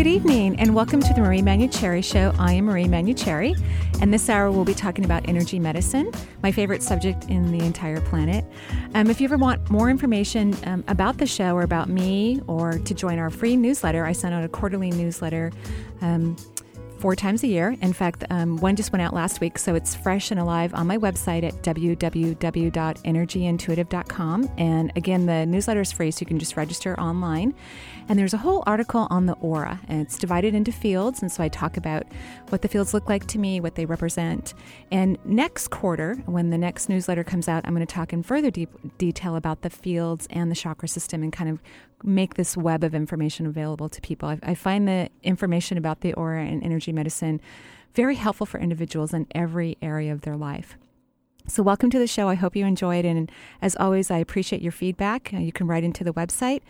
Good 0.00 0.06
evening, 0.06 0.58
and 0.58 0.74
welcome 0.74 1.02
to 1.02 1.12
the 1.12 1.20
Marie 1.20 1.42
Manuchehri 1.42 2.02
Show. 2.02 2.32
I 2.38 2.54
am 2.54 2.64
Marie 2.64 2.86
Manuchehri, 2.86 3.54
and 4.00 4.14
this 4.14 4.30
hour 4.30 4.50
we'll 4.50 4.64
be 4.64 4.72
talking 4.72 5.04
about 5.04 5.28
energy 5.28 5.58
medicine, 5.58 6.10
my 6.42 6.50
favorite 6.50 6.82
subject 6.82 7.24
in 7.24 7.52
the 7.52 7.62
entire 7.62 8.00
planet. 8.00 8.46
Um, 8.94 9.10
if 9.10 9.20
you 9.20 9.26
ever 9.26 9.36
want 9.36 9.68
more 9.68 9.90
information 9.90 10.56
um, 10.64 10.84
about 10.88 11.18
the 11.18 11.26
show 11.26 11.54
or 11.54 11.64
about 11.64 11.90
me, 11.90 12.40
or 12.46 12.78
to 12.78 12.94
join 12.94 13.18
our 13.18 13.28
free 13.28 13.56
newsletter, 13.56 14.06
I 14.06 14.12
send 14.12 14.32
out 14.32 14.42
a 14.42 14.48
quarterly 14.48 14.90
newsletter. 14.90 15.52
Um, 16.00 16.34
four 17.00 17.16
times 17.16 17.42
a 17.42 17.46
year. 17.46 17.74
In 17.80 17.94
fact, 17.94 18.24
um, 18.30 18.56
one 18.58 18.76
just 18.76 18.92
went 18.92 19.00
out 19.02 19.14
last 19.14 19.40
week, 19.40 19.58
so 19.58 19.74
it's 19.74 19.96
fresh 19.96 20.30
and 20.30 20.38
alive 20.38 20.74
on 20.74 20.86
my 20.86 20.98
website 20.98 21.44
at 21.44 21.54
www.energyintuitive.com. 21.62 24.50
And 24.58 24.92
again, 24.96 25.24
the 25.26 25.46
newsletter 25.46 25.80
is 25.80 25.90
free, 25.90 26.10
so 26.10 26.20
you 26.20 26.26
can 26.26 26.38
just 26.38 26.54
register 26.56 27.00
online. 27.00 27.54
And 28.10 28.18
there's 28.18 28.34
a 28.34 28.38
whole 28.38 28.64
article 28.66 29.06
on 29.08 29.26
the 29.26 29.34
aura, 29.34 29.78
and 29.86 30.00
it's 30.00 30.18
divided 30.18 30.52
into 30.52 30.72
fields. 30.72 31.22
And 31.22 31.30
so 31.30 31.44
I 31.44 31.48
talk 31.48 31.76
about 31.76 32.02
what 32.48 32.60
the 32.60 32.66
fields 32.66 32.92
look 32.92 33.08
like 33.08 33.28
to 33.28 33.38
me, 33.38 33.60
what 33.60 33.76
they 33.76 33.86
represent. 33.86 34.52
And 34.90 35.16
next 35.24 35.68
quarter, 35.68 36.16
when 36.26 36.50
the 36.50 36.58
next 36.58 36.88
newsletter 36.88 37.22
comes 37.22 37.46
out, 37.46 37.64
I'm 37.64 37.72
going 37.72 37.86
to 37.86 37.94
talk 37.94 38.12
in 38.12 38.24
further 38.24 38.50
deep 38.50 38.68
detail 38.98 39.36
about 39.36 39.62
the 39.62 39.70
fields 39.70 40.26
and 40.30 40.50
the 40.50 40.56
chakra 40.56 40.88
system 40.88 41.22
and 41.22 41.32
kind 41.32 41.50
of 41.50 41.62
make 42.02 42.34
this 42.34 42.56
web 42.56 42.82
of 42.82 42.96
information 42.96 43.46
available 43.46 43.88
to 43.88 44.00
people. 44.00 44.28
I, 44.28 44.40
I 44.42 44.54
find 44.56 44.88
the 44.88 45.08
information 45.22 45.78
about 45.78 46.00
the 46.00 46.12
aura 46.14 46.44
and 46.44 46.64
energy 46.64 46.90
medicine 46.90 47.40
very 47.94 48.16
helpful 48.16 48.44
for 48.44 48.58
individuals 48.58 49.14
in 49.14 49.28
every 49.36 49.78
area 49.80 50.12
of 50.12 50.22
their 50.22 50.36
life. 50.36 50.76
So, 51.50 51.64
welcome 51.64 51.90
to 51.90 51.98
the 51.98 52.06
show. 52.06 52.28
I 52.28 52.36
hope 52.36 52.54
you 52.54 52.64
enjoyed. 52.64 53.04
And 53.04 53.28
as 53.60 53.74
always, 53.74 54.08
I 54.08 54.18
appreciate 54.18 54.62
your 54.62 54.70
feedback. 54.70 55.34
Uh, 55.34 55.38
you 55.38 55.50
can 55.50 55.66
write 55.66 55.82
into 55.82 56.04
the 56.04 56.12
website 56.12 56.60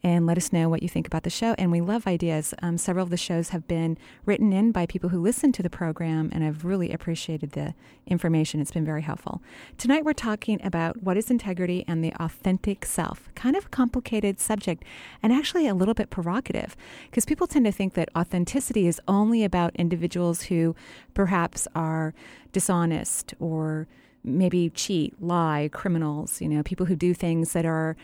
and 0.00 0.26
let 0.26 0.36
us 0.36 0.52
know 0.52 0.68
what 0.68 0.80
you 0.80 0.88
think 0.88 1.08
about 1.08 1.24
the 1.24 1.28
show. 1.28 1.56
And 1.58 1.72
we 1.72 1.80
love 1.80 2.06
ideas. 2.06 2.54
Um, 2.62 2.78
several 2.78 3.02
of 3.02 3.10
the 3.10 3.16
shows 3.16 3.48
have 3.48 3.66
been 3.66 3.98
written 4.26 4.52
in 4.52 4.70
by 4.70 4.86
people 4.86 5.10
who 5.10 5.20
listen 5.20 5.50
to 5.50 5.62
the 5.64 5.68
program, 5.68 6.30
and 6.32 6.44
I've 6.44 6.64
really 6.64 6.92
appreciated 6.92 7.50
the 7.50 7.74
information. 8.06 8.60
It's 8.60 8.70
been 8.70 8.84
very 8.84 9.02
helpful. 9.02 9.42
Tonight, 9.76 10.04
we're 10.04 10.12
talking 10.12 10.64
about 10.64 11.02
what 11.02 11.16
is 11.16 11.32
integrity 11.32 11.84
and 11.88 12.04
the 12.04 12.12
authentic 12.22 12.84
self. 12.84 13.28
Kind 13.34 13.56
of 13.56 13.66
a 13.66 13.70
complicated 13.70 14.38
subject, 14.38 14.84
and 15.20 15.32
actually 15.32 15.66
a 15.66 15.74
little 15.74 15.94
bit 15.94 16.10
provocative, 16.10 16.76
because 17.10 17.24
people 17.24 17.48
tend 17.48 17.64
to 17.64 17.72
think 17.72 17.94
that 17.94 18.08
authenticity 18.16 18.86
is 18.86 19.00
only 19.08 19.42
about 19.42 19.74
individuals 19.74 20.42
who 20.42 20.76
perhaps 21.12 21.66
are 21.74 22.14
dishonest 22.52 23.34
or 23.40 23.88
maybe 24.28 24.70
cheat, 24.70 25.20
lie, 25.22 25.68
criminals, 25.72 26.40
you 26.40 26.48
know, 26.48 26.62
people 26.62 26.86
who 26.86 26.96
do 26.96 27.14
things 27.14 27.52
that 27.52 27.64
are 27.64 27.96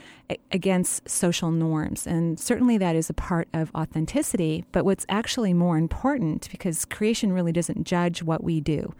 against 0.51 1.09
social 1.09 1.51
norms. 1.51 2.07
And 2.07 2.39
certainly 2.39 2.79
that 2.79 2.97
is 2.97 3.11
a 3.11 3.15
part 3.15 3.49
of 3.53 3.71
authenticity. 3.75 4.65
But 4.73 4.85
what's 4.85 5.07
actually 5.09 5.55
more 5.55 5.77
important, 5.77 6.49
because 6.51 6.85
creation 6.85 7.33
really 7.33 7.53
doesn't 7.53 7.85
judge 7.85 8.23
what 8.23 8.43
we 8.43 8.61
do, 8.61 8.95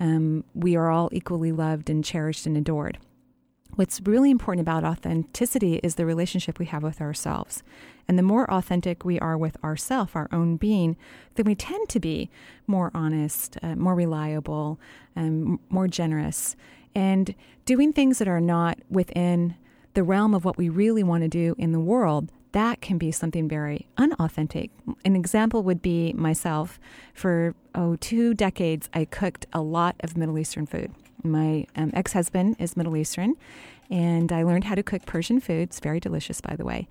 um, 0.00 0.44
we 0.54 0.76
are 0.76 0.90
all 0.90 1.10
equally 1.12 1.52
loved 1.52 1.90
and 1.90 2.04
cherished 2.04 2.46
and 2.46 2.56
adored. 2.56 2.98
What's 3.76 4.00
really 4.00 4.30
important 4.30 4.62
about 4.62 4.84
authenticity 4.84 5.76
is 5.82 5.94
the 5.94 6.04
relationship 6.04 6.58
we 6.58 6.66
have 6.66 6.82
with 6.82 7.00
ourselves. 7.00 7.62
And 8.08 8.18
the 8.18 8.22
more 8.24 8.50
authentic 8.50 9.04
we 9.04 9.20
are 9.20 9.38
with 9.38 9.56
ourself, 9.62 10.16
our 10.16 10.28
own 10.32 10.56
being, 10.56 10.96
then 11.36 11.46
we 11.46 11.54
tend 11.54 11.88
to 11.90 12.00
be 12.00 12.30
more 12.66 12.90
honest, 12.92 13.56
uh, 13.62 13.76
more 13.76 13.94
reliable, 13.94 14.80
um, 15.14 15.60
more 15.68 15.86
generous, 15.86 16.56
and 16.94 17.34
doing 17.64 17.92
things 17.92 18.18
that 18.18 18.28
are 18.28 18.40
not 18.40 18.78
within 18.88 19.56
the 19.94 20.02
realm 20.02 20.34
of 20.34 20.44
what 20.44 20.56
we 20.56 20.68
really 20.68 21.02
want 21.02 21.22
to 21.22 21.28
do 21.28 21.54
in 21.58 21.72
the 21.72 21.80
world. 21.80 22.30
That 22.52 22.80
can 22.80 22.98
be 22.98 23.12
something 23.12 23.48
very 23.48 23.86
unauthentic. 23.96 24.70
An 25.04 25.14
example 25.14 25.62
would 25.62 25.80
be 25.80 26.12
myself. 26.14 26.80
For 27.14 27.54
oh, 27.74 27.96
two 27.96 28.34
decades, 28.34 28.88
I 28.92 29.04
cooked 29.04 29.46
a 29.52 29.60
lot 29.60 29.96
of 30.00 30.16
Middle 30.16 30.38
Eastern 30.38 30.66
food. 30.66 30.92
My 31.22 31.66
um, 31.76 31.90
ex 31.94 32.12
husband 32.12 32.56
is 32.58 32.76
Middle 32.76 32.96
Eastern, 32.96 33.36
and 33.90 34.32
I 34.32 34.42
learned 34.42 34.64
how 34.64 34.74
to 34.74 34.82
cook 34.82 35.06
Persian 35.06 35.40
food. 35.40 35.62
It's 35.62 35.80
very 35.80 36.00
delicious, 36.00 36.40
by 36.40 36.56
the 36.56 36.64
way. 36.64 36.88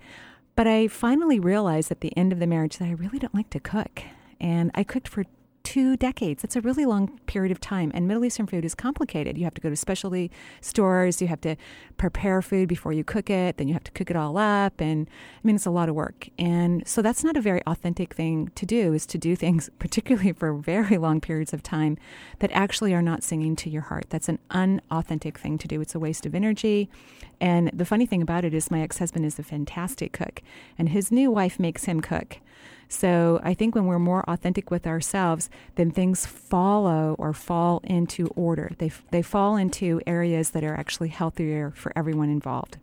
But 0.54 0.66
I 0.66 0.88
finally 0.88 1.38
realized 1.38 1.90
at 1.90 2.00
the 2.00 2.16
end 2.16 2.32
of 2.32 2.38
the 2.38 2.46
marriage 2.46 2.78
that 2.78 2.86
I 2.86 2.92
really 2.92 3.18
don't 3.18 3.34
like 3.34 3.50
to 3.50 3.60
cook. 3.60 4.02
And 4.40 4.70
I 4.74 4.84
cooked 4.84 5.08
for 5.08 5.24
two 5.70 5.96
decades. 5.96 6.42
That's 6.42 6.56
a 6.56 6.60
really 6.60 6.84
long 6.84 7.20
period 7.26 7.52
of 7.52 7.60
time. 7.60 7.92
And 7.94 8.08
Middle 8.08 8.24
Eastern 8.24 8.48
food 8.48 8.64
is 8.64 8.74
complicated. 8.74 9.38
You 9.38 9.44
have 9.44 9.54
to 9.54 9.60
go 9.60 9.70
to 9.70 9.76
specialty 9.76 10.28
stores, 10.60 11.22
you 11.22 11.28
have 11.28 11.40
to 11.42 11.54
prepare 11.96 12.42
food 12.42 12.68
before 12.68 12.92
you 12.92 13.04
cook 13.04 13.30
it, 13.30 13.56
then 13.56 13.68
you 13.68 13.74
have 13.74 13.84
to 13.84 13.92
cook 13.92 14.10
it 14.10 14.16
all 14.16 14.36
up. 14.36 14.80
And 14.80 15.08
I 15.08 15.40
mean, 15.46 15.54
it's 15.54 15.66
a 15.66 15.70
lot 15.70 15.88
of 15.88 15.94
work. 15.94 16.28
And 16.40 16.84
so 16.88 17.02
that's 17.02 17.22
not 17.22 17.36
a 17.36 17.40
very 17.40 17.62
authentic 17.68 18.14
thing 18.14 18.50
to 18.56 18.66
do, 18.66 18.92
is 18.92 19.06
to 19.06 19.18
do 19.18 19.36
things, 19.44 19.70
particularly 19.78 20.32
for 20.32 20.52
very 20.54 20.98
long 20.98 21.20
periods 21.20 21.52
of 21.52 21.62
time, 21.62 21.96
that 22.40 22.50
actually 22.50 22.92
are 22.92 23.00
not 23.00 23.22
singing 23.22 23.54
to 23.54 23.70
your 23.70 23.82
heart. 23.82 24.06
That's 24.08 24.28
an 24.28 24.40
unauthentic 24.50 25.38
thing 25.38 25.56
to 25.58 25.68
do. 25.68 25.80
It's 25.80 25.94
a 25.94 26.00
waste 26.00 26.26
of 26.26 26.34
energy. 26.34 26.90
And 27.40 27.70
the 27.72 27.84
funny 27.84 28.06
thing 28.06 28.22
about 28.22 28.44
it 28.44 28.54
is, 28.54 28.72
my 28.72 28.80
ex 28.80 28.98
husband 28.98 29.24
is 29.24 29.38
a 29.38 29.44
fantastic 29.44 30.12
cook, 30.12 30.42
and 30.76 30.88
his 30.88 31.12
new 31.12 31.30
wife 31.30 31.60
makes 31.60 31.84
him 31.84 32.00
cook. 32.00 32.40
So 32.90 33.40
I 33.44 33.54
think 33.54 33.76
when 33.76 33.86
we're 33.86 34.00
more 34.00 34.28
authentic 34.28 34.68
with 34.68 34.84
ourselves, 34.84 35.48
then 35.76 35.92
things 35.92 36.26
follow 36.26 37.14
or 37.20 37.32
fall 37.32 37.80
into 37.84 38.26
order. 38.34 38.72
They, 38.78 38.90
they 39.12 39.22
fall 39.22 39.56
into 39.56 40.00
areas 40.08 40.50
that 40.50 40.64
are 40.64 40.74
actually 40.74 41.10
healthier 41.10 41.72
for 41.76 41.92
everyone 41.94 42.30
involved. 42.30 42.78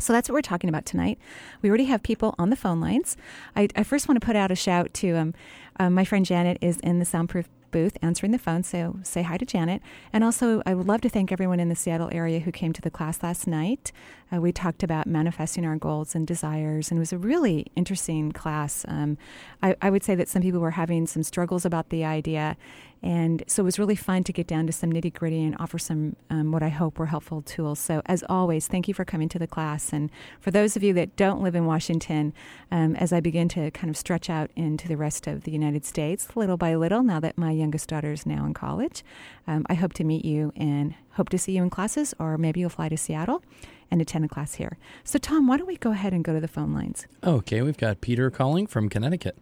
So 0.00 0.12
that's 0.12 0.28
what 0.28 0.34
we're 0.34 0.42
talking 0.42 0.68
about 0.68 0.86
tonight. 0.86 1.18
We 1.62 1.68
already 1.68 1.84
have 1.84 2.02
people 2.02 2.34
on 2.36 2.50
the 2.50 2.56
phone 2.56 2.80
lines. 2.80 3.16
I, 3.54 3.68
I 3.76 3.84
first 3.84 4.08
want 4.08 4.20
to 4.20 4.26
put 4.26 4.36
out 4.36 4.50
a 4.50 4.56
shout 4.56 4.92
to 4.94 5.16
um, 5.16 5.34
uh, 5.78 5.88
my 5.88 6.04
friend 6.04 6.26
Janet 6.26 6.58
is 6.60 6.78
in 6.80 6.98
the 6.98 7.04
soundproof 7.04 7.48
booth 7.70 7.96
answering 8.02 8.32
the 8.32 8.38
phone. 8.38 8.62
So 8.62 8.98
say 9.02 9.22
hi 9.22 9.36
to 9.36 9.46
Janet. 9.46 9.82
And 10.12 10.24
also, 10.24 10.62
I 10.66 10.74
would 10.74 10.86
love 10.86 11.00
to 11.02 11.08
thank 11.08 11.32
everyone 11.32 11.60
in 11.60 11.68
the 11.68 11.76
Seattle 11.76 12.08
area 12.12 12.40
who 12.40 12.52
came 12.52 12.72
to 12.72 12.82
the 12.82 12.90
class 12.90 13.22
last 13.22 13.46
night. 13.46 13.92
Uh, 14.32 14.40
we 14.40 14.52
talked 14.52 14.82
about 14.82 15.06
manifesting 15.06 15.64
our 15.64 15.76
goals 15.76 16.14
and 16.14 16.26
desires, 16.26 16.90
and 16.90 16.98
it 16.98 17.00
was 17.00 17.12
a 17.12 17.18
really 17.18 17.66
interesting 17.76 18.32
class. 18.32 18.84
Um, 18.88 19.16
I, 19.62 19.74
I 19.80 19.90
would 19.90 20.04
say 20.04 20.14
that 20.14 20.28
some 20.28 20.42
people 20.42 20.60
were 20.60 20.72
having 20.72 21.06
some 21.06 21.22
struggles 21.22 21.64
about 21.64 21.88
the 21.88 22.04
idea, 22.04 22.56
and 23.02 23.44
so 23.46 23.62
it 23.62 23.64
was 23.64 23.78
really 23.78 23.94
fun 23.94 24.24
to 24.24 24.32
get 24.32 24.46
down 24.46 24.66
to 24.66 24.72
some 24.72 24.92
nitty 24.92 25.12
gritty 25.14 25.42
and 25.42 25.56
offer 25.60 25.78
some 25.78 26.16
um, 26.30 26.50
what 26.50 26.62
I 26.62 26.68
hope 26.68 26.98
were 26.98 27.06
helpful 27.06 27.42
tools. 27.42 27.78
So, 27.78 28.02
as 28.06 28.24
always, 28.28 28.66
thank 28.66 28.88
you 28.88 28.94
for 28.94 29.04
coming 29.04 29.28
to 29.30 29.38
the 29.38 29.46
class. 29.46 29.92
And 29.92 30.10
for 30.40 30.50
those 30.50 30.76
of 30.76 30.82
you 30.82 30.92
that 30.94 31.16
don't 31.16 31.40
live 31.42 31.54
in 31.54 31.66
Washington, 31.66 32.32
um, 32.70 32.96
as 32.96 33.12
I 33.12 33.20
begin 33.20 33.48
to 33.50 33.70
kind 33.70 33.88
of 33.88 33.96
stretch 33.96 34.28
out 34.28 34.50
into 34.56 34.88
the 34.88 34.96
rest 34.96 35.26
of 35.26 35.44
the 35.44 35.52
United 35.52 35.84
States, 35.84 36.36
little 36.36 36.56
by 36.56 36.74
little, 36.74 37.02
now 37.02 37.20
that 37.20 37.38
my 37.38 37.52
youngest 37.52 37.88
daughter 37.88 38.12
is 38.12 38.26
now 38.26 38.44
in 38.44 38.54
college, 38.54 39.04
um, 39.46 39.64
I 39.68 39.74
hope 39.74 39.92
to 39.94 40.04
meet 40.04 40.24
you 40.24 40.52
and 40.56 40.94
hope 41.12 41.28
to 41.30 41.38
see 41.38 41.52
you 41.52 41.62
in 41.62 41.70
classes, 41.70 42.14
or 42.18 42.36
maybe 42.36 42.60
you'll 42.60 42.70
fly 42.70 42.88
to 42.88 42.96
Seattle 42.96 43.42
and 43.90 44.02
attend 44.02 44.24
a 44.24 44.28
class 44.28 44.54
here. 44.54 44.76
So, 45.04 45.18
Tom, 45.18 45.46
why 45.46 45.56
don't 45.56 45.66
we 45.66 45.76
go 45.76 45.92
ahead 45.92 46.12
and 46.12 46.24
go 46.24 46.34
to 46.34 46.40
the 46.40 46.48
phone 46.48 46.74
lines? 46.74 47.06
Okay, 47.24 47.62
we've 47.62 47.78
got 47.78 48.00
Peter 48.00 48.30
calling 48.30 48.66
from 48.66 48.88
Connecticut. 48.88 49.36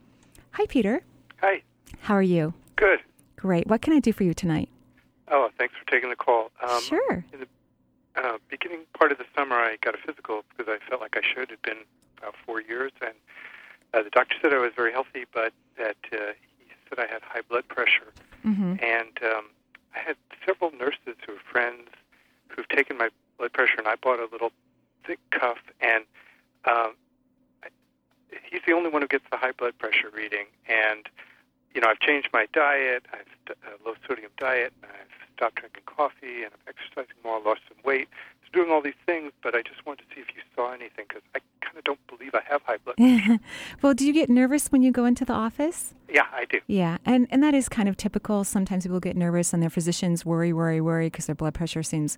Hi, 0.52 0.66
Peter. 0.66 1.02
Hi. 1.40 1.62
How 2.00 2.14
are 2.14 2.22
you? 2.22 2.54
Good. 2.76 3.00
Great. 3.36 3.66
What 3.66 3.82
can 3.82 3.92
I 3.92 4.00
do 4.00 4.12
for 4.12 4.24
you 4.24 4.34
tonight? 4.34 4.68
Oh, 5.28 5.50
thanks 5.58 5.74
for 5.78 5.90
taking 5.90 6.10
the 6.10 6.16
call. 6.16 6.50
Um, 6.66 6.80
sure. 6.82 7.24
In 7.32 7.40
the 7.40 7.48
uh, 8.16 8.38
beginning 8.48 8.80
part 8.98 9.12
of 9.12 9.18
the 9.18 9.24
summer, 9.36 9.56
I 9.56 9.76
got 9.82 9.94
a 9.94 9.98
physical 9.98 10.42
because 10.50 10.72
I 10.72 10.78
felt 10.88 11.00
like 11.00 11.16
I 11.16 11.22
should. 11.22 11.50
It 11.50 11.50
had 11.50 11.62
been 11.62 11.84
about 12.18 12.34
four 12.44 12.60
years, 12.60 12.92
and 13.02 13.14
uh, 13.92 14.02
the 14.02 14.10
doctor 14.10 14.36
said 14.40 14.52
I 14.52 14.58
was 14.58 14.72
very 14.74 14.92
healthy, 14.92 15.24
but 15.32 15.52
that 15.76 15.96
uh, 16.12 16.32
he 16.58 16.72
said 16.88 16.98
I 16.98 17.12
had 17.12 17.22
high 17.22 17.42
blood 17.48 17.68
pressure. 17.68 18.12
Mm-hmm. 18.44 18.76
And 18.82 19.18
um, 19.24 19.46
I 19.94 19.98
had 19.98 20.16
several 20.46 20.70
nurses 20.72 21.16
who 21.26 21.34
are 21.34 21.50
friends 21.50 21.88
who've 22.48 22.68
taken 22.68 22.96
my 22.96 23.10
blood 23.38 23.52
pressure, 23.52 23.74
and 23.78 23.88
I 23.88 23.96
bought 23.96 24.20
a 24.20 24.28
little 24.30 24.52
thick 25.06 25.18
cuff, 25.30 25.58
and 25.80 26.04
um, 26.64 26.94
I, 27.62 27.68
he's 28.50 28.62
the 28.66 28.72
only 28.72 28.90
one 28.90 29.02
who 29.02 29.08
gets 29.08 29.24
the 29.30 29.36
high 29.36 29.52
blood 29.52 29.76
pressure 29.78 30.10
reading, 30.14 30.46
and 30.68 31.08
you 31.76 31.82
know, 31.82 31.88
I've 31.88 32.00
changed 32.00 32.30
my 32.32 32.46
diet. 32.54 33.04
I've 33.12 33.26
a 33.48 33.52
uh, 33.52 33.76
low 33.84 33.94
sodium 34.08 34.30
diet, 34.38 34.72
and 34.82 34.90
I've 34.90 35.36
stopped 35.36 35.56
drinking 35.56 35.82
coffee, 35.84 36.42
and 36.42 36.50
I'm 36.54 36.74
exercising 36.74 37.14
more, 37.22 37.38
lost 37.38 37.60
some 37.68 37.76
weight. 37.84 38.08
doing 38.52 38.70
all 38.70 38.80
these 38.80 38.94
things, 39.04 39.32
but 39.42 39.54
I 39.54 39.60
just 39.60 39.84
wanted 39.84 40.08
to 40.08 40.14
see 40.14 40.22
if 40.22 40.28
you 40.34 40.40
saw 40.54 40.72
anything 40.72 41.04
because 41.06 41.22
I 41.34 41.40
kind 41.60 41.76
of 41.76 41.84
don't 41.84 42.04
believe 42.06 42.34
I 42.34 42.40
have 42.48 42.62
high 42.62 42.78
blood 42.78 42.96
pressure. 42.96 43.38
well, 43.82 43.92
do 43.92 44.06
you 44.06 44.14
get 44.14 44.30
nervous 44.30 44.68
when 44.68 44.80
you 44.80 44.90
go 44.90 45.04
into 45.04 45.26
the 45.26 45.34
office? 45.34 45.94
yeah, 46.08 46.26
I 46.32 46.46
do. 46.46 46.60
Yeah, 46.66 46.96
and, 47.04 47.26
and 47.30 47.42
that 47.42 47.52
is 47.52 47.68
kind 47.68 47.88
of 47.88 47.96
typical. 47.98 48.44
Sometimes 48.44 48.84
people 48.84 49.00
get 49.00 49.16
nervous 49.16 49.52
and 49.52 49.62
their 49.62 49.70
physicians 49.70 50.24
worry, 50.24 50.54
worry, 50.54 50.80
worry 50.80 51.08
because 51.08 51.26
their 51.26 51.34
blood 51.34 51.52
pressure 51.52 51.82
seems, 51.82 52.16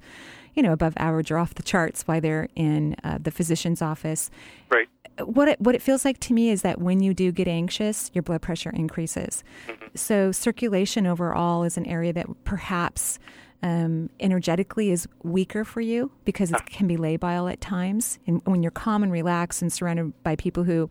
you 0.54 0.62
know, 0.62 0.72
above 0.72 0.94
average 0.96 1.32
or 1.32 1.38
off 1.38 1.54
the 1.54 1.62
charts 1.62 2.02
while 2.02 2.20
they're 2.20 2.48
in 2.54 2.94
uh, 3.02 3.18
the 3.20 3.32
physician's 3.32 3.82
office. 3.82 4.30
Right. 4.70 4.88
What 5.24 5.48
it, 5.48 5.60
what 5.60 5.74
it 5.74 5.82
feels 5.82 6.04
like 6.04 6.20
to 6.20 6.32
me 6.32 6.50
is 6.50 6.62
that 6.62 6.80
when 6.80 7.00
you 7.00 7.14
do 7.14 7.32
get 7.32 7.48
anxious, 7.48 8.10
your 8.14 8.22
blood 8.22 8.42
pressure 8.42 8.70
increases. 8.70 9.42
Mm-hmm. 9.66 9.86
So 9.94 10.32
circulation 10.32 11.06
overall 11.06 11.64
is 11.64 11.76
an 11.76 11.86
area 11.86 12.12
that 12.12 12.26
perhaps 12.44 13.18
um, 13.62 14.08
energetically 14.20 14.90
is 14.90 15.08
weaker 15.22 15.64
for 15.64 15.80
you 15.80 16.12
because 16.24 16.52
it 16.52 16.64
can 16.66 16.86
be 16.86 16.96
labile 16.96 17.50
at 17.50 17.60
times. 17.60 18.18
And 18.26 18.40
when 18.44 18.62
you're 18.62 18.70
calm 18.70 19.02
and 19.02 19.10
relaxed 19.10 19.62
and 19.62 19.72
surrounded 19.72 20.22
by 20.22 20.36
people 20.36 20.64
who 20.64 20.88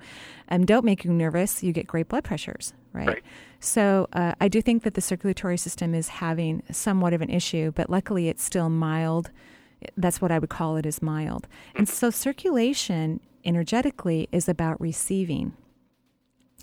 um, 0.49 0.65
don't 0.65 0.83
make 0.83 1.05
you 1.05 1.13
nervous, 1.13 1.63
you 1.63 1.71
get 1.71 1.87
great 1.87 2.09
blood 2.09 2.23
pressures, 2.23 2.73
right? 2.91 3.07
Right. 3.07 3.23
So 3.59 4.07
uh, 4.13 4.33
I 4.41 4.49
do 4.49 4.61
think 4.61 4.83
that 4.83 4.93
the 4.93 5.01
circulatory 5.01 5.57
system 5.57 5.95
is 5.95 6.09
having 6.09 6.61
somewhat 6.71 7.13
of 7.13 7.21
an 7.21 7.29
issue, 7.29 7.71
but 7.71 7.89
luckily 7.89 8.27
it's 8.27 8.43
still 8.43 8.69
mild. 8.69 9.31
That's 9.95 10.21
what 10.21 10.31
I 10.31 10.39
would 10.39 10.49
call 10.49 10.75
it 10.75 10.85
is 10.85 11.01
mild. 11.01 11.47
And 11.75 11.87
so 11.87 12.09
circulation 12.09 13.19
energetically 13.45 14.27
is 14.31 14.49
about 14.49 14.79
receiving. 14.81 15.53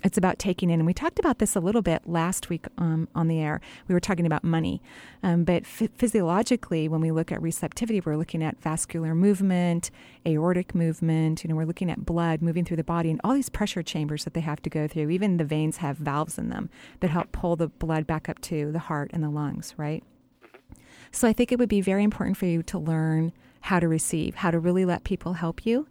It's 0.03 0.17
about 0.17 0.37
taking 0.37 0.69
in, 0.69 0.81
and 0.81 0.85
we 0.85 0.93
talked 0.93 1.19
about 1.19 1.39
this 1.39 1.55
a 1.55 1.59
little 1.59 1.81
bit 1.81 2.03
last 2.05 2.49
week 2.49 2.67
um, 2.77 3.07
on 3.15 3.27
the 3.27 3.39
air. 3.39 3.61
We 3.87 3.93
were 3.93 4.01
talking 4.01 4.25
about 4.25 4.43
money, 4.43 4.81
um, 5.23 5.45
but 5.45 5.63
ph- 5.63 5.89
physiologically, 5.95 6.87
when 6.87 7.01
we 7.01 7.11
look 7.11 7.31
at 7.31 7.41
receptivity, 7.41 8.01
we're 8.01 8.17
looking 8.17 8.43
at 8.43 8.61
vascular 8.61 9.15
movement, 9.15 9.89
aortic 10.27 10.75
movement. 10.75 11.43
You 11.43 11.49
know, 11.49 11.55
we're 11.55 11.65
looking 11.65 11.89
at 11.89 12.05
blood 12.05 12.41
moving 12.41 12.65
through 12.65 12.77
the 12.77 12.83
body, 12.83 13.09
and 13.09 13.21
all 13.23 13.33
these 13.33 13.49
pressure 13.49 13.81
chambers 13.81 14.25
that 14.25 14.33
they 14.33 14.41
have 14.41 14.61
to 14.63 14.69
go 14.69 14.87
through. 14.87 15.09
Even 15.09 15.37
the 15.37 15.45
veins 15.45 15.77
have 15.77 15.97
valves 15.97 16.37
in 16.37 16.49
them 16.49 16.69
that 16.99 17.09
help 17.09 17.31
pull 17.31 17.55
the 17.55 17.69
blood 17.69 18.05
back 18.05 18.27
up 18.27 18.39
to 18.41 18.71
the 18.73 18.79
heart 18.79 19.09
and 19.13 19.23
the 19.23 19.29
lungs. 19.29 19.73
Right. 19.77 20.03
So 21.11 21.27
I 21.27 21.33
think 21.33 21.51
it 21.51 21.57
would 21.57 21.69
be 21.69 21.81
very 21.81 22.03
important 22.03 22.35
for 22.35 22.45
you 22.45 22.61
to 22.63 22.77
learn 22.77 23.31
how 23.61 23.79
to 23.79 23.87
receive, 23.87 24.35
how 24.35 24.51
to 24.51 24.59
really 24.59 24.85
let 24.85 25.05
people 25.05 25.33
help 25.33 25.65
you. 25.65 25.87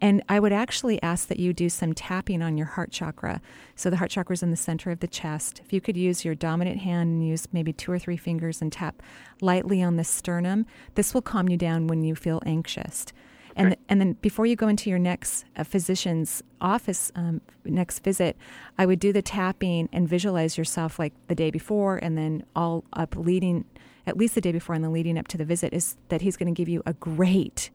And 0.00 0.22
I 0.28 0.40
would 0.40 0.52
actually 0.52 1.02
ask 1.02 1.28
that 1.28 1.38
you 1.38 1.52
do 1.52 1.68
some 1.68 1.92
tapping 1.92 2.42
on 2.42 2.56
your 2.56 2.66
heart 2.66 2.90
chakra. 2.90 3.40
So 3.76 3.90
the 3.90 3.96
heart 3.96 4.10
chakra 4.10 4.34
is 4.34 4.42
in 4.42 4.50
the 4.50 4.56
center 4.56 4.90
of 4.90 5.00
the 5.00 5.08
chest. 5.08 5.60
If 5.64 5.72
you 5.72 5.80
could 5.80 5.96
use 5.96 6.24
your 6.24 6.34
dominant 6.34 6.80
hand 6.80 7.10
and 7.10 7.26
use 7.26 7.48
maybe 7.52 7.72
two 7.72 7.92
or 7.92 7.98
three 7.98 8.16
fingers 8.16 8.60
and 8.62 8.72
tap 8.72 9.02
lightly 9.40 9.82
on 9.82 9.96
the 9.96 10.04
sternum, 10.04 10.66
this 10.94 11.14
will 11.14 11.22
calm 11.22 11.48
you 11.48 11.56
down 11.56 11.86
when 11.86 12.02
you 12.02 12.14
feel 12.14 12.42
anxious. 12.46 13.06
And, 13.56 13.76
and 13.88 14.00
then 14.00 14.12
before 14.14 14.46
you 14.46 14.56
go 14.56 14.68
into 14.68 14.88
your 14.88 14.98
next 14.98 15.44
uh, 15.56 15.64
physician's 15.64 16.42
office, 16.60 17.10
um, 17.14 17.40
next 17.64 17.98
visit, 18.00 18.36
I 18.78 18.86
would 18.86 19.00
do 19.00 19.12
the 19.12 19.22
tapping 19.22 19.88
and 19.92 20.08
visualize 20.08 20.56
yourself 20.56 20.98
like 20.98 21.12
the 21.28 21.34
day 21.34 21.50
before 21.50 21.98
and 21.98 22.16
then 22.16 22.44
all 22.54 22.84
up 22.92 23.16
leading, 23.16 23.64
at 24.06 24.16
least 24.16 24.34
the 24.34 24.40
day 24.40 24.52
before 24.52 24.74
and 24.74 24.84
then 24.84 24.92
leading 24.92 25.18
up 25.18 25.28
to 25.28 25.36
the 25.36 25.44
visit, 25.44 25.74
is 25.74 25.96
that 26.08 26.22
he's 26.22 26.36
going 26.36 26.52
to 26.52 26.58
give 26.58 26.68
you 26.68 26.82
a 26.86 26.92
great 26.94 27.70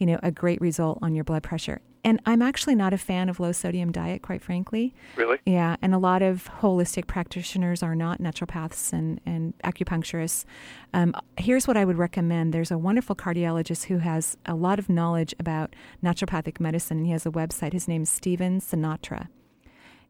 you 0.00 0.06
know, 0.06 0.18
a 0.22 0.32
great 0.32 0.60
result 0.60 0.98
on 1.02 1.14
your 1.14 1.22
blood 1.22 1.44
pressure. 1.44 1.80
And 2.02 2.18
I'm 2.24 2.40
actually 2.40 2.74
not 2.74 2.94
a 2.94 2.98
fan 2.98 3.28
of 3.28 3.38
low 3.38 3.52
sodium 3.52 3.92
diet, 3.92 4.22
quite 4.22 4.42
frankly. 4.42 4.94
Really? 5.16 5.38
Yeah, 5.44 5.76
and 5.82 5.94
a 5.94 5.98
lot 5.98 6.22
of 6.22 6.48
holistic 6.60 7.06
practitioners 7.06 7.82
are 7.82 7.94
not 7.94 8.20
naturopaths 8.20 8.94
and, 8.94 9.20
and 9.26 9.52
acupuncturists. 9.62 10.46
Um, 10.94 11.14
here's 11.36 11.68
what 11.68 11.76
I 11.76 11.84
would 11.84 11.98
recommend 11.98 12.54
there's 12.54 12.70
a 12.70 12.78
wonderful 12.78 13.14
cardiologist 13.14 13.84
who 13.84 13.98
has 13.98 14.38
a 14.46 14.54
lot 14.54 14.78
of 14.78 14.88
knowledge 14.88 15.34
about 15.38 15.76
naturopathic 16.02 16.58
medicine, 16.58 16.96
and 16.96 17.06
he 17.06 17.12
has 17.12 17.26
a 17.26 17.30
website. 17.30 17.74
His 17.74 17.86
name's 17.86 18.08
Stephen 18.08 18.60
Sinatra. 18.60 19.28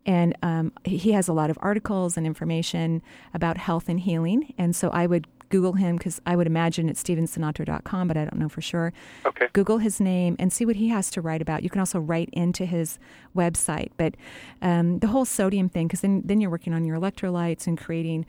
And 0.06 0.34
um, 0.42 0.72
he 0.84 0.96
he 0.96 1.12
has 1.12 1.28
a 1.28 1.32
lot 1.32 1.50
of 1.50 1.58
articles 1.60 2.16
and 2.16 2.24
information 2.24 3.02
about 3.34 3.58
health 3.58 3.88
and 3.88 4.00
healing. 4.00 4.54
And 4.56 4.74
so 4.74 4.88
I 4.90 5.06
would 5.06 5.26
Google 5.50 5.74
him 5.74 5.96
because 5.96 6.20
I 6.24 6.36
would 6.36 6.46
imagine 6.46 6.88
it's 6.88 7.02
stevensinatra.com, 7.02 8.08
but 8.08 8.16
I 8.16 8.24
don't 8.24 8.38
know 8.38 8.48
for 8.48 8.62
sure. 8.62 8.92
Okay. 9.26 9.48
Google 9.52 9.78
his 9.78 10.00
name 10.00 10.36
and 10.38 10.52
see 10.52 10.64
what 10.64 10.76
he 10.76 10.88
has 10.88 11.10
to 11.10 11.20
write 11.20 11.42
about. 11.42 11.62
You 11.62 11.70
can 11.70 11.80
also 11.80 12.00
write 12.00 12.30
into 12.32 12.64
his 12.64 12.98
website. 13.36 13.90
But 13.96 14.14
um, 14.62 15.00
the 15.00 15.08
whole 15.08 15.24
sodium 15.24 15.68
thing, 15.68 15.88
because 15.88 16.00
then, 16.00 16.22
then 16.24 16.40
you're 16.40 16.50
working 16.50 16.72
on 16.72 16.84
your 16.84 16.98
electrolytes 16.98 17.66
and 17.66 17.76
creating 17.76 18.24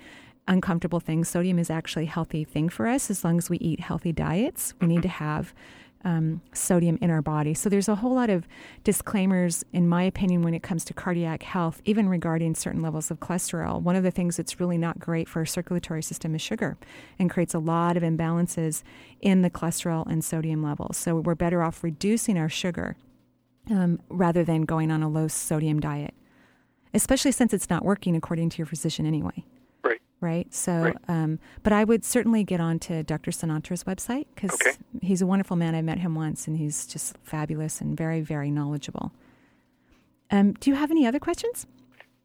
uncomfortable 0.47 1.00
things. 1.00 1.29
Sodium 1.29 1.59
is 1.59 1.69
actually 1.69 2.03
a 2.03 2.09
healthy 2.09 2.44
thing 2.44 2.69
for 2.69 2.88
us 2.88 3.09
as 3.09 3.23
long 3.23 3.38
as 3.38 3.50
we 3.50 3.57
eat 3.57 3.79
healthy 3.79 4.12
diets. 4.12 4.73
We 4.81 4.88
need 4.88 5.03
to 5.03 5.07
have 5.07 5.53
um, 6.03 6.42
sodium 6.53 6.98
in 7.01 7.09
our 7.09 7.21
body. 7.21 7.53
So 7.53 7.69
there's 7.69 7.88
a 7.88 7.95
whole 7.95 8.15
lot 8.15 8.30
of 8.30 8.48
disclaimers, 8.83 9.63
in 9.71 9.88
my 9.88 10.03
opinion, 10.03 10.42
when 10.42 10.53
it 10.53 10.63
comes 10.63 10.83
to 10.86 10.94
cardiac 10.94 11.44
health, 11.44 11.81
even 11.86 12.09
regarding 12.09 12.56
certain 12.56 12.81
levels 12.81 13.12
of 13.12 13.19
cholesterol. 13.19 13.81
One 13.81 13.95
of 13.95 14.03
the 14.03 14.12
things 14.12 14.38
that's 14.38 14.59
really 14.59 14.77
not 14.77 15.00
great 15.00 15.27
for 15.30 15.39
our 15.39 15.45
circulatory 15.45 16.03
system 16.03 16.36
is 16.36 16.42
sugar 16.42 16.77
and 17.19 17.30
creates 17.30 17.53
a 17.53 17.59
lot 17.59 17.98
of 17.98 18.03
imbalances 18.03 18.83
in 19.19 19.42
the 19.42 19.50
cholesterol 19.50 20.06
and 20.07 20.24
sodium 20.24 20.63
levels. 20.63 20.98
So 20.98 21.15
we're 21.15 21.36
better 21.36 21.62
off 21.62 21.83
reducing 21.83 22.38
our 22.38 22.50
sugar 22.50 22.95
um, 23.69 24.00
rather 24.09 24.44
than 24.44 24.63
going 24.63 24.92
on 24.92 25.04
a 25.04 25.09
low 25.09 25.27
sodium 25.27 25.80
diet, 25.80 26.13
especially 26.94 27.31
since 27.31 27.54
it's 27.54 27.69
not 27.69 27.86
working 27.86 28.15
according 28.15 28.50
to 28.50 28.57
your 28.57 28.65
physician 28.65 29.06
anyway 29.06 29.45
Right. 30.21 30.53
So, 30.53 30.73
Right. 30.83 30.97
Um, 31.07 31.39
but 31.63 31.73
I 31.73 31.83
would 31.83 32.06
certainly 32.06 32.44
get 32.44 32.59
on 32.62 32.77
to 32.79 33.01
Dr. 33.03 33.31
Sinatra's 33.31 33.83
website 33.85 34.27
because 34.35 34.53
Okay. 34.53 34.77
he's 35.01 35.21
a 35.21 35.25
wonderful 35.25 35.57
man. 35.57 35.73
I 35.73 35.81
met 35.81 35.97
him 35.97 36.13
once, 36.15 36.47
and 36.47 36.57
he's 36.57 36.85
just 36.85 37.18
fabulous 37.23 37.81
and 37.81 37.97
very, 37.97 38.21
very 38.21 38.51
knowledgeable. 38.51 39.12
Um, 40.29 40.53
do 40.53 40.69
you 40.69 40.75
have 40.75 40.91
any 40.91 41.06
other 41.07 41.19
questions? 41.19 41.65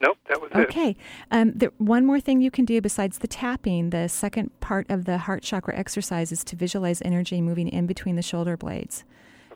Nope, 0.00 0.18
that 0.28 0.42
was 0.42 0.50
it. 0.52 0.58
Okay. 0.68 0.94
Um, 1.30 1.52
the, 1.56 1.72
one 1.78 2.04
more 2.04 2.20
thing 2.20 2.42
you 2.42 2.50
can 2.50 2.66
do 2.66 2.82
besides 2.82 3.18
the 3.18 3.26
tapping, 3.26 3.88
the 3.90 4.08
second 4.10 4.50
part 4.60 4.88
of 4.90 5.06
the 5.06 5.16
heart 5.16 5.42
chakra 5.42 5.74
exercise 5.74 6.30
is 6.30 6.44
to 6.44 6.54
visualize 6.54 7.00
energy 7.02 7.40
moving 7.40 7.66
in 7.66 7.86
between 7.86 8.14
the 8.14 8.22
shoulder 8.22 8.58
blades. 8.58 9.04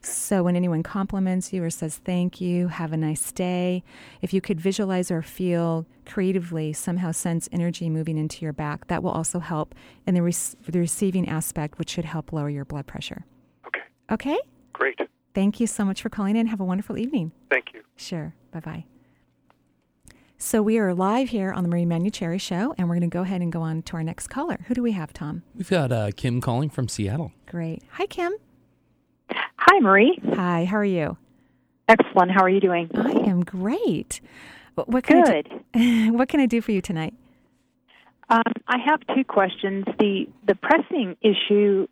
So 0.02 0.42
when 0.42 0.56
anyone 0.56 0.82
compliments 0.82 1.52
you 1.52 1.62
or 1.62 1.70
says 1.70 1.98
thank 1.98 2.40
you, 2.40 2.68
have 2.68 2.92
a 2.92 2.96
nice 2.96 3.32
day, 3.32 3.84
if 4.22 4.32
you 4.32 4.40
could 4.40 4.60
visualize 4.60 5.10
or 5.10 5.20
feel 5.20 5.86
creatively, 6.06 6.72
somehow 6.72 7.12
sense 7.12 7.48
energy 7.52 7.90
moving 7.90 8.16
into 8.16 8.42
your 8.44 8.54
back, 8.54 8.86
that 8.86 9.02
will 9.02 9.10
also 9.10 9.40
help 9.40 9.74
in 10.06 10.14
the, 10.14 10.22
rec- 10.22 10.56
the 10.66 10.78
receiving 10.78 11.28
aspect, 11.28 11.78
which 11.78 11.90
should 11.90 12.06
help 12.06 12.32
lower 12.32 12.48
your 12.48 12.64
blood 12.64 12.86
pressure. 12.86 13.26
Okay. 13.66 13.82
Okay? 14.10 14.38
Great. 14.72 14.98
Thank 15.34 15.60
you 15.60 15.66
so 15.66 15.84
much 15.84 16.00
for 16.00 16.08
calling 16.08 16.34
in. 16.36 16.46
Have 16.46 16.60
a 16.60 16.64
wonderful 16.64 16.96
evening. 16.96 17.32
Thank 17.50 17.74
you. 17.74 17.82
Sure. 17.96 18.34
Bye 18.52 18.60
bye. 18.60 18.84
So 20.38 20.62
we 20.62 20.78
are 20.78 20.94
live 20.94 21.28
here 21.28 21.52
on 21.52 21.62
the 21.62 21.68
Marie 21.68 21.84
Manuchehri 21.84 22.40
Show, 22.40 22.74
and 22.78 22.88
we're 22.88 22.94
going 22.94 23.10
to 23.10 23.14
go 23.14 23.20
ahead 23.20 23.42
and 23.42 23.52
go 23.52 23.60
on 23.60 23.82
to 23.82 23.96
our 23.96 24.02
next 24.02 24.28
caller. 24.28 24.64
Who 24.68 24.74
do 24.74 24.82
we 24.82 24.92
have, 24.92 25.12
Tom? 25.12 25.42
We've 25.54 25.68
got 25.68 25.92
uh, 25.92 26.12
Kim 26.16 26.40
calling 26.40 26.70
from 26.70 26.88
Seattle. 26.88 27.32
Great. 27.46 27.82
Hi, 27.90 28.06
Kim. 28.06 28.32
Hi, 29.32 29.78
Marie. 29.80 30.18
Hi. 30.34 30.64
How 30.64 30.76
are 30.78 30.84
you? 30.84 31.16
Excellent. 31.88 32.30
How 32.30 32.42
are 32.42 32.48
you 32.48 32.60
doing? 32.60 32.88
I 32.94 33.10
am 33.28 33.42
great. 33.44 34.20
What, 34.74 35.04
can 35.04 35.18
I 35.22 35.42
Good. 35.42 35.50
do, 35.74 36.12
what 36.14 36.28
can 36.28 36.40
I 36.40 36.46
do 36.46 36.60
for 36.60 36.72
you 36.72 36.80
tonight? 36.80 37.14
Um, 38.28 38.42
I 38.68 38.78
have 38.86 39.00
two 39.14 39.24
questions. 39.24 39.84
The 39.98 40.26
the 40.46 40.54
pressing 40.54 41.16
issue 41.20 41.88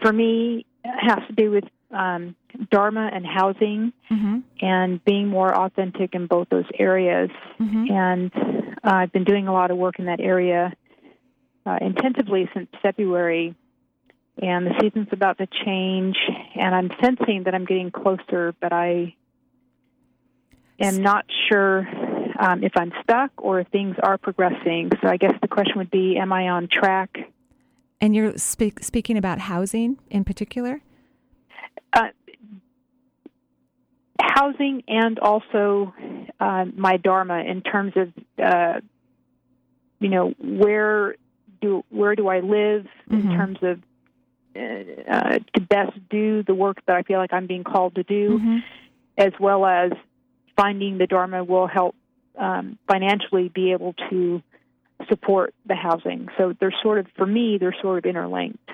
for 0.00 0.12
me 0.12 0.64
has 0.84 1.18
to 1.28 1.34
do 1.34 1.50
with 1.50 1.64
um, 1.90 2.34
dharma 2.70 3.10
and 3.12 3.26
housing 3.26 3.92
Mm-hmm. 4.10 4.38
and 4.60 5.02
being 5.04 5.28
more 5.28 5.54
authentic 5.56 6.14
in 6.14 6.26
both 6.26 6.48
those 6.50 6.66
areas. 6.78 7.30
Mm-hmm. 7.60 7.90
And 7.90 8.32
uh, 8.84 8.90
I've 8.90 9.12
been 9.12 9.24
doing 9.24 9.48
a 9.48 9.52
lot 9.52 9.70
of 9.70 9.76
work 9.78 9.98
in 9.98 10.04
that 10.06 10.20
area 10.20 10.72
uh, 11.64 11.78
intensively 11.80 12.48
since 12.54 12.68
February. 12.82 13.54
And 14.40 14.66
the 14.66 14.74
season's 14.80 15.08
about 15.12 15.38
to 15.38 15.46
change, 15.64 16.16
and 16.54 16.74
I'm 16.74 16.90
sensing 17.02 17.42
that 17.44 17.54
I'm 17.54 17.66
getting 17.66 17.90
closer, 17.90 18.54
but 18.60 18.72
I 18.72 19.14
am 20.80 21.02
not 21.02 21.26
sure 21.48 21.86
um, 22.40 22.64
if 22.64 22.72
I'm 22.74 22.92
stuck 23.02 23.30
or 23.36 23.60
if 23.60 23.68
things 23.68 23.96
are 24.02 24.16
progressing. 24.16 24.90
So 25.02 25.08
I 25.08 25.18
guess 25.18 25.34
the 25.42 25.48
question 25.48 25.74
would 25.76 25.90
be 25.90 26.16
Am 26.16 26.32
I 26.32 26.48
on 26.48 26.68
track? 26.68 27.18
And 28.00 28.16
you're 28.16 28.36
speak, 28.38 28.82
speaking 28.82 29.16
about 29.18 29.38
housing 29.38 29.98
in 30.10 30.24
particular? 30.24 30.80
Uh, 31.92 32.08
housing 34.20 34.82
and 34.88 35.18
also 35.18 35.92
uh, 36.40 36.64
my 36.74 36.96
dharma 36.96 37.40
in 37.40 37.60
terms 37.60 37.92
of 37.96 38.12
uh, 38.42 38.80
you 40.00 40.08
know 40.08 40.34
where 40.38 41.16
do 41.60 41.84
where 41.90 42.16
do 42.16 42.28
I 42.28 42.40
live 42.40 42.86
in 43.10 43.22
Mhm. 43.22 43.36
terms 43.36 43.58
of 43.62 43.80
uh, 44.54 45.10
uh, 45.10 45.38
to 45.54 45.60
best 45.60 45.92
do 46.10 46.42
the 46.42 46.54
work 46.54 46.78
that 46.86 46.96
I 46.96 47.02
feel 47.02 47.18
like 47.18 47.32
I'm 47.32 47.46
being 47.46 47.64
called 47.64 47.94
to 47.96 48.02
do, 48.02 48.38
Mm-hmm. 48.38 48.58
as 49.18 49.32
well 49.40 49.64
as 49.66 49.92
finding 50.56 50.98
the 50.98 51.06
dharma 51.06 51.44
will 51.44 51.66
help 51.66 51.94
um, 52.38 52.78
financially 52.88 53.48
be 53.48 53.72
able 53.72 53.94
to 54.10 54.42
support 55.08 55.54
the 55.66 55.74
housing. 55.74 56.28
So 56.38 56.54
they're 56.58 56.74
sort 56.82 56.98
of 56.98 57.06
for 57.16 57.26
me 57.26 57.58
they're 57.58 57.76
sort 57.82 57.98
of 57.98 58.04
interlinked. 58.04 58.70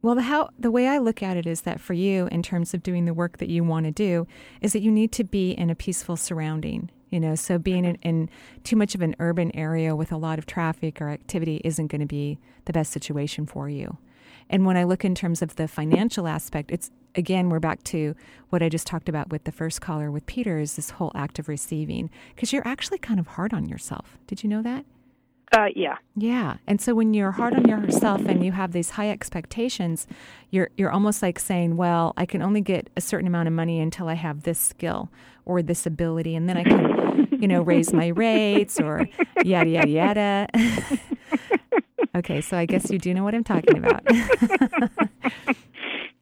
Well, 0.00 0.14
the 0.14 0.22
how 0.22 0.50
the 0.58 0.70
way 0.70 0.86
I 0.86 0.98
look 0.98 1.22
at 1.22 1.36
it 1.36 1.46
is 1.46 1.62
that 1.62 1.80
for 1.80 1.92
you, 1.92 2.28
in 2.30 2.42
terms 2.42 2.72
of 2.72 2.82
doing 2.82 3.04
the 3.04 3.14
work 3.14 3.38
that 3.38 3.48
you 3.48 3.64
want 3.64 3.86
to 3.86 3.92
do, 3.92 4.26
is 4.60 4.72
that 4.72 4.80
you 4.80 4.92
need 4.92 5.12
to 5.12 5.24
be 5.24 5.50
in 5.50 5.70
a 5.70 5.74
peaceful 5.74 6.16
surrounding. 6.16 6.90
You 7.10 7.20
know, 7.20 7.34
so 7.34 7.58
being 7.58 7.84
in, 7.84 7.96
in 7.96 8.30
too 8.64 8.76
much 8.76 8.94
of 8.94 9.00
an 9.00 9.16
urban 9.18 9.54
area 9.56 9.96
with 9.96 10.12
a 10.12 10.16
lot 10.16 10.38
of 10.38 10.46
traffic 10.46 11.00
or 11.00 11.08
activity 11.08 11.60
isn't 11.64 11.88
going 11.88 12.02
to 12.02 12.06
be 12.06 12.38
the 12.66 12.72
best 12.72 12.92
situation 12.92 13.46
for 13.46 13.68
you. 13.68 13.96
And 14.50 14.64
when 14.66 14.76
I 14.76 14.84
look 14.84 15.04
in 15.04 15.14
terms 15.14 15.42
of 15.42 15.56
the 15.56 15.68
financial 15.68 16.26
aspect, 16.26 16.70
it's 16.70 16.90
again 17.14 17.48
we're 17.48 17.60
back 17.60 17.82
to 17.84 18.14
what 18.50 18.62
I 18.62 18.68
just 18.68 18.86
talked 18.86 19.08
about 19.08 19.30
with 19.30 19.44
the 19.44 19.52
first 19.52 19.80
caller 19.80 20.10
with 20.10 20.26
Peter 20.26 20.58
is 20.58 20.76
this 20.76 20.90
whole 20.90 21.12
act 21.14 21.38
of 21.38 21.48
receiving 21.48 22.10
because 22.34 22.52
you're 22.52 22.66
actually 22.66 22.98
kind 22.98 23.20
of 23.20 23.26
hard 23.28 23.52
on 23.52 23.68
yourself. 23.68 24.18
Did 24.26 24.42
you 24.42 24.48
know 24.48 24.62
that? 24.62 24.84
Uh, 25.56 25.68
yeah. 25.74 25.96
Yeah. 26.14 26.56
And 26.66 26.80
so 26.80 26.94
when 26.94 27.14
you're 27.14 27.30
hard 27.30 27.54
on 27.54 27.66
yourself 27.66 28.20
and 28.26 28.44
you 28.44 28.52
have 28.52 28.72
these 28.72 28.90
high 28.90 29.10
expectations, 29.10 30.06
you're 30.50 30.68
you're 30.76 30.90
almost 30.90 31.22
like 31.22 31.38
saying, 31.38 31.76
"Well, 31.76 32.12
I 32.16 32.26
can 32.26 32.42
only 32.42 32.60
get 32.60 32.90
a 32.96 33.00
certain 33.00 33.26
amount 33.26 33.48
of 33.48 33.54
money 33.54 33.80
until 33.80 34.08
I 34.08 34.14
have 34.14 34.42
this 34.42 34.58
skill 34.58 35.10
or 35.46 35.62
this 35.62 35.86
ability, 35.86 36.34
and 36.36 36.48
then 36.48 36.58
I 36.58 36.64
can, 36.64 37.28
you 37.40 37.48
know, 37.48 37.62
raise 37.62 37.94
my 37.94 38.08
rates 38.08 38.78
or 38.78 39.08
yada 39.42 39.70
yada 39.70 39.88
yada." 39.88 40.48
okay, 42.14 42.40
so 42.40 42.56
I 42.56 42.66
guess 42.66 42.90
you 42.90 42.98
do 42.98 43.12
know 43.14 43.24
what 43.24 43.34
I'm 43.34 43.44
talking 43.44 43.78
about. 43.78 44.02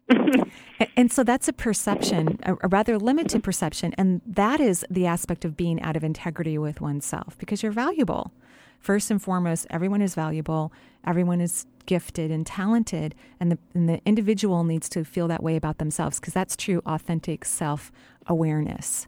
and 0.97 1.11
so 1.11 1.25
that's 1.25 1.49
a 1.49 1.53
perception, 1.53 2.39
a, 2.45 2.69
rather 2.69 2.99
limited 2.99 3.43
perception, 3.43 3.95
and 3.99 4.21
that 4.27 4.61
is 4.61 4.85
the 4.91 5.07
aspect 5.07 5.45
of 5.45 5.57
being 5.57 5.81
out 5.83 5.97
of 5.97 6.05
integrity 6.05 6.59
with 6.59 6.81
oneself 6.81 7.37
because 7.39 7.63
you're 7.63 7.73
valuable 7.73 8.33
first 8.87 9.11
and 9.11 9.21
foremost, 9.21 9.67
everyone 9.71 10.01
is 10.01 10.15
valuable, 10.15 10.73
everyone 11.05 11.41
is 11.41 11.67
gifted 11.87 12.31
and 12.31 12.47
talented, 12.47 13.15
and 13.41 13.53
the, 13.53 13.59
and 13.75 13.89
the 13.89 14.01
individual 14.05 14.65
needs 14.65 14.89
to 14.89 15.05
feel 15.05 15.29
that 15.29 15.43
way 15.43 15.57
about 15.57 15.79
themselves 15.79 16.21
because 16.21 16.33
that's 16.33 16.57
true, 16.57 16.81
authentic 16.87 17.45
self 17.45 17.91
awareness. 18.29 19.07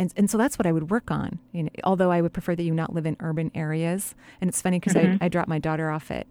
And, 0.00 0.10
and 0.16 0.30
so 0.30 0.38
that's 0.38 0.58
what 0.58 0.66
I 0.66 0.72
would 0.72 0.90
work 0.90 1.10
on. 1.10 1.38
You 1.52 1.64
know, 1.64 1.70
although 1.84 2.10
I 2.10 2.22
would 2.22 2.32
prefer 2.32 2.56
that 2.56 2.62
you 2.62 2.72
not 2.72 2.94
live 2.94 3.04
in 3.04 3.18
urban 3.20 3.50
areas. 3.54 4.14
And 4.40 4.48
it's 4.48 4.62
funny 4.62 4.80
because 4.80 4.94
mm-hmm. 4.94 5.22
I, 5.22 5.26
I 5.26 5.28
dropped 5.28 5.48
my 5.48 5.58
daughter 5.58 5.90
off 5.90 6.10
at 6.10 6.26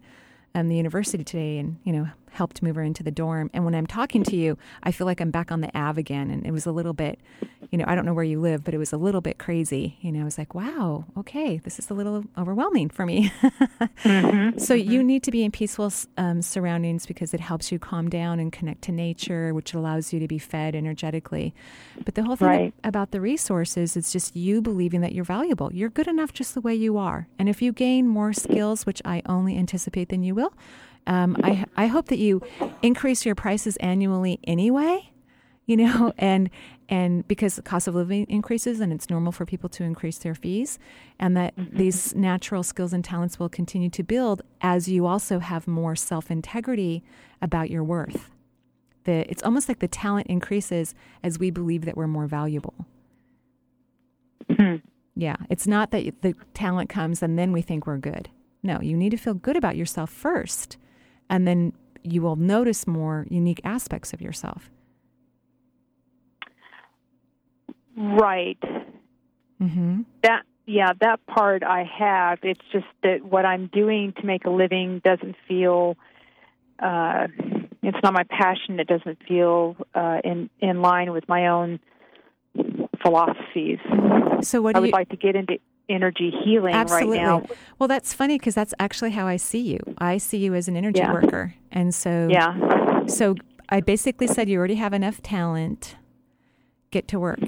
um, 0.56 0.68
the 0.68 0.76
university 0.76 1.22
today 1.22 1.58
and, 1.58 1.78
you 1.84 1.92
know, 1.92 2.08
helped 2.32 2.62
move 2.62 2.76
her 2.76 2.82
into 2.82 3.02
the 3.02 3.10
dorm. 3.10 3.50
And 3.52 3.64
when 3.64 3.74
I'm 3.74 3.86
talking 3.86 4.22
to 4.24 4.36
you, 4.36 4.56
I 4.82 4.92
feel 4.92 5.06
like 5.06 5.20
I'm 5.20 5.30
back 5.30 5.50
on 5.50 5.60
the 5.60 5.76
Ave 5.78 6.00
again. 6.00 6.30
And 6.30 6.46
it 6.46 6.52
was 6.52 6.66
a 6.66 6.72
little 6.72 6.92
bit, 6.92 7.18
you 7.70 7.78
know, 7.78 7.84
I 7.86 7.94
don't 7.94 8.04
know 8.04 8.14
where 8.14 8.24
you 8.24 8.40
live, 8.40 8.64
but 8.64 8.74
it 8.74 8.78
was 8.78 8.92
a 8.92 8.96
little 8.96 9.20
bit 9.20 9.38
crazy. 9.38 9.98
You 10.00 10.12
know, 10.12 10.22
I 10.22 10.24
was 10.24 10.38
like, 10.38 10.54
wow, 10.54 11.04
okay, 11.16 11.58
this 11.58 11.78
is 11.78 11.90
a 11.90 11.94
little 11.94 12.24
overwhelming 12.38 12.90
for 12.90 13.04
me. 13.04 13.32
mm-hmm, 13.42 14.58
so 14.58 14.74
mm-hmm. 14.74 14.90
you 14.90 15.02
need 15.02 15.22
to 15.24 15.30
be 15.30 15.44
in 15.44 15.50
peaceful 15.50 15.92
um, 16.16 16.42
surroundings 16.42 17.06
because 17.06 17.34
it 17.34 17.40
helps 17.40 17.72
you 17.72 17.78
calm 17.78 18.08
down 18.08 18.40
and 18.40 18.52
connect 18.52 18.82
to 18.82 18.92
nature, 18.92 19.52
which 19.54 19.74
allows 19.74 20.12
you 20.12 20.20
to 20.20 20.28
be 20.28 20.38
fed 20.38 20.74
energetically. 20.74 21.54
But 22.04 22.14
the 22.14 22.22
whole 22.22 22.36
thing 22.36 22.48
right. 22.48 22.74
about 22.84 23.10
the 23.10 23.20
resources 23.20 23.96
is 23.96 24.12
just 24.12 24.36
you 24.36 24.62
believing 24.62 25.00
that 25.00 25.12
you're 25.12 25.24
valuable. 25.24 25.70
You're 25.72 25.90
good 25.90 26.08
enough 26.08 26.32
just 26.32 26.54
the 26.54 26.60
way 26.60 26.74
you 26.74 26.96
are. 26.96 27.28
And 27.38 27.48
if 27.48 27.60
you 27.60 27.72
gain 27.72 28.06
more 28.06 28.32
skills, 28.32 28.86
which 28.86 29.02
I 29.04 29.22
only 29.26 29.56
anticipate 29.56 30.08
than 30.08 30.22
you 30.22 30.34
will, 30.34 30.52
um, 31.06 31.36
I 31.42 31.64
I 31.76 31.86
hope 31.86 32.06
that 32.08 32.18
you 32.18 32.42
increase 32.82 33.24
your 33.24 33.34
prices 33.34 33.76
annually 33.78 34.38
anyway, 34.44 35.10
you 35.66 35.76
know, 35.76 36.12
and 36.18 36.50
and 36.88 37.26
because 37.28 37.56
the 37.56 37.62
cost 37.62 37.86
of 37.86 37.94
living 37.94 38.26
increases 38.28 38.80
and 38.80 38.92
it's 38.92 39.08
normal 39.08 39.32
for 39.32 39.46
people 39.46 39.68
to 39.70 39.84
increase 39.84 40.18
their 40.18 40.34
fees, 40.34 40.78
and 41.18 41.36
that 41.36 41.56
mm-hmm. 41.56 41.76
these 41.76 42.14
natural 42.14 42.62
skills 42.62 42.92
and 42.92 43.04
talents 43.04 43.38
will 43.38 43.48
continue 43.48 43.90
to 43.90 44.02
build 44.02 44.42
as 44.60 44.88
you 44.88 45.06
also 45.06 45.38
have 45.38 45.66
more 45.66 45.96
self 45.96 46.30
integrity 46.30 47.02
about 47.40 47.70
your 47.70 47.84
worth. 47.84 48.30
The, 49.04 49.28
it's 49.30 49.42
almost 49.42 49.68
like 49.68 49.78
the 49.78 49.88
talent 49.88 50.26
increases 50.26 50.94
as 51.22 51.38
we 51.38 51.50
believe 51.50 51.86
that 51.86 51.96
we're 51.96 52.06
more 52.06 52.26
valuable. 52.26 52.74
Mm-hmm. 54.48 54.86
Yeah, 55.16 55.36
it's 55.48 55.66
not 55.66 55.90
that 55.92 56.20
the 56.20 56.34
talent 56.52 56.90
comes 56.90 57.22
and 57.22 57.38
then 57.38 57.50
we 57.52 57.62
think 57.62 57.86
we're 57.86 57.98
good. 57.98 58.28
No, 58.62 58.80
you 58.82 58.96
need 58.96 59.10
to 59.10 59.16
feel 59.16 59.32
good 59.32 59.56
about 59.56 59.76
yourself 59.76 60.10
first 60.10 60.76
and 61.30 61.46
then 61.46 61.72
you 62.02 62.20
will 62.20 62.36
notice 62.36 62.86
more 62.86 63.26
unique 63.30 63.60
aspects 63.64 64.12
of 64.12 64.20
yourself. 64.20 64.70
Right. 67.96 68.58
Mm-hmm. 69.60 70.02
That 70.22 70.42
yeah, 70.66 70.92
that 71.00 71.24
part 71.26 71.62
I 71.62 71.84
have. 71.98 72.38
It's 72.42 72.60
just 72.72 72.86
that 73.02 73.24
what 73.24 73.44
I'm 73.44 73.68
doing 73.72 74.12
to 74.20 74.26
make 74.26 74.44
a 74.44 74.50
living 74.50 75.00
doesn't 75.04 75.36
feel. 75.48 75.96
Uh, 76.78 77.26
it's 77.82 77.98
not 78.02 78.12
my 78.12 78.24
passion. 78.24 78.80
It 78.80 78.86
doesn't 78.86 79.18
feel 79.26 79.76
uh, 79.94 80.18
in 80.24 80.50
in 80.60 80.82
line 80.82 81.12
with 81.12 81.28
my 81.28 81.48
own 81.48 81.80
philosophies. 83.02 83.78
So 84.42 84.62
what 84.62 84.76
I 84.76 84.80
would 84.80 84.86
you... 84.86 84.92
like 84.92 85.10
to 85.10 85.16
get 85.16 85.36
into 85.36 85.58
energy 85.90 86.32
healing 86.44 86.74
Absolutely. 86.74 87.18
right 87.18 87.24
now. 87.24 87.46
Well, 87.78 87.88
that's 87.88 88.14
funny 88.14 88.38
because 88.38 88.54
that's 88.54 88.72
actually 88.78 89.10
how 89.10 89.26
I 89.26 89.36
see 89.36 89.60
you. 89.60 89.78
I 89.98 90.18
see 90.18 90.38
you 90.38 90.54
as 90.54 90.68
an 90.68 90.76
energy 90.76 91.00
yeah. 91.00 91.12
worker. 91.12 91.54
And 91.70 91.94
so 91.94 92.28
Yeah. 92.30 93.06
So 93.06 93.34
I 93.68 93.80
basically 93.80 94.26
said 94.26 94.48
you 94.48 94.58
already 94.58 94.76
have 94.76 94.92
enough 94.92 95.22
talent. 95.22 95.96
Get 96.90 97.08
to 97.08 97.20
work. 97.20 97.40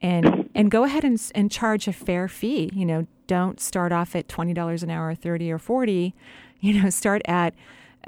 And 0.00 0.50
and 0.54 0.70
go 0.70 0.84
ahead 0.84 1.04
and 1.04 1.20
and 1.34 1.50
charge 1.50 1.86
a 1.86 1.92
fair 1.92 2.26
fee, 2.28 2.70
you 2.72 2.84
know, 2.84 3.06
don't 3.26 3.60
start 3.60 3.92
off 3.92 4.16
at 4.16 4.28
$20 4.28 4.82
an 4.82 4.90
hour 4.90 5.08
or 5.08 5.14
30 5.14 5.52
or 5.52 5.58
40. 5.58 6.14
You 6.60 6.80
know, 6.80 6.90
start 6.90 7.22
at 7.24 7.54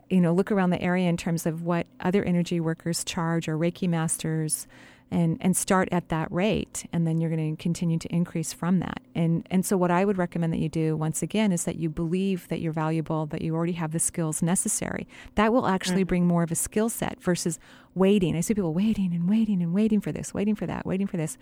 you 0.08 0.20
know, 0.20 0.32
look 0.32 0.52
around 0.52 0.70
the 0.70 0.80
area 0.80 1.08
in 1.08 1.16
terms 1.16 1.44
of 1.44 1.62
what 1.62 1.86
other 2.00 2.22
energy 2.22 2.60
workers 2.60 3.02
charge 3.04 3.48
or 3.48 3.56
Reiki 3.56 3.88
masters 3.88 4.68
and 5.10 5.38
and 5.40 5.56
start 5.56 5.88
at 5.92 6.08
that 6.08 6.30
rate 6.32 6.88
and 6.92 7.06
then 7.06 7.20
you're 7.20 7.30
going 7.30 7.56
to 7.56 7.62
continue 7.62 7.98
to 7.98 8.08
increase 8.12 8.52
from 8.52 8.80
that. 8.80 9.00
And 9.14 9.46
and 9.50 9.64
so 9.64 9.76
what 9.76 9.90
i 9.90 10.04
would 10.04 10.18
recommend 10.18 10.52
that 10.52 10.58
you 10.58 10.68
do 10.68 10.96
once 10.96 11.22
again 11.22 11.52
is 11.52 11.64
that 11.64 11.76
you 11.76 11.88
believe 11.88 12.48
that 12.48 12.60
you're 12.60 12.72
valuable 12.72 13.26
that 13.26 13.42
you 13.42 13.54
already 13.54 13.72
have 13.72 13.92
the 13.92 13.98
skills 13.98 14.42
necessary. 14.42 15.06
That 15.34 15.52
will 15.52 15.66
actually 15.66 16.02
mm-hmm. 16.02 16.08
bring 16.08 16.26
more 16.26 16.42
of 16.42 16.50
a 16.50 16.56
skill 16.56 16.88
set 16.88 17.22
versus 17.22 17.58
waiting. 17.94 18.36
I 18.36 18.40
see 18.40 18.54
people 18.54 18.74
waiting 18.74 19.14
and 19.14 19.28
waiting 19.28 19.62
and 19.62 19.72
waiting 19.72 20.00
for 20.00 20.12
this 20.12 20.34
waiting 20.34 20.54
for 20.54 20.66
that 20.66 20.86
waiting 20.86 21.06
for 21.06 21.16
this. 21.16 21.38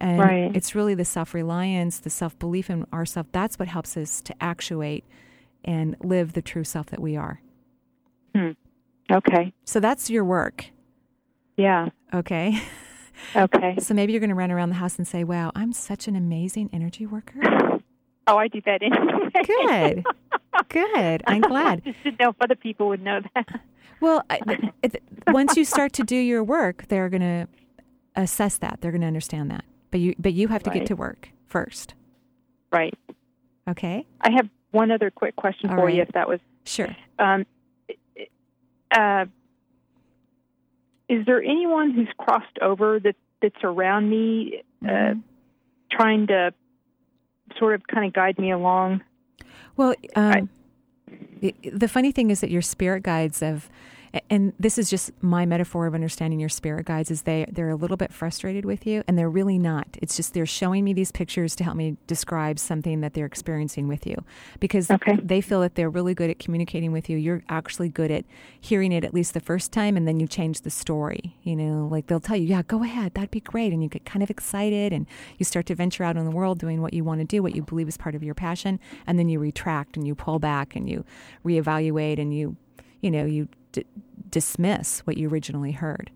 And 0.00 0.20
right. 0.20 0.54
it's 0.54 0.76
really 0.76 0.94
the 0.94 1.04
self-reliance 1.04 1.98
the 2.00 2.10
self-belief 2.10 2.70
in 2.70 2.86
ourself. 2.92 3.26
That's 3.32 3.58
what 3.58 3.68
helps 3.68 3.96
us 3.96 4.20
to 4.22 4.34
actuate 4.42 5.04
and 5.64 5.96
live 6.02 6.34
the 6.34 6.42
true 6.42 6.64
self 6.64 6.86
that 6.86 7.00
we 7.00 7.16
are. 7.16 7.40
Hmm. 8.34 8.50
okay. 9.10 9.52
So 9.64 9.80
that's 9.80 10.08
your 10.08 10.24
work. 10.24 10.66
Yeah. 11.56 11.88
Okay 12.14 12.62
Okay. 13.34 13.76
So 13.80 13.94
maybe 13.94 14.12
you're 14.12 14.20
going 14.20 14.30
to 14.30 14.36
run 14.36 14.50
around 14.50 14.70
the 14.70 14.76
house 14.76 14.96
and 14.96 15.06
say, 15.06 15.24
"Wow, 15.24 15.52
I'm 15.54 15.72
such 15.72 16.08
an 16.08 16.16
amazing 16.16 16.70
energy 16.72 17.06
worker." 17.06 17.80
Oh, 18.28 18.36
I 18.36 18.48
do 18.48 18.60
that 18.66 18.82
anyway. 18.82 19.30
Good. 19.44 20.04
Good. 20.68 21.22
I'm 21.26 21.40
glad. 21.40 21.82
Just 21.84 22.02
to 22.02 22.10
know 22.22 22.30
if 22.30 22.36
other 22.40 22.54
people 22.54 22.88
would 22.88 23.02
know 23.02 23.20
that. 23.34 23.60
Well, 24.00 24.22
I, 24.28 24.40
it, 24.82 25.02
once 25.28 25.56
you 25.56 25.64
start 25.64 25.94
to 25.94 26.02
do 26.02 26.16
your 26.16 26.44
work, 26.44 26.86
they're 26.88 27.08
going 27.08 27.22
to 27.22 27.48
assess 28.16 28.58
that. 28.58 28.80
They're 28.80 28.90
going 28.90 29.00
to 29.00 29.06
understand 29.06 29.50
that. 29.50 29.64
But 29.90 30.00
you, 30.00 30.14
but 30.18 30.34
you 30.34 30.48
have 30.48 30.62
to 30.64 30.70
right. 30.70 30.80
get 30.80 30.88
to 30.88 30.96
work 30.96 31.30
first. 31.46 31.94
Right. 32.70 32.94
Okay. 33.66 34.06
I 34.20 34.30
have 34.30 34.48
one 34.72 34.90
other 34.90 35.10
quick 35.10 35.36
question 35.36 35.70
All 35.70 35.76
for 35.76 35.86
right. 35.86 35.94
you, 35.94 36.02
if 36.02 36.12
that 36.12 36.28
was 36.28 36.40
sure. 36.64 36.94
Um, 37.18 37.46
uh, 38.90 39.24
is 41.08 41.24
there 41.26 41.42
anyone 41.42 41.90
who's 41.90 42.08
crossed 42.18 42.58
over 42.60 43.00
that 43.00 43.16
that's 43.40 43.62
around 43.62 44.10
me, 44.10 44.62
uh, 44.84 44.86
mm-hmm. 44.86 45.20
trying 45.90 46.26
to 46.26 46.52
sort 47.58 47.74
of 47.74 47.86
kind 47.86 48.06
of 48.06 48.12
guide 48.12 48.38
me 48.38 48.50
along? 48.50 49.02
Well, 49.76 49.94
um, 50.16 50.50
I, 51.40 51.52
the 51.72 51.88
funny 51.88 52.12
thing 52.12 52.30
is 52.30 52.40
that 52.40 52.50
your 52.50 52.62
spirit 52.62 53.02
guides 53.02 53.40
have 53.40 53.70
and 54.30 54.52
this 54.58 54.78
is 54.78 54.90
just 54.90 55.10
my 55.22 55.46
metaphor 55.46 55.86
of 55.86 55.94
understanding 55.94 56.40
your 56.40 56.48
spirit 56.48 56.86
guides 56.86 57.10
is 57.10 57.22
they 57.22 57.46
they're 57.50 57.70
a 57.70 57.76
little 57.76 57.96
bit 57.96 58.12
frustrated 58.12 58.64
with 58.64 58.86
you 58.86 59.02
and 59.06 59.18
they're 59.18 59.30
really 59.30 59.58
not. 59.58 59.86
It's 60.00 60.16
just 60.16 60.34
they're 60.34 60.46
showing 60.46 60.84
me 60.84 60.92
these 60.92 61.12
pictures 61.12 61.54
to 61.56 61.64
help 61.64 61.76
me 61.76 61.96
describe 62.06 62.58
something 62.58 63.00
that 63.00 63.14
they're 63.14 63.26
experiencing 63.26 63.88
with 63.88 64.06
you 64.06 64.16
because 64.60 64.90
okay. 64.90 65.18
they 65.22 65.40
feel 65.40 65.60
that 65.60 65.74
they're 65.74 65.90
really 65.90 66.14
good 66.14 66.30
at 66.30 66.38
communicating 66.38 66.92
with 66.92 67.08
you. 67.08 67.16
You're 67.16 67.42
actually 67.48 67.88
good 67.88 68.10
at 68.10 68.24
hearing 68.60 68.92
it 68.92 69.04
at 69.04 69.14
least 69.14 69.34
the 69.34 69.40
first 69.40 69.72
time 69.72 69.96
and 69.96 70.06
then 70.06 70.20
you 70.20 70.26
change 70.26 70.62
the 70.62 70.70
story 70.70 71.36
you 71.42 71.56
know 71.56 71.88
like 71.90 72.06
they'll 72.06 72.20
tell 72.20 72.36
you 72.36 72.46
yeah 72.46 72.62
go 72.62 72.82
ahead. 72.82 73.14
That'd 73.14 73.30
be 73.30 73.40
great. 73.40 73.72
And 73.72 73.82
you 73.82 73.88
get 73.88 74.04
kind 74.04 74.22
of 74.22 74.30
excited 74.30 74.92
and 74.92 75.06
you 75.38 75.44
start 75.44 75.66
to 75.66 75.74
venture 75.74 76.04
out 76.04 76.16
in 76.16 76.24
the 76.24 76.30
world 76.30 76.58
doing 76.58 76.82
what 76.82 76.94
you 76.94 77.04
want 77.04 77.20
to 77.20 77.24
do 77.24 77.42
what 77.42 77.54
you 77.54 77.62
believe 77.62 77.88
is 77.88 77.96
part 77.96 78.14
of 78.14 78.22
your 78.22 78.34
passion 78.34 78.80
and 79.06 79.18
then 79.18 79.28
you 79.28 79.38
retract 79.38 79.96
and 79.96 80.06
you 80.06 80.14
pull 80.14 80.38
back 80.38 80.74
and 80.74 80.88
you 80.88 81.04
reevaluate 81.44 82.18
and 82.18 82.34
you 82.34 82.56
you 83.00 83.10
know 83.10 83.24
you 83.24 83.48
d- 83.72 83.84
dismiss 84.30 85.00
what 85.00 85.16
you 85.16 85.28
originally 85.28 85.72
heard. 85.72 86.10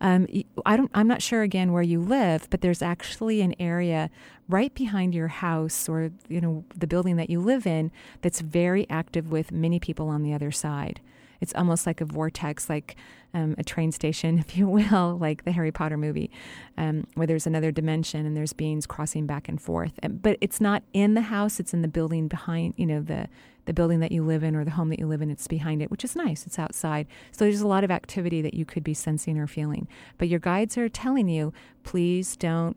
Um, 0.00 0.26
I 0.64 0.76
don't. 0.76 0.90
I'm 0.94 1.08
not 1.08 1.22
sure 1.22 1.42
again 1.42 1.72
where 1.72 1.82
you 1.82 2.00
live, 2.00 2.48
but 2.50 2.60
there's 2.60 2.82
actually 2.82 3.40
an 3.40 3.54
area 3.58 4.10
right 4.48 4.72
behind 4.72 5.14
your 5.14 5.28
house, 5.28 5.88
or 5.88 6.12
you 6.28 6.40
know, 6.40 6.64
the 6.76 6.86
building 6.86 7.16
that 7.16 7.30
you 7.30 7.40
live 7.40 7.66
in, 7.66 7.90
that's 8.22 8.40
very 8.40 8.86
active 8.88 9.30
with 9.32 9.50
many 9.50 9.80
people 9.80 10.08
on 10.08 10.22
the 10.22 10.32
other 10.32 10.52
side. 10.52 11.00
It's 11.40 11.54
almost 11.54 11.86
like 11.86 12.00
a 12.00 12.04
vortex, 12.04 12.68
like 12.68 12.96
um, 13.34 13.54
a 13.58 13.64
train 13.64 13.92
station, 13.92 14.38
if 14.48 14.56
you 14.56 14.68
will, 14.68 15.18
like 15.18 15.44
the 15.44 15.52
Harry 15.52 15.72
Potter 15.72 15.96
movie, 15.96 16.30
um, 16.76 17.06
where 17.14 17.26
there's 17.26 17.46
another 17.46 17.70
dimension 17.70 18.26
and 18.26 18.36
there's 18.36 18.52
beings 18.52 18.86
crossing 18.86 19.26
back 19.26 19.48
and 19.48 19.60
forth. 19.60 19.92
But 20.08 20.38
it's 20.40 20.60
not 20.60 20.82
in 20.92 21.14
the 21.14 21.22
house; 21.22 21.60
it's 21.60 21.74
in 21.74 21.82
the 21.82 21.88
building 21.88 22.28
behind, 22.28 22.74
you 22.76 22.86
know, 22.86 23.00
the 23.00 23.28
the 23.66 23.74
building 23.74 24.00
that 24.00 24.12
you 24.12 24.24
live 24.24 24.42
in 24.42 24.56
or 24.56 24.64
the 24.64 24.70
home 24.70 24.88
that 24.88 24.98
you 24.98 25.06
live 25.06 25.20
in. 25.20 25.30
It's 25.30 25.46
behind 25.46 25.82
it, 25.82 25.90
which 25.90 26.04
is 26.04 26.16
nice. 26.16 26.46
It's 26.46 26.58
outside, 26.58 27.06
so 27.32 27.44
there's 27.44 27.60
a 27.60 27.66
lot 27.68 27.84
of 27.84 27.90
activity 27.90 28.42
that 28.42 28.54
you 28.54 28.64
could 28.64 28.84
be 28.84 28.94
sensing 28.94 29.38
or 29.38 29.46
feeling. 29.46 29.86
But 30.16 30.28
your 30.28 30.40
guides 30.40 30.78
are 30.78 30.88
telling 30.88 31.28
you, 31.28 31.52
please 31.84 32.36
don't 32.36 32.76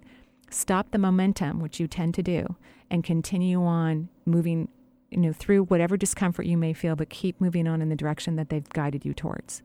stop 0.50 0.92
the 0.92 0.98
momentum, 0.98 1.60
which 1.60 1.80
you 1.80 1.88
tend 1.88 2.14
to 2.16 2.24
do, 2.24 2.56
and 2.90 3.04
continue 3.04 3.64
on 3.64 4.10
moving 4.26 4.68
you 5.12 5.18
know 5.18 5.34
through 5.34 5.66
whatever 5.66 5.98
discomfort 5.98 6.46
you 6.46 6.58
may 6.58 6.74
feel 6.74 6.96
but 6.96 7.10
keep 7.10 7.40
moving 7.40 7.68
on 7.68 7.82
in 7.82 7.90
the 7.90 7.96
direction 7.96 8.36
that 8.38 8.50
they've 8.50 8.68
guided 8.70 9.06
you 9.06 9.14
towards. 9.14 9.62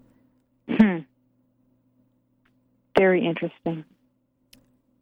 Hmm. 0.68 0.98
very 2.98 3.24
interesting. 3.24 3.84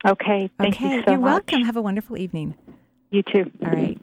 Okay 0.07 0.51
thank 0.59 0.77
okay, 0.77 0.97
you 0.97 1.03
so 1.05 1.13
you're 1.13 1.21
much. 1.21 1.33
welcome. 1.33 1.63
Have 1.63 1.77
a 1.77 1.83
wonderful 1.83 2.17
evening. 2.19 2.55
You 3.11 3.23
too. 3.23 3.51
All 3.65 3.71
right. 3.71 3.99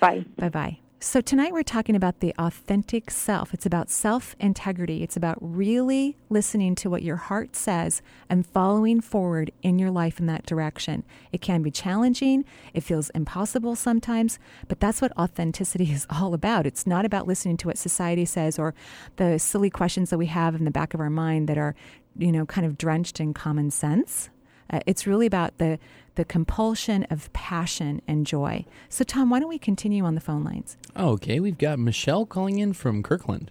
Bye. 0.00 0.24
Bye 0.36 0.48
bye 0.50 0.78
so, 0.98 1.20
tonight 1.20 1.52
we're 1.52 1.62
talking 1.62 1.94
about 1.94 2.20
the 2.20 2.34
authentic 2.38 3.10
self. 3.10 3.52
It's 3.52 3.66
about 3.66 3.90
self 3.90 4.34
integrity. 4.40 5.02
It's 5.02 5.16
about 5.16 5.36
really 5.42 6.16
listening 6.30 6.74
to 6.76 6.88
what 6.88 7.02
your 7.02 7.16
heart 7.16 7.54
says 7.54 8.00
and 8.30 8.46
following 8.46 9.02
forward 9.02 9.50
in 9.62 9.78
your 9.78 9.90
life 9.90 10.18
in 10.18 10.24
that 10.26 10.46
direction. 10.46 11.04
It 11.32 11.42
can 11.42 11.60
be 11.60 11.70
challenging, 11.70 12.46
it 12.72 12.82
feels 12.82 13.10
impossible 13.10 13.76
sometimes, 13.76 14.38
but 14.68 14.80
that's 14.80 15.02
what 15.02 15.16
authenticity 15.18 15.84
is 15.92 16.06
all 16.08 16.32
about. 16.32 16.66
It's 16.66 16.86
not 16.86 17.04
about 17.04 17.26
listening 17.26 17.58
to 17.58 17.68
what 17.68 17.76
society 17.76 18.24
says 18.24 18.58
or 18.58 18.74
the 19.16 19.38
silly 19.38 19.68
questions 19.68 20.08
that 20.08 20.18
we 20.18 20.26
have 20.26 20.54
in 20.54 20.64
the 20.64 20.70
back 20.70 20.94
of 20.94 21.00
our 21.00 21.10
mind 21.10 21.46
that 21.48 21.58
are, 21.58 21.74
you 22.16 22.32
know, 22.32 22.46
kind 22.46 22.66
of 22.66 22.78
drenched 22.78 23.20
in 23.20 23.34
common 23.34 23.70
sense. 23.70 24.30
Uh, 24.70 24.80
it's 24.86 25.06
really 25.06 25.26
about 25.26 25.58
the 25.58 25.78
the 26.16 26.24
compulsion 26.24 27.06
of 27.10 27.30
passion 27.34 28.00
and 28.08 28.26
joy. 28.26 28.64
So, 28.88 29.04
Tom, 29.04 29.28
why 29.28 29.38
don't 29.38 29.50
we 29.50 29.58
continue 29.58 30.04
on 30.04 30.14
the 30.14 30.20
phone 30.20 30.44
lines? 30.44 30.78
Okay, 30.96 31.40
we've 31.40 31.58
got 31.58 31.78
Michelle 31.78 32.24
calling 32.24 32.58
in 32.58 32.72
from 32.72 33.02
Kirkland. 33.02 33.50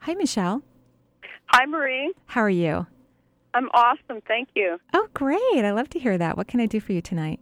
Hi, 0.00 0.14
Michelle. 0.14 0.62
Hi, 1.46 1.64
Marie. 1.64 2.12
How 2.26 2.40
are 2.40 2.50
you? 2.50 2.86
I'm 3.54 3.68
awesome. 3.72 4.20
Thank 4.26 4.48
you. 4.54 4.78
Oh, 4.92 5.08
great. 5.14 5.64
I 5.64 5.70
love 5.70 5.88
to 5.90 5.98
hear 5.98 6.18
that. 6.18 6.36
What 6.36 6.48
can 6.48 6.60
I 6.60 6.66
do 6.66 6.80
for 6.80 6.92
you 6.92 7.00
tonight? 7.00 7.40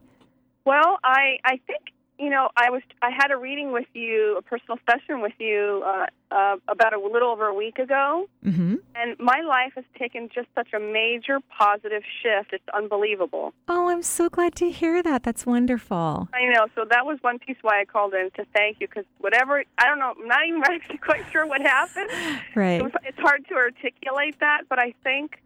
Well, 0.64 0.98
I 1.02 1.38
I 1.44 1.58
think 1.66 1.93
you 2.18 2.30
know, 2.30 2.48
I 2.56 2.70
was 2.70 2.82
I 3.02 3.10
had 3.10 3.30
a 3.32 3.36
reading 3.36 3.72
with 3.72 3.86
you, 3.92 4.36
a 4.38 4.42
personal 4.42 4.78
session 4.88 5.20
with 5.20 5.32
you 5.38 5.82
uh, 5.84 6.06
uh, 6.30 6.56
about 6.68 6.92
a 6.92 6.98
little 6.98 7.30
over 7.30 7.46
a 7.46 7.54
week 7.54 7.78
ago, 7.78 8.28
mm-hmm. 8.44 8.76
and 8.94 9.18
my 9.18 9.40
life 9.40 9.72
has 9.74 9.84
taken 9.98 10.28
just 10.32 10.46
such 10.54 10.72
a 10.72 10.78
major 10.78 11.40
positive 11.58 12.02
shift. 12.22 12.52
It's 12.52 12.68
unbelievable. 12.72 13.52
Oh, 13.68 13.88
I'm 13.88 14.02
so 14.02 14.28
glad 14.28 14.54
to 14.56 14.70
hear 14.70 15.02
that. 15.02 15.24
That's 15.24 15.44
wonderful. 15.44 16.28
I 16.32 16.44
know. 16.46 16.66
So 16.76 16.84
that 16.88 17.04
was 17.04 17.18
one 17.22 17.40
piece 17.40 17.56
why 17.62 17.80
I 17.80 17.84
called 17.84 18.14
in 18.14 18.30
to 18.36 18.44
thank 18.54 18.80
you 18.80 18.86
because 18.86 19.04
whatever 19.18 19.64
I 19.78 19.86
don't 19.86 19.98
know, 19.98 20.14
I'm 20.20 20.28
not 20.28 20.46
even 20.46 20.62
actually 20.66 20.98
quite 20.98 21.24
sure 21.32 21.46
what 21.46 21.62
happened. 21.62 22.10
Right. 22.54 22.80
It's 23.04 23.18
hard 23.18 23.46
to 23.48 23.54
articulate 23.54 24.38
that, 24.38 24.62
but 24.68 24.78
I 24.78 24.94
think 25.02 25.40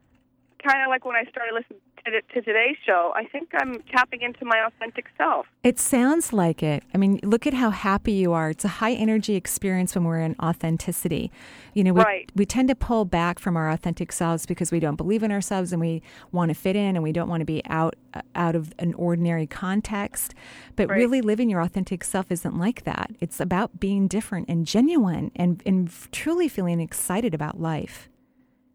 kind 0.63 0.83
of 0.83 0.89
like 0.89 1.05
when 1.05 1.17
I 1.17 1.25
started 1.31 1.55
listening 1.55 1.81
to, 2.11 2.23
to 2.23 2.43
today's 2.43 2.77
show, 2.85 3.13
I 3.15 3.25
think 3.25 3.51
I'm 3.55 3.83
tapping 3.91 4.23
into 4.23 4.45
my 4.45 4.65
authentic 4.67 5.07
self. 5.17 5.47
It 5.63 5.79
sounds 5.79 6.33
like 6.33 6.63
it. 6.63 6.83
I 6.95 6.99
mean, 6.99 7.21
look 7.23 7.47
at 7.47 7.55
how 7.55 7.71
happy 7.71 8.13
you 8.13 8.33
are. 8.33 8.51
It's 8.51 8.65
a 8.65 8.69
high 8.69 8.93
energy 8.93 9.35
experience 9.35 9.95
when 9.95 10.05
we're 10.05 10.21
in 10.21 10.37
authenticity. 10.41 11.31
You 11.75 11.85
know, 11.85 11.93
we, 11.93 12.03
right. 12.03 12.33
we 12.35 12.47
tend 12.47 12.69
to 12.69 12.75
pull 12.75 13.05
back 13.05 13.39
from 13.39 13.57
our 13.57 13.71
authentic 13.71 14.13
selves 14.13 14.47
because 14.47 14.73
we 14.73 14.81
don't 14.81 14.97
believe 14.97 15.23
in 15.23 15.33
ourselves 15.33 15.73
and 15.73 15.81
we 15.81 16.03
want 16.33 16.51
to 16.51 16.55
fit 16.55 16.77
in 16.77 16.97
and 16.97 17.03
we 17.03 17.13
don't 17.13 17.29
want 17.29 17.41
to 17.41 17.47
be 17.47 17.63
out 17.67 17.97
out 18.35 18.57
of 18.57 18.73
an 18.79 18.95
ordinary 18.95 19.47
context. 19.47 20.35
But 20.77 20.89
right. 20.89 20.97
really 20.97 21.21
living 21.21 21.51
your 21.51 21.61
authentic 21.61 22.05
self 22.05 22.31
isn't 22.31 22.59
like 22.59 22.85
that. 22.85 23.11
It's 23.21 23.41
about 23.41 23.79
being 23.81 24.09
different 24.09 24.49
and 24.49 24.67
genuine 24.67 25.31
and, 25.37 25.63
and 25.67 25.91
truly 26.13 26.49
feeling 26.49 26.81
excited 26.81 27.35
about 27.35 27.61
life. 27.61 28.09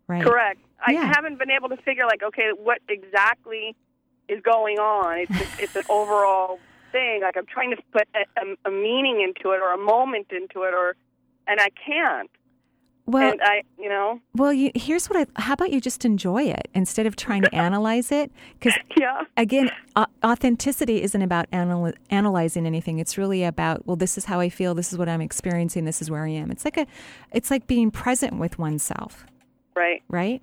Right? 0.07 0.23
Correct. 0.23 0.59
I 0.85 0.91
Yeah. 0.93 1.11
haven't 1.13 1.39
been 1.39 1.51
able 1.51 1.69
to 1.69 1.77
figure 1.77 2.05
like, 2.05 2.23
okay, 2.23 2.49
what 2.61 2.79
exactly 2.89 3.75
is 4.27 4.41
going 4.41 4.79
on? 4.79 5.19
It's 5.19 5.31
just, 5.37 5.59
it's 5.59 5.75
an 5.75 5.83
overall 5.89 6.59
thing. 6.91 7.21
Like 7.21 7.37
I'm 7.37 7.45
trying 7.45 7.71
to 7.71 7.77
put 7.91 8.07
a, 8.15 8.21
a, 8.41 8.69
a 8.69 8.71
meaning 8.71 9.21
into 9.21 9.51
it 9.51 9.61
or 9.61 9.73
a 9.73 9.77
moment 9.77 10.27
into 10.31 10.63
it, 10.63 10.73
or 10.73 10.95
and 11.47 11.59
I 11.59 11.69
can't. 11.85 12.29
Well, 13.05 13.33
and 13.33 13.41
I, 13.41 13.63
you 13.77 13.89
know, 13.89 14.21
well, 14.33 14.53
you, 14.53 14.71
here's 14.75 15.09
what 15.09 15.19
I. 15.19 15.41
How 15.41 15.53
about 15.53 15.71
you 15.71 15.81
just 15.81 16.05
enjoy 16.05 16.43
it 16.43 16.69
instead 16.73 17.05
of 17.05 17.17
trying 17.17 17.41
to 17.41 17.53
analyze 17.67 18.13
it? 18.13 18.31
Because 18.57 18.79
yeah, 18.97 19.23
again, 19.35 19.69
au- 19.97 20.05
authenticity 20.23 21.01
isn't 21.01 21.21
about 21.21 21.47
anal- 21.51 21.91
analyzing 22.09 22.65
anything. 22.65 22.99
It's 22.99 23.17
really 23.17 23.43
about, 23.43 23.85
well, 23.85 23.97
this 23.97 24.17
is 24.17 24.23
how 24.25 24.39
I 24.39 24.47
feel. 24.47 24.73
This 24.73 24.93
is 24.93 24.97
what 24.97 25.09
I'm 25.09 25.19
experiencing. 25.19 25.83
This 25.83 26.01
is 26.01 26.09
where 26.09 26.23
I 26.23 26.29
am. 26.29 26.49
It's 26.49 26.63
like 26.63 26.77
a, 26.77 26.87
it's 27.33 27.51
like 27.51 27.67
being 27.67 27.91
present 27.91 28.39
with 28.39 28.57
oneself, 28.57 29.25
right. 29.75 30.01
right? 30.07 30.41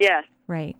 Yes. 0.00 0.24
Right. 0.48 0.76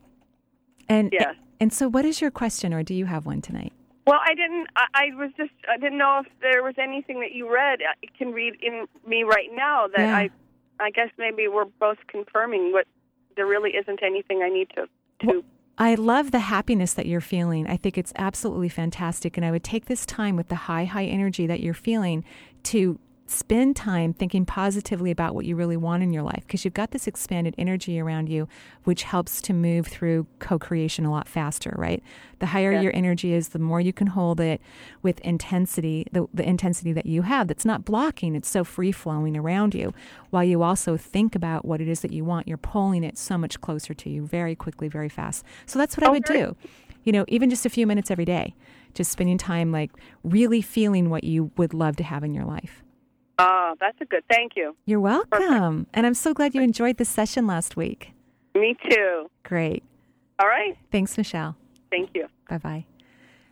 And 0.89 1.11
Yes. 1.13 1.37
and 1.61 1.73
so, 1.73 1.89
what 1.89 2.05
is 2.05 2.21
your 2.21 2.33
question, 2.33 2.75
or 2.75 2.83
do 2.83 2.95
you 2.95 3.05
have 3.07 3.27
one 3.27 3.41
tonight? 3.41 3.73
Well, 4.07 4.19
I 4.27 4.35
didn't. 4.35 4.67
I, 4.75 4.87
I 4.95 5.15
was 5.15 5.31
just. 5.37 5.53
I 5.73 5.77
didn't 5.77 5.99
know 5.99 6.23
if 6.25 6.33
there 6.41 6.65
was 6.65 6.75
anything 6.79 7.21
that 7.21 7.33
you 7.33 7.53
read 7.53 7.81
uh, 7.83 7.95
can 8.19 8.33
read 8.33 8.55
in 8.61 8.87
me 9.07 9.23
right 9.23 9.51
now 9.55 9.87
that 9.95 10.01
Yeah. 10.01 10.17
I. 10.17 10.31
I 10.83 10.91
guess 10.91 11.11
maybe 11.19 11.47
we're 11.47 11.67
both 11.79 11.99
confirming 12.09 12.73
what 12.73 12.87
there 13.37 13.47
really 13.47 13.73
isn't 13.77 14.03
anything 14.03 14.41
I 14.43 14.49
need 14.49 14.71
to 14.71 14.87
to. 15.21 15.27
Well, 15.27 15.43
I 15.77 15.95
love 15.95 16.31
the 16.31 16.41
happiness 16.41 16.95
that 16.95 17.05
you're 17.07 17.21
feeling. 17.21 17.67
I 17.67 17.77
think 17.77 17.99
it's 17.99 18.15
absolutely 18.17 18.71
fantastic. 18.71 19.37
And 19.37 19.45
I 19.45 19.51
would 19.51 19.63
take 19.63 19.85
this 19.87 20.05
time 20.07 20.37
with 20.37 20.49
the 20.49 20.55
high, 20.55 20.87
high 20.87 21.05
energy 21.05 21.47
that 21.47 21.61
you're 21.61 21.75
feeling 21.75 22.25
to 22.65 22.99
spend 23.31 23.77
time 23.77 24.13
thinking 24.13 24.45
positively 24.45 25.11
about 25.11 25.35
what 25.35 25.45
you 25.45 25.57
really 25.57 25.77
want 25.77 26.03
in 26.03 26.13
your 26.13 26.23
life 26.23 26.43
because 26.47 26.65
you've 26.65 26.75
got 26.75 26.91
this 26.91 27.07
expanded 27.07 27.55
energy 27.57 28.01
around 28.01 28.29
you, 28.29 28.49
which 28.85 29.05
helps 29.05 29.41
to 29.43 29.53
move 29.53 29.87
through 29.87 30.27
co 30.39 30.59
creation 30.59 31.05
a 31.05 31.11
lot 31.11 31.29
faster, 31.29 31.75
right? 31.77 32.03
The 32.41 32.47
higher 32.47 32.73
Yeah. 32.73 32.81
your 32.81 32.97
energy 32.97 33.33
is, 33.33 33.51
the 33.51 33.59
more 33.59 33.81
you 33.81 33.93
can 33.93 34.09
hold 34.09 34.41
it 34.41 34.61
with 35.03 35.21
intensity, 35.21 36.07
the, 36.13 36.27
the 36.35 36.47
intensity 36.49 36.93
that 36.93 37.07
you 37.07 37.23
have 37.23 37.49
that's 37.49 37.65
not 37.65 37.85
blocking, 37.85 38.35
it's 38.35 38.49
so 38.49 38.65
free 38.65 38.93
flowing 38.93 39.37
around 39.37 39.75
you. 39.75 39.93
While 40.31 40.45
you 40.45 40.63
also 40.63 40.97
think 40.97 41.35
about 41.35 41.65
what 41.65 41.81
it 41.81 41.89
is 41.89 42.01
that 42.01 42.13
you 42.13 42.25
want, 42.25 42.49
you're 42.49 42.59
pulling 42.59 43.05
it 43.05 43.19
so 43.19 43.39
much 43.39 43.61
closer 43.61 43.95
to 43.95 44.11
you 44.11 44.27
very 44.27 44.55
quickly, 44.55 44.89
very 44.89 45.09
fast. 45.09 45.45
So 45.67 45.79
that's 45.79 45.97
what 45.97 46.05
I 46.05 46.09
oh, 46.09 46.13
would 46.13 46.25
do. 46.25 46.57
You 47.05 47.13
know, 47.13 47.25
even 47.29 47.49
just 47.49 47.65
a 47.65 47.71
few 47.71 47.87
minutes 47.87 48.11
every 48.11 48.25
day, 48.25 48.55
just 48.95 49.11
spending 49.11 49.39
time 49.39 49.73
like 49.73 49.91
really 50.23 50.61
feeling 50.61 51.11
what 51.11 51.25
you 51.25 51.51
would 51.57 51.73
love 51.73 51.97
to 51.97 52.05
have 52.05 52.25
in 52.25 52.35
your 52.35 52.45
life. 52.45 52.83
Ah, 53.43 53.75
that's 53.81 53.99
a 54.03 54.05
good. 54.05 54.23
Thank 54.29 54.53
you. 54.55 54.77
You're 54.85 55.01
welcome. 55.01 55.87
And 55.95 56.07
I'm 56.07 56.13
so 56.15 56.35
glad 56.35 56.55
you 56.55 56.61
enjoyed 56.61 56.99
the 56.99 57.07
session 57.07 57.47
last 57.47 57.75
week. 57.75 58.13
Me 58.55 58.77
too. 58.91 59.31
Great. 59.45 59.83
All 60.39 60.47
right. 60.47 60.77
Thanks, 60.93 61.17
Michelle. 61.17 61.57
Thank 61.91 62.11
you. 62.15 62.27
Bye 62.51 62.59
bye. 62.59 62.85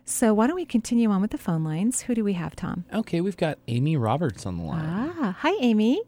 So, 0.05 0.33
why 0.33 0.47
don't 0.47 0.55
we 0.55 0.65
continue 0.65 1.09
on 1.09 1.21
with 1.21 1.31
the 1.31 1.37
phone 1.37 1.63
lines? 1.63 2.01
Who 2.01 2.13
do 2.13 2.23
we 2.23 2.33
have, 2.33 2.55
Tom? 2.55 2.85
Okay, 2.93 3.21
we've 3.21 3.37
got 3.37 3.57
Amy 3.67 3.95
Roberts 3.97 4.45
on 4.45 4.57
the 4.57 4.63
line. 4.63 4.85
Ah, 4.85 5.35
hi, 5.39 5.53
Amy. 5.59 6.01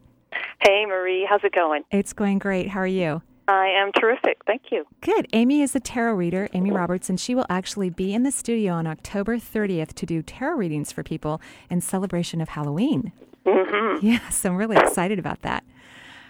Hey, 0.63 0.86
Marie, 0.86 1.26
how's 1.30 1.44
it 1.44 1.54
going? 1.54 1.84
It's 1.91 2.13
going 2.13 2.38
great. 2.39 2.70
How 2.70 2.82
are 2.82 2.88
you? 2.88 3.22
I 3.48 3.67
am 3.67 3.91
terrific. 4.00 4.41
Thank 4.46 4.63
you. 4.72 4.86
Good. 5.02 5.28
Amy 5.34 5.62
is 5.62 5.76
a 5.76 5.80
tarot 5.80 6.13
reader, 6.13 6.50
Amy 6.54 6.72
Roberts, 6.72 7.10
and 7.10 7.20
she 7.20 7.34
will 7.36 7.46
actually 7.50 7.89
be 7.89 8.13
in 8.13 8.24
the 8.24 8.32
studio 8.32 8.74
on 8.74 8.86
October 8.88 9.38
30th 9.38 9.94
to 9.94 10.06
do 10.06 10.22
tarot 10.22 10.56
readings 10.56 10.91
for 10.91 11.04
people 11.04 11.41
in 11.70 11.82
celebration 11.82 12.41
of 12.41 12.50
Halloween. 12.50 13.12
Hmm 13.45 13.97
Yes, 14.06 14.45
I'm 14.45 14.56
really 14.56 14.77
excited 14.77 15.19
about 15.19 15.41
that. 15.41 15.63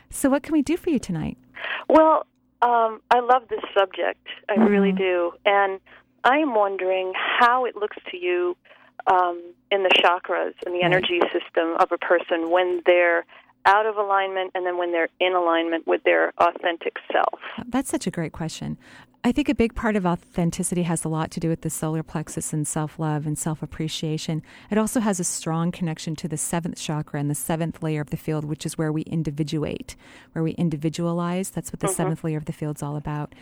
So, 0.09 0.29
what 0.29 0.43
can 0.43 0.53
we 0.53 0.61
do 0.61 0.75
for 0.77 0.89
you 0.89 0.99
tonight? 0.99 1.37
Well, 1.87 2.25
um, 2.61 3.01
I 3.09 3.19
love 3.21 3.43
this 3.49 3.61
subject. 3.77 4.27
I 4.49 4.55
really 4.55 4.91
Mhm. 4.91 4.97
do. 4.97 5.31
And 5.45 5.79
I 6.23 6.37
am 6.37 6.53
wondering 6.53 7.13
how 7.15 7.65
it 7.65 7.75
looks 7.75 7.97
to 8.11 8.17
you 8.17 8.55
um, 9.07 9.41
in 9.71 9.81
the 9.83 9.89
chakras 9.89 10.53
and 10.65 10.75
the 10.75 10.79
Right. 10.81 10.83
energy 10.83 11.19
system 11.33 11.75
of 11.79 11.91
a 11.91 11.97
person 11.97 12.51
when 12.51 12.81
they're 12.85 13.25
out 13.65 13.85
of 13.87 13.97
alignment 13.97 14.51
and 14.53 14.65
then 14.65 14.77
when 14.77 14.91
they're 14.91 15.09
in 15.19 15.33
alignment 15.33 15.87
with 15.87 16.03
their 16.03 16.33
authentic 16.39 16.97
self. 17.11 17.39
That's 17.67 17.89
such 17.89 18.05
a 18.05 18.11
great 18.11 18.31
question. 18.31 18.77
I 19.23 19.31
think 19.31 19.49
a 19.49 19.55
big 19.55 19.75
part 19.75 19.95
of 19.95 20.05
authenticity 20.05 20.81
has 20.83 21.05
a 21.05 21.09
lot 21.09 21.29
to 21.31 21.39
do 21.39 21.47
with 21.47 21.61
the 21.61 21.69
solar 21.69 22.01
plexus 22.01 22.53
and 22.53 22.67
self 22.67 22.97
love 22.97 23.27
and 23.27 23.37
self 23.37 23.61
appreciation. 23.61 24.41
It 24.71 24.79
also 24.79 24.99
has 24.99 25.19
a 25.19 25.23
strong 25.23 25.71
connection 25.71 26.15
to 26.17 26.27
the 26.27 26.37
seventh 26.37 26.79
chakra 26.79 27.19
and 27.19 27.29
the 27.29 27.35
seventh 27.35 27.83
layer 27.83 28.01
of 28.01 28.09
the 28.09 28.17
field, 28.17 28.45
which 28.45 28.65
is 28.65 28.79
where 28.79 28.91
we 28.91 29.03
individuate, 29.03 29.95
where 30.31 30.43
we 30.43 30.51
individualize. 30.53 31.51
That's 31.51 31.71
what 31.71 31.81
the 31.81 31.87
seventh 31.87 32.23
layer 32.23 32.37
of 32.37 32.45
the 32.45 32.53
field's 32.53 32.81
all 32.81 32.95
about. 32.95 33.35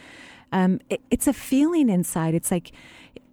Um, 0.52 0.80
it, 0.90 1.02
it's 1.12 1.28
a 1.28 1.34
feeling 1.34 1.90
inside. 1.90 2.34
It's 2.34 2.52
like 2.52 2.74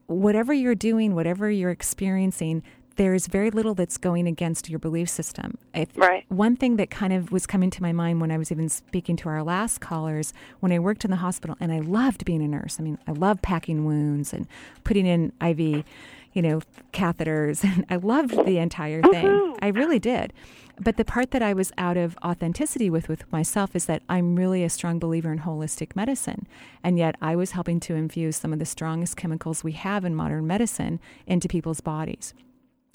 whatever 0.06 0.54
you're 0.54 0.76
doing, 0.76 1.16
whatever 1.16 1.50
you're 1.50 1.70
experiencing, 1.70 2.62
there's 2.96 3.26
very 3.26 3.50
little 3.50 3.74
that's 3.74 3.96
going 3.98 4.26
against 4.26 4.68
your 4.68 4.78
belief 4.78 5.09
system. 5.09 5.59
If, 5.74 5.88
Right. 5.96 6.24
One 6.28 6.56
thing 6.56 6.76
that 6.76 6.90
kind 6.90 7.12
of 7.12 7.30
was 7.30 7.46
coming 7.46 7.70
to 7.70 7.82
my 7.82 7.92
mind 7.92 8.20
when 8.20 8.30
I 8.30 8.38
was 8.38 8.50
even 8.50 8.68
speaking 8.68 9.16
to 9.16 9.28
our 9.28 9.42
last 9.42 9.80
callers, 9.80 10.32
when 10.61 10.72
I 10.72 10.78
worked 10.78 11.04
in 11.04 11.11
the 11.11 11.18
hospital, 11.18 11.56
and 11.61 11.72
I 11.72 11.78
loved 11.80 12.24
being 12.24 12.42
a 12.42 12.48
nurse. 12.48 12.76
I 12.80 12.82
mean, 12.82 12.98
I 13.06 13.12
love 13.12 13.42
packing 13.42 13.85
wounds 13.85 14.32
and 14.32 14.46
putting 14.85 15.06
in 15.06 15.32
IV, 15.40 15.85
you 16.32 16.42
know, 16.42 16.61
catheters, 16.92 17.64
and 17.76 17.87
I 17.88 17.96
loved 17.96 18.44
the 18.44 18.59
entire 18.59 19.02
thing. 19.02 19.56
I 19.62 19.68
really 19.68 19.98
did. 19.98 20.32
But 20.78 20.98
the 20.98 21.04
part 21.04 21.30
that 21.30 21.42
I 21.42 21.54
was 21.54 21.72
out 21.78 21.96
of 21.96 22.18
authenticity 22.22 22.90
with 22.90 23.09
with 23.09 23.30
myself 23.32 23.74
is 23.74 23.87
that 23.87 24.02
I'm 24.11 24.37
really 24.37 24.62
a 24.62 24.68
strong 24.68 24.98
believer 24.98 25.32
in 25.32 25.40
holistic 25.40 25.96
medicine. 25.96 26.46
And 26.85 26.98
yet 26.98 27.16
I 27.22 27.35
was 27.35 27.52
helping 27.52 27.80
to 27.80 27.94
infuse 27.94 28.37
some 28.37 28.52
of 28.52 28.59
the 28.59 28.66
strongest 28.66 29.16
chemicals 29.16 29.64
we 29.64 29.72
have 29.72 30.04
in 30.04 30.14
modern 30.14 30.46
medicine 30.46 31.00
into 31.26 31.48
people's 31.48 31.80
bodies. 31.80 32.35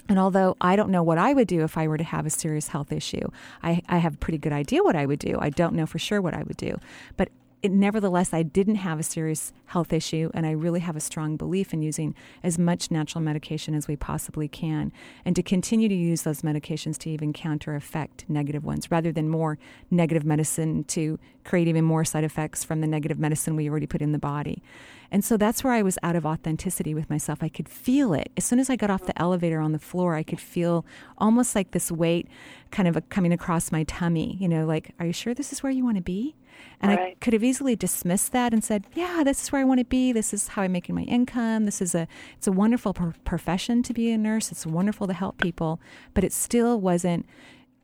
And 0.10 0.20
although 0.20 0.58
I 0.60 0.76
don't 0.76 0.90
know 0.90 1.04
what 1.04 1.18
I 1.18 1.34
would 1.34 1.48
do 1.48 1.64
if 1.64 1.78
I 1.78 1.88
were 1.88 1.98
to 1.98 2.04
have 2.04 2.26
a 2.26 2.30
serious 2.30 2.70
health 2.70 2.92
issue, 2.92 3.30
I, 3.64 3.82
I 3.88 3.98
have 3.98 4.16
a 4.16 4.18
pretty 4.18 4.38
good 4.38 4.54
idea 4.54 4.84
what 4.84 4.96
I 4.96 5.06
would 5.06 5.20
do. 5.20 5.38
I 5.40 5.50
don't 5.50 5.74
know 5.74 5.86
for 5.86 6.00
sure 6.00 6.22
what 6.22 6.34
I 6.34 6.44
would 6.44 6.58
do. 6.58 6.78
But 7.18 7.30
it, 7.62 7.72
nevertheless, 7.72 8.34
I 8.34 8.42
didn't 8.42 8.76
have 8.76 9.00
a 9.00 9.04
serious 9.04 9.54
health 9.68 9.94
issue, 9.94 10.32
and 10.34 10.46
I 10.48 10.52
really 10.52 10.80
have 10.80 10.96
a 10.96 11.00
strong 11.00 11.38
belief 11.38 11.74
in 11.74 11.84
using 11.84 12.16
as 12.44 12.58
much 12.58 12.90
natural 12.90 13.24
medication 13.24 13.76
as 13.76 13.88
we 13.88 13.96
possibly 13.96 14.48
can, 14.48 14.92
and 15.26 15.36
to 15.36 15.44
continue 15.44 15.88
to 15.88 15.96
use 15.96 16.24
those 16.24 16.42
medications 16.42 16.98
to 17.00 17.10
even 17.12 17.34
counter 17.34 17.76
effect 17.76 18.26
negative 18.28 18.66
ones, 18.66 18.90
rather 18.90 19.12
than 19.12 19.30
more 19.30 19.60
negative 19.92 20.24
medicine 20.24 20.84
to 20.86 21.20
create 21.44 21.68
even 21.68 21.86
more 21.86 22.04
side 22.04 22.24
effects 22.24 22.64
from 22.64 22.82
the 22.82 22.88
negative 22.88 23.20
medicine 23.20 23.56
we 23.56 23.70
already 23.70 23.88
put 23.88 24.02
in 24.02 24.12
the 24.12 24.20
body. 24.20 24.64
And 25.12 25.26
so 25.26 25.36
that's 25.36 25.64
where 25.64 25.74
I 25.74 25.82
was 25.82 25.98
out 26.04 26.16
of 26.16 26.26
authenticity 26.26 26.94
with 26.94 27.10
myself. 27.10 27.40
I 27.44 27.50
could 27.50 27.68
feel 27.68 28.14
it. 28.14 28.32
As 28.38 28.46
soon 28.46 28.60
as 28.60 28.70
I 28.70 28.78
got 28.78 28.90
off 28.90 29.06
the 29.06 29.22
elevator 29.22 29.60
on 29.60 29.74
the 29.74 29.80
floor, 29.80 30.16
I 30.16 30.24
could 30.24 30.40
feel 30.40 30.86
almost 31.18 31.54
like 31.54 31.72
this 31.72 31.92
weight 31.92 32.28
kind 32.72 32.88
of 32.88 33.10
coming 33.10 33.34
across 33.34 33.72
my 33.72 33.84
tummy, 33.84 34.38
you 34.40 34.48
know, 34.48 34.66
like, 34.66 34.94
are 35.00 35.06
you 35.06 35.12
sure 35.14 35.34
this 35.34 35.52
is 35.52 35.62
where 35.62 35.72
you 35.72 35.84
want 35.84 35.98
to 35.98 36.04
be? 36.04 36.36
And 36.80 36.92
I 36.92 37.16
could 37.22 37.34
have 37.34 37.44
easily 37.44 37.76
dismissed 37.76 38.32
that 38.34 38.54
and 38.54 38.64
said, 38.64 38.86
"Yeah, 38.94 39.24
this 39.24 39.42
is 39.42 39.52
where 39.52 39.62
I 39.62 39.66
want 39.66 39.80
to 39.80 39.86
be. 39.86 40.12
This 40.12 40.34
is 40.34 40.50
how 40.50 40.62
I'm 40.62 40.72
making 40.72 40.96
my 40.96 41.04
income. 41.04 41.66
This 41.66 41.82
is 41.82 41.96
a 41.96 42.08
it's 42.38 42.46
a 42.48 42.52
wonderful 42.52 42.94
pro- 42.94 43.14
profession 43.24 43.82
to 43.84 43.94
be 43.94 44.12
a 44.12 44.18
nurse. 44.18 44.52
It's 44.52 44.66
wonderful 44.66 45.08
to 45.08 45.14
help 45.14 45.40
people." 45.42 45.80
But 46.14 46.24
it 46.24 46.34
still 46.34 46.80
wasn't 46.80 47.26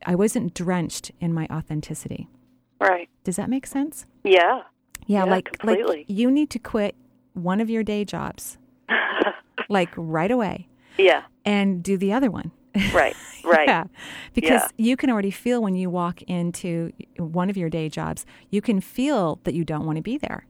I 0.05 0.15
wasn't 0.15 0.53
drenched 0.53 1.11
in 1.19 1.33
my 1.33 1.47
authenticity. 1.51 2.27
Right. 2.79 3.09
Does 3.23 3.37
that 3.37 3.49
make 3.49 3.65
sense? 3.65 4.05
Yeah. 4.23 4.61
Yeah, 5.07 5.23
Yeah, 5.25 5.31
like 5.31 5.45
completely. 5.45 5.97
like 5.99 6.05
you 6.09 6.29
need 6.29 6.49
to 6.51 6.59
quit 6.59 6.95
one 7.37 7.61
of 7.61 7.69
your 7.69 7.83
day 7.83 8.03
jobs 8.05 8.57
like 9.69 9.89
right 9.95 10.31
away 10.31 10.67
yeah. 10.97 11.23
and 11.45 11.83
do 11.83 11.97
the 11.97 12.13
other 12.13 12.29
one. 12.31 12.51
Right. 12.93 13.15
Right. 13.43 13.65
yeah. 13.69 13.85
Because 14.33 14.61
Yeah. 14.61 14.67
you 14.85 14.97
can 14.97 15.09
already 15.09 15.31
feel 15.31 15.61
when 15.61 15.73
you 15.73 15.89
walk 15.89 16.21
into 16.23 16.91
one 17.17 17.49
of 17.49 17.55
your 17.55 17.69
day 17.69 17.87
jobs, 17.87 18.25
you 18.49 18.61
can 18.61 18.81
feel 18.81 19.39
that 19.45 19.53
you 19.53 19.63
don't 19.63 19.85
want 19.85 19.95
to 19.95 20.01
be 20.01 20.17
there. 20.17 20.45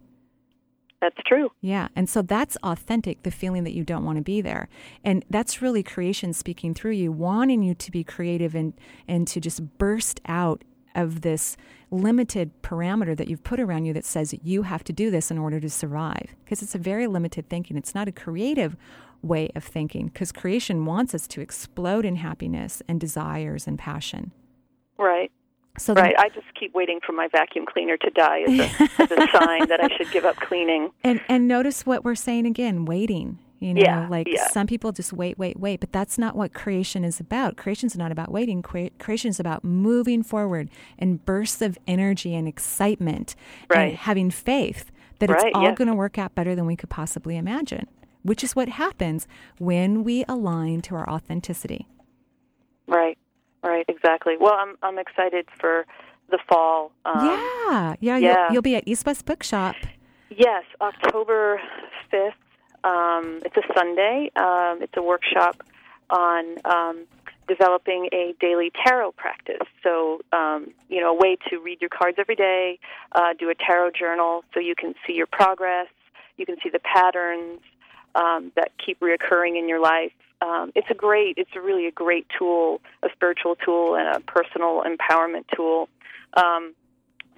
That's 1.00 1.18
true. 1.28 1.52
Yeah. 1.62 1.90
And 1.96 2.10
so 2.10 2.24
that's 2.24 2.58
authentic, 2.64 3.22
the 3.22 3.30
feeling 3.30 3.66
that 3.66 3.74
you 3.74 3.84
don't 3.84 4.04
want 4.04 4.18
to 4.18 4.24
be 4.24 4.42
there. 4.42 4.68
And 5.04 5.24
that's 5.30 5.62
really 5.62 5.84
creation 5.84 6.34
speaking 6.34 6.74
through 6.74 6.94
you, 6.94 7.12
wanting 7.12 7.62
you 7.62 7.76
to 7.76 7.92
be 7.92 8.04
creative 8.04 8.56
and, 8.56 8.74
and 9.08 9.28
to 9.28 9.40
just 9.40 9.78
burst 9.78 10.20
out 10.26 10.64
of 10.98 11.22
this 11.22 11.56
limited 11.90 12.52
parameter 12.62 13.16
that 13.16 13.30
you've 13.30 13.44
put 13.44 13.60
around 13.60 13.86
you 13.86 13.94
that 13.94 14.04
says 14.04 14.36
you 14.44 14.64
have 14.64 14.84
to 14.84 14.92
do 14.92 15.10
this 15.10 15.32
in 15.32 15.38
order 15.38 15.60
to 15.62 15.70
survive. 15.70 16.36
Because 16.44 16.62
it's 16.62 16.76
a 16.76 16.80
very 16.80 17.08
limited 17.08 17.48
thinking. 17.48 17.78
It's 17.78 17.96
not 17.96 18.10
a 18.10 18.12
creative 18.12 18.76
way 19.22 19.50
of 19.56 19.64
thinking 19.64 20.08
because 20.08 20.32
creation 20.32 20.86
wants 20.86 21.16
us 21.16 21.28
to 21.28 21.42
explode 21.42 22.06
in 22.06 22.18
happiness 22.18 22.82
and 22.88 23.00
desires 23.00 23.68
and 23.68 23.80
passion. 23.80 24.32
Right. 24.98 25.32
So 25.78 25.94
Right. 25.94 26.16
I 26.18 26.30
just 26.30 26.48
keep 26.60 26.74
waiting 26.74 27.00
for 27.06 27.14
my 27.14 27.28
vacuum 27.28 27.66
cleaner 27.66 27.98
to 27.98 28.10
die 28.10 28.42
as 28.42 28.60
a, 28.60 29.04
as 29.04 29.12
a 29.12 29.28
sign 29.32 29.68
that 29.68 29.80
I 29.80 29.96
should 29.96 30.12
give 30.12 30.26
up 30.26 30.36
cleaning. 30.38 30.90
And 31.04 31.22
and 31.30 31.48
notice 31.48 31.86
what 31.86 32.04
we're 32.04 32.16
saying 32.16 32.46
again, 32.46 32.86
waiting. 32.86 33.40
You 33.60 33.74
know, 33.74 33.82
Yeah, 33.82 34.08
like 34.08 34.28
yeah. 34.30 34.48
some 34.50 34.68
people 34.68 34.92
just 34.92 35.14
wait, 35.14 35.38
wait, 35.40 35.60
wait, 35.60 35.80
but 35.80 35.92
that's 35.92 36.18
not 36.20 36.36
what 36.36 36.54
creation 36.54 37.04
is 37.04 37.20
about. 37.20 37.58
Creation's 37.58 37.98
not 37.98 38.12
about 38.12 38.32
waiting. 38.32 38.62
Cre- 38.62 38.88
creation 39.00 39.30
is 39.30 39.40
about 39.40 39.64
moving 39.64 40.22
forward 40.22 40.70
and 41.00 41.26
bursts 41.26 41.62
of 41.64 41.78
energy 41.88 42.36
and 42.36 42.48
excitement 42.48 43.36
Right. 43.70 43.90
and 43.90 43.98
having 43.98 44.30
faith 44.30 44.92
that 45.20 45.30
Right, 45.32 45.46
it's 45.48 45.56
all 45.56 45.64
yes. 45.64 45.78
going 45.78 45.88
to 45.88 45.96
work 45.96 46.20
out 46.20 46.36
better 46.36 46.54
than 46.54 46.68
we 46.68 46.76
could 46.76 46.90
possibly 46.90 47.36
imagine, 47.36 47.88
which 48.22 48.44
is 48.44 48.56
what 48.56 48.70
happens 48.70 49.28
when 49.58 50.04
we 50.04 50.24
align 50.28 50.82
to 50.84 50.96
our 50.96 51.10
authenticity. 51.10 51.88
Right. 52.88 53.18
Right. 53.64 53.86
Exactly. 53.90 54.36
Well, 54.40 54.54
I'm 54.54 54.78
I'm 54.84 55.00
excited 55.00 55.48
for 55.60 55.86
the 56.30 56.38
fall. 56.48 56.92
Um, 57.06 57.26
yeah, 57.26 57.96
yeah, 58.00 58.18
yeah. 58.18 58.18
You'll, 58.46 58.54
you'll 58.54 58.62
be 58.62 58.76
at 58.76 58.84
East 58.86 59.06
West 59.06 59.26
Bookshop. 59.26 59.76
Yes, 60.30 60.64
October 60.80 61.60
5th. 62.14 62.34
Um, 62.84 63.42
it's 63.46 63.58
a 63.58 63.74
Sunday. 63.76 64.32
Um, 64.36 64.82
it's 64.82 64.94
a 64.96 65.02
workshop 65.02 65.64
on 66.10 66.58
um, 66.66 67.06
developing 67.48 68.10
a 68.14 68.36
daily 68.40 68.72
tarot 68.86 69.12
practice. 69.14 69.68
So, 69.84 70.22
um, 70.32 70.74
you 70.90 71.02
know, 71.02 71.12
a 71.12 71.18
way 71.18 71.38
to 71.50 71.60
read 71.60 71.82
your 71.82 71.90
cards 71.90 72.18
every 72.20 72.36
day, 72.36 72.80
uh, 73.14 73.34
do 73.38 73.50
a 73.50 73.56
tarot 73.56 73.92
journal 73.92 74.44
so 74.54 74.60
you 74.60 74.76
can 74.76 74.94
see 75.06 75.14
your 75.14 75.28
progress, 75.28 75.88
you 76.38 76.46
can 76.46 76.58
see 76.62 76.70
the 76.70 76.80
patterns 76.80 77.60
um, 78.16 78.52
that 78.56 78.72
keep 78.84 79.00
reoccurring 79.00 79.58
in 79.58 79.68
your 79.68 79.80
life. 79.80 80.12
Um, 80.42 80.72
it's 80.76 80.88
a 80.92 80.94
great, 80.94 81.38
it's 81.38 81.56
really 81.56 81.88
a 81.88 81.92
great 81.92 82.28
tool, 82.38 82.82
a 83.02 83.10
spiritual 83.14 83.56
tool, 83.56 83.96
and 83.96 84.08
a 84.08 84.20
personal 84.20 84.84
empowerment 84.84 85.46
tool. 85.56 85.90
Um, 86.36 86.76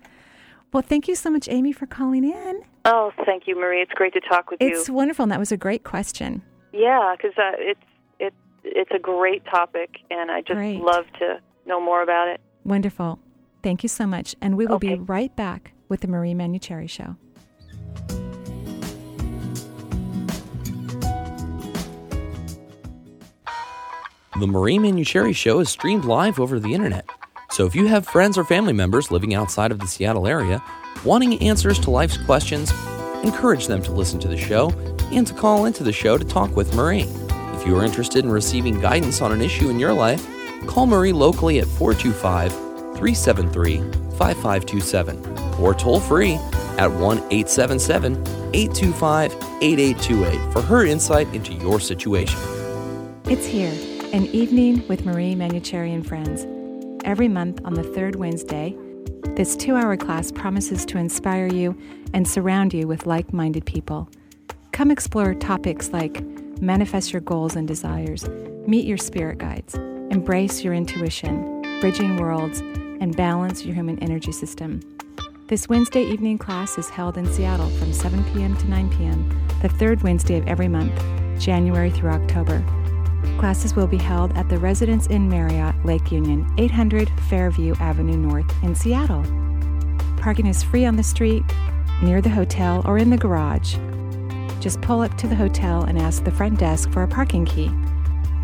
Well, 0.72 0.82
thank 0.82 1.06
you 1.08 1.14
so 1.14 1.30
much 1.30 1.48
Amy 1.48 1.72
for 1.72 1.86
calling 1.86 2.24
in. 2.24 2.60
Oh, 2.84 3.12
thank 3.24 3.46
you, 3.46 3.58
Marie. 3.58 3.80
It's 3.80 3.92
great 3.92 4.12
to 4.12 4.20
talk 4.20 4.50
with 4.50 4.60
It's 4.60 4.70
you. 4.70 4.80
It's 4.80 4.90
wonderful 4.90 5.22
and 5.22 5.32
that 5.32 5.38
was 5.38 5.52
a 5.52 5.56
great 5.56 5.84
question. 5.84 6.42
Yeah, 6.72 7.14
because 7.16 7.32
uh, 7.38 7.52
it's 7.56 7.80
it 7.80 7.95
it's 8.74 8.90
a 8.94 8.98
great 8.98 9.44
topic, 9.46 9.98
and 10.10 10.30
I 10.30 10.40
just 10.40 10.54
Great. 10.54 10.80
love 10.80 11.06
to 11.18 11.40
know 11.66 11.80
more 11.80 12.02
about 12.02 12.28
it. 12.28 12.40
Wonderful. 12.64 13.18
Thank 13.62 13.82
you 13.82 13.88
so 13.88 14.06
much. 14.06 14.34
And 14.40 14.56
we 14.56 14.66
will 14.66 14.78
be 14.78 14.94
right 14.94 15.34
back 15.34 15.72
with 15.88 16.00
the 16.00 16.08
Marie 16.08 16.34
Manuchehri 16.34 16.88
show. 16.88 17.16
The 24.38 24.46
Marie 24.46 24.78
Manuchehri 24.78 25.34
Show 25.34 25.60
is 25.60 25.70
streamed 25.70 26.04
live 26.04 26.38
over 26.38 26.60
the 26.60 26.74
internet. 26.74 27.08
So 27.50 27.64
if 27.64 27.74
you 27.74 27.86
have 27.86 28.06
friends 28.06 28.36
or 28.36 28.44
family 28.44 28.74
members 28.74 29.10
living 29.10 29.34
outside 29.34 29.72
of 29.72 29.78
the 29.78 29.86
Seattle 29.86 30.26
area, 30.26 30.62
wanting 31.06 31.40
answers 31.40 31.78
to 31.80 31.90
life's 31.90 32.18
questions, 32.18 32.70
encourage 33.22 33.66
them 33.66 33.82
to 33.84 33.92
listen 33.92 34.20
to 34.20 34.28
the 34.28 34.36
show 34.36 34.70
and 35.10 35.26
to 35.26 35.32
call 35.32 35.64
into 35.64 35.82
the 35.82 35.92
show 35.92 36.18
to 36.18 36.24
talk 36.24 36.54
with 36.54 36.74
Marie. 36.74 37.08
If 37.66 37.70
you 37.70 37.78
are 37.78 37.84
interested 37.84 38.24
in 38.24 38.30
receiving 38.30 38.78
guidance 38.80 39.20
on 39.20 39.32
an 39.32 39.42
issue 39.42 39.70
in 39.70 39.80
your 39.80 39.92
life, 39.92 40.24
call 40.68 40.86
Marie 40.86 41.12
locally 41.12 41.58
at 41.58 41.66
425 41.66 42.52
373 42.52 43.78
5527 44.16 45.38
or 45.60 45.74
toll 45.74 45.98
free 45.98 46.34
at 46.78 46.88
1 46.88 47.18
877 47.18 48.12
825 48.54 49.32
8828 49.60 50.52
for 50.52 50.62
her 50.62 50.86
insight 50.86 51.26
into 51.34 51.54
your 51.54 51.80
situation. 51.80 52.38
It's 53.24 53.46
here, 53.46 53.74
an 54.12 54.26
evening 54.26 54.86
with 54.86 55.04
Marie 55.04 55.34
Manuchehri 55.34 55.92
and 55.92 56.06
friends. 56.06 56.46
Every 57.04 57.26
month 57.26 57.60
on 57.64 57.74
the 57.74 57.82
third 57.82 58.14
Wednesday, 58.14 58.76
this 59.34 59.56
two 59.56 59.74
hour 59.74 59.96
class 59.96 60.30
promises 60.30 60.86
to 60.86 60.98
inspire 60.98 61.48
you 61.48 61.76
and 62.14 62.28
surround 62.28 62.72
you 62.72 62.86
with 62.86 63.06
like 63.06 63.32
minded 63.32 63.66
people. 63.66 64.08
Come 64.70 64.92
explore 64.92 65.34
topics 65.34 65.88
like 65.88 66.22
manifest 66.60 67.12
your 67.12 67.20
goals 67.20 67.56
and 67.56 67.68
desires, 67.68 68.28
meet 68.66 68.86
your 68.86 68.98
spirit 68.98 69.38
guides, 69.38 69.74
embrace 69.74 70.64
your 70.64 70.74
intuition, 70.74 71.62
bridging 71.80 72.16
worlds, 72.16 72.60
and 73.00 73.16
balance 73.16 73.64
your 73.64 73.74
human 73.74 73.98
energy 74.00 74.32
system. 74.32 74.80
This 75.48 75.68
Wednesday 75.68 76.02
evening 76.02 76.38
class 76.38 76.76
is 76.78 76.88
held 76.88 77.16
in 77.16 77.30
Seattle 77.32 77.70
from 77.70 77.92
7 77.92 78.24
p.m. 78.32 78.56
to 78.56 78.68
9 78.68 78.90
p.m., 78.96 79.48
the 79.62 79.68
third 79.68 80.02
Wednesday 80.02 80.38
of 80.38 80.46
every 80.48 80.68
month, 80.68 80.92
January 81.38 81.90
through 81.90 82.10
October. 82.10 82.64
Classes 83.38 83.76
will 83.76 83.86
be 83.86 83.98
held 83.98 84.36
at 84.36 84.48
the 84.48 84.58
Residence 84.58 85.06
Inn 85.08 85.28
Marriott, 85.28 85.74
Lake 85.84 86.10
Union, 86.10 86.52
800 86.58 87.10
Fairview 87.28 87.74
Avenue 87.80 88.16
North 88.16 88.50
in 88.62 88.74
Seattle. 88.74 89.22
Parking 90.16 90.46
is 90.46 90.62
free 90.62 90.84
on 90.84 90.96
the 90.96 91.02
street, 91.02 91.44
near 92.02 92.20
the 92.20 92.30
hotel, 92.30 92.82
or 92.84 92.98
in 92.98 93.10
the 93.10 93.16
garage. 93.16 93.76
Just 94.60 94.80
pull 94.80 95.00
up 95.00 95.16
to 95.18 95.26
the 95.26 95.34
hotel 95.34 95.82
and 95.84 95.98
ask 95.98 96.22
the 96.24 96.30
front 96.30 96.58
desk 96.58 96.90
for 96.90 97.02
a 97.02 97.08
parking 97.08 97.44
key. 97.44 97.70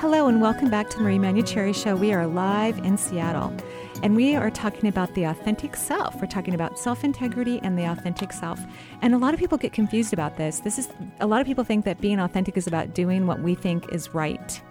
Hello, 0.03 0.27
and 0.27 0.41
welcome 0.41 0.69
back 0.69 0.89
to 0.89 0.97
the 0.97 1.03
Marie 1.03 1.17
Manuchehri 1.17 1.73
Show. 1.73 1.95
We 1.95 2.11
are 2.11 2.27
live 2.27 2.77
in 2.79 2.97
Seattle, 2.97 3.55
and 4.03 4.17
we 4.17 4.35
are 4.35 4.51
talking 4.51 4.89
about 4.89 5.15
the 5.15 5.23
authentic 5.23 5.77
self. 5.77 6.19
We're 6.19 6.27
talking 6.27 6.53
about 6.53 6.77
self 6.77 7.05
integrity 7.05 7.61
and 7.63 7.79
the 7.79 7.85
authentic 7.85 8.33
self. 8.33 8.59
And 9.01 9.13
a 9.13 9.17
lot 9.17 9.33
of 9.33 9.39
people 9.39 9.57
get 9.57 9.71
confused 9.71 10.11
about 10.11 10.35
this. 10.35 10.59
This 10.59 10.77
is 10.77 10.89
a 11.21 11.25
lot 11.25 11.39
of 11.39 11.47
people 11.47 11.63
think 11.63 11.85
that 11.85 12.01
being 12.01 12.19
authentic 12.19 12.57
is 12.57 12.67
about 12.67 12.93
doing 12.93 13.27
what 13.27 13.39
we 13.39 13.55
think 13.55 13.93
is 13.93 14.13
right. 14.13 14.61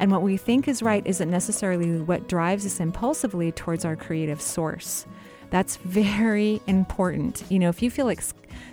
And 0.00 0.10
what 0.10 0.20
we 0.20 0.36
think 0.36 0.68
is 0.68 0.82
right 0.82 1.02
isn't 1.06 1.30
necessarily 1.30 2.02
what 2.02 2.28
drives 2.28 2.66
us 2.66 2.78
impulsively 2.78 3.52
towards 3.52 3.86
our 3.86 3.96
creative 3.96 4.42
source. 4.42 5.06
That's 5.48 5.76
very 5.76 6.60
important. 6.66 7.42
You 7.48 7.58
know, 7.58 7.70
if 7.70 7.80
you 7.80 7.90
feel 7.90 8.04
like 8.04 8.22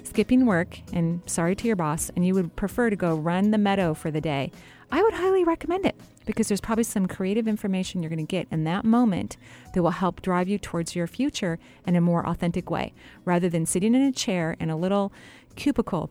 skipping 0.03 0.45
work, 0.45 0.77
and 0.91 1.21
sorry 1.25 1.55
to 1.55 1.67
your 1.67 1.77
boss, 1.77 2.11
and 2.17 2.25
you 2.25 2.33
would 2.33 2.55
prefer 2.57 2.89
to 2.89 2.97
go 2.97 3.15
run 3.15 3.51
the 3.51 3.57
meadow 3.57 3.93
for 3.93 4.11
the 4.11 4.19
day, 4.19 4.51
I 4.91 5.01
would 5.01 5.13
highly 5.13 5.43
recommend 5.43 5.85
it 5.85 5.95
because 6.25 6.47
there's 6.47 6.61
probably 6.61 6.83
some 6.83 7.07
creative 7.07 7.47
information 7.47 8.01
you're 8.01 8.09
going 8.09 8.25
to 8.25 8.29
get 8.29 8.47
in 8.51 8.63
that 8.65 8.85
moment 8.85 9.37
that 9.73 9.81
will 9.81 9.91
help 9.91 10.21
drive 10.21 10.47
you 10.47 10.57
towards 10.57 10.95
your 10.95 11.07
future 11.07 11.59
in 11.85 11.95
a 11.95 12.01
more 12.01 12.27
authentic 12.27 12.69
way 12.69 12.93
rather 13.25 13.49
than 13.49 13.65
sitting 13.65 13.95
in 13.95 14.01
a 14.01 14.11
chair 14.11 14.55
in 14.59 14.69
a 14.69 14.77
little 14.77 15.11
cubicle 15.55 16.09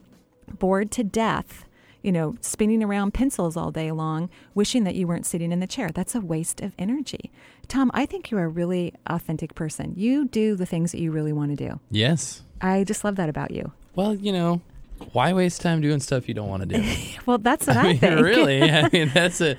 bored 0.59 0.90
to 0.90 1.05
death 1.05 1.66
you 2.03 2.12
know, 2.12 2.37
spinning 2.40 2.83
around 2.83 3.12
pencils 3.12 3.57
all 3.57 3.71
day 3.71 3.90
long, 3.93 4.31
wishing 4.55 4.85
that 4.85 4.95
you 4.95 5.07
weren't 5.07 5.27
sitting 5.27 5.53
in 5.53 5.61
the 5.61 5.66
chair. 5.66 5.90
That's 5.93 6.14
a 6.14 6.21
waste 6.21 6.61
of 6.61 6.73
energy. 6.79 7.31
Tom, 7.69 7.90
I 7.95 8.07
think 8.07 8.31
you're 8.31 8.45
a 8.45 8.49
really 8.49 8.95
authentic 9.07 9.55
person. 9.55 9.93
You 9.97 10.27
do 10.27 10.57
the 10.57 10.66
things 10.66 10.93
that 10.93 11.01
you 11.01 11.11
really 11.11 11.33
want 11.33 11.57
to 11.57 11.69
do. 11.69 11.81
Yes. 11.90 12.43
I 12.61 12.85
just 12.85 13.05
love 13.05 13.16
that 13.16 13.29
about 13.29 13.51
you. 13.51 13.73
Well, 13.95 14.14
you 14.14 14.33
know, 14.33 14.61
why 15.13 15.33
waste 15.33 15.61
time 15.61 15.81
doing 15.81 16.01
stuff 16.01 16.29
you 16.29 16.35
don't 16.35 16.49
want 16.49 16.69
to 16.69 16.79
do? 16.79 16.97
well, 17.27 17.39
that's 17.39 17.67
what 17.67 17.77
I, 17.77 17.81
I 17.81 17.85
mean, 17.85 17.99
think. 17.99 18.21
really, 18.21 18.63
I 18.63 18.89
mean, 18.93 19.11
that's 19.13 19.41
it. 19.41 19.59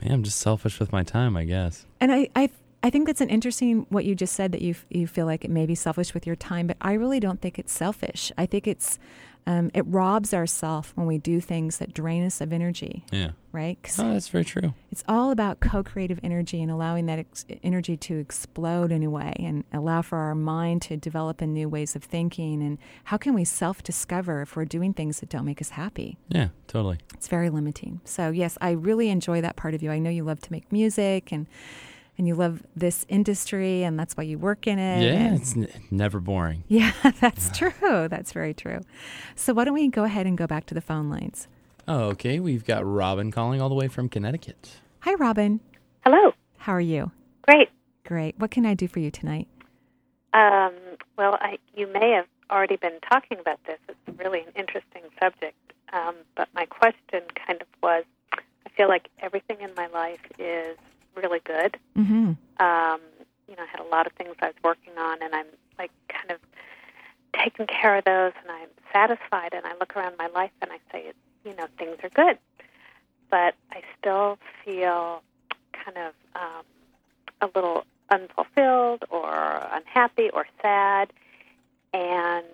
Man, 0.00 0.12
I'm 0.12 0.22
just 0.22 0.38
selfish 0.38 0.80
with 0.80 0.92
my 0.92 1.02
time, 1.02 1.36
I 1.36 1.44
guess. 1.44 1.86
And 2.00 2.12
I, 2.12 2.28
I, 2.34 2.50
I 2.82 2.90
think 2.90 3.06
that's 3.06 3.20
an 3.20 3.28
interesting 3.28 3.86
what 3.90 4.04
you 4.04 4.14
just 4.14 4.34
said 4.34 4.52
that 4.52 4.62
you 4.62 4.74
you 4.90 5.06
feel 5.06 5.26
like 5.26 5.44
it 5.44 5.50
may 5.50 5.66
be 5.66 5.74
selfish 5.74 6.14
with 6.14 6.26
your 6.26 6.36
time, 6.36 6.66
but 6.66 6.76
I 6.80 6.94
really 6.94 7.20
don't 7.20 7.40
think 7.40 7.58
it's 7.58 7.72
selfish. 7.72 8.32
I 8.36 8.46
think 8.46 8.66
it's 8.66 8.98
um, 9.46 9.70
it 9.74 9.84
robs 9.86 10.32
ourself 10.32 10.92
when 10.94 11.06
we 11.06 11.18
do 11.18 11.40
things 11.40 11.78
that 11.78 11.92
drain 11.92 12.24
us 12.24 12.40
of 12.40 12.52
energy. 12.52 13.04
Yeah. 13.10 13.32
Right? 13.50 13.78
Oh, 13.98 14.12
that's 14.12 14.28
very 14.28 14.44
true. 14.44 14.72
It's 14.90 15.04
all 15.06 15.30
about 15.30 15.60
co 15.60 15.82
creative 15.82 16.18
energy 16.22 16.62
and 16.62 16.70
allowing 16.70 17.06
that 17.06 17.18
ex- 17.18 17.44
energy 17.62 17.96
to 17.98 18.18
explode 18.18 18.90
in 18.90 19.02
a 19.02 19.10
way 19.10 19.34
and 19.38 19.64
allow 19.72 20.00
for 20.00 20.18
our 20.18 20.34
mind 20.34 20.80
to 20.82 20.96
develop 20.96 21.42
in 21.42 21.52
new 21.52 21.68
ways 21.68 21.94
of 21.94 22.02
thinking. 22.02 22.62
And 22.62 22.78
how 23.04 23.18
can 23.18 23.34
we 23.34 23.44
self 23.44 23.82
discover 23.82 24.40
if 24.40 24.56
we're 24.56 24.64
doing 24.64 24.94
things 24.94 25.20
that 25.20 25.28
don't 25.28 25.44
make 25.44 25.60
us 25.60 25.70
happy? 25.70 26.16
Yeah, 26.28 26.48
totally. 26.66 26.98
It's 27.12 27.28
very 27.28 27.50
limiting. 27.50 28.00
So, 28.04 28.30
yes, 28.30 28.56
I 28.60 28.70
really 28.70 29.10
enjoy 29.10 29.42
that 29.42 29.56
part 29.56 29.74
of 29.74 29.82
you. 29.82 29.90
I 29.90 29.98
know 29.98 30.10
you 30.10 30.24
love 30.24 30.40
to 30.40 30.52
make 30.52 30.72
music 30.72 31.30
and 31.30 31.46
and 32.22 32.28
you 32.28 32.36
love 32.36 32.62
this 32.76 33.04
industry 33.08 33.82
and 33.82 33.98
that's 33.98 34.16
why 34.16 34.22
you 34.22 34.38
work 34.38 34.68
in 34.68 34.78
it. 34.78 35.02
Yeah, 35.02 35.34
it's 35.34 35.56
n- 35.56 35.66
never 35.90 36.20
boring. 36.20 36.62
Yeah, 36.68 36.92
that's 37.20 37.50
true. 37.58 37.72
That's 37.80 38.30
very 38.30 38.54
true. 38.54 38.78
So 39.34 39.52
why 39.52 39.64
don't 39.64 39.74
we 39.74 39.88
go 39.88 40.04
ahead 40.04 40.24
and 40.24 40.38
go 40.38 40.46
back 40.46 40.66
to 40.66 40.74
the 40.74 40.80
phone 40.80 41.10
lines? 41.10 41.48
Oh, 41.88 42.10
okay. 42.10 42.38
We've 42.38 42.64
got 42.64 42.86
Robin 42.86 43.32
calling 43.32 43.60
all 43.60 43.68
the 43.68 43.74
way 43.74 43.88
from 43.88 44.08
Connecticut. 44.08 44.76
Hi, 45.00 45.14
Robin. 45.14 45.58
Hello. 46.04 46.32
How 46.58 46.74
are 46.74 46.80
you? 46.80 47.10
Great. 47.42 47.70
Great. 48.04 48.38
What 48.38 48.52
can 48.52 48.66
I 48.66 48.74
do 48.74 48.86
for 48.86 49.00
you 49.00 49.10
tonight? 49.10 49.48
Um, 50.32 50.74
well, 51.18 51.36
I, 51.40 51.58
you 51.74 51.88
may 51.88 52.12
have 52.12 52.26
already 52.52 52.76
been 52.76 53.00
talking 53.10 53.40
about 53.40 53.58
this. 53.66 53.78
It's 53.88 54.16
really 54.16 54.42
an 54.42 54.52
interesting 54.54 55.02
subject. 55.20 55.56
Um, 55.92 56.14
but 56.36 56.48
my 56.54 56.66
question 56.66 57.22
kind 57.34 57.60
of 57.60 57.66
was 57.82 58.04
I 58.64 58.70
feel 58.76 58.86
like 58.86 59.08
everything 59.18 59.56
in 59.60 59.74
my 59.74 59.88
life 59.88 60.20
is 60.38 60.78
really 61.16 61.40
good. 61.40 61.78
Mm-hmm. 61.96 62.32
Um, 62.64 63.00
you 63.48 63.56
know, 63.56 63.62
I 63.62 63.66
had 63.70 63.80
a 63.80 63.88
lot 63.88 64.06
of 64.06 64.12
things 64.14 64.34
I 64.40 64.46
was 64.46 64.54
working 64.64 64.96
on, 64.98 65.22
and 65.22 65.34
I'm 65.34 65.46
like 65.78 65.90
kind 66.08 66.30
of 66.30 66.38
taking 67.38 67.66
care 67.66 67.96
of 67.96 68.04
those, 68.04 68.32
and 68.40 68.50
I'm 68.50 68.68
satisfied. 68.92 69.52
And 69.54 69.66
I 69.66 69.72
look 69.80 69.96
around 69.96 70.16
my 70.18 70.28
life 70.28 70.52
and 70.60 70.70
I 70.70 70.78
say, 70.90 71.12
you 71.44 71.54
know, 71.56 71.66
things 71.78 71.96
are 72.02 72.10
good, 72.10 72.38
but 73.30 73.54
I 73.72 73.82
still 73.98 74.38
feel 74.64 75.22
kind 75.72 75.96
of 75.98 76.14
um, 76.36 76.64
a 77.40 77.48
little 77.54 77.84
unfulfilled 78.10 79.04
or 79.10 79.66
unhappy 79.72 80.30
or 80.30 80.46
sad, 80.60 81.12
and 81.92 82.44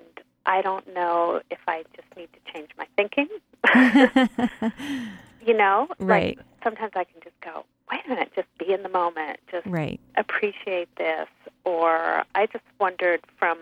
I 0.46 0.62
don't 0.62 0.92
know 0.94 1.42
if 1.50 1.58
I 1.68 1.84
just 1.94 2.08
need 2.16 2.28
to 2.32 2.52
change 2.52 2.70
my 2.78 2.86
thinking. 2.96 3.28
you 5.46 5.54
know, 5.54 5.88
right. 5.98 6.36
Like 6.36 6.46
sometimes 6.62 6.92
I 6.94 7.04
can 7.04 7.20
just 7.22 7.38
go, 7.40 7.64
wait 7.90 8.00
a 8.06 8.08
minute, 8.08 8.32
just 8.34 8.48
be 8.58 8.72
in 8.72 8.82
the 8.82 8.88
moment, 8.88 9.38
just 9.50 9.66
right. 9.66 10.00
appreciate 10.16 10.88
this. 10.96 11.28
Or 11.64 12.24
I 12.34 12.46
just 12.46 12.64
wondered 12.80 13.20
from 13.38 13.58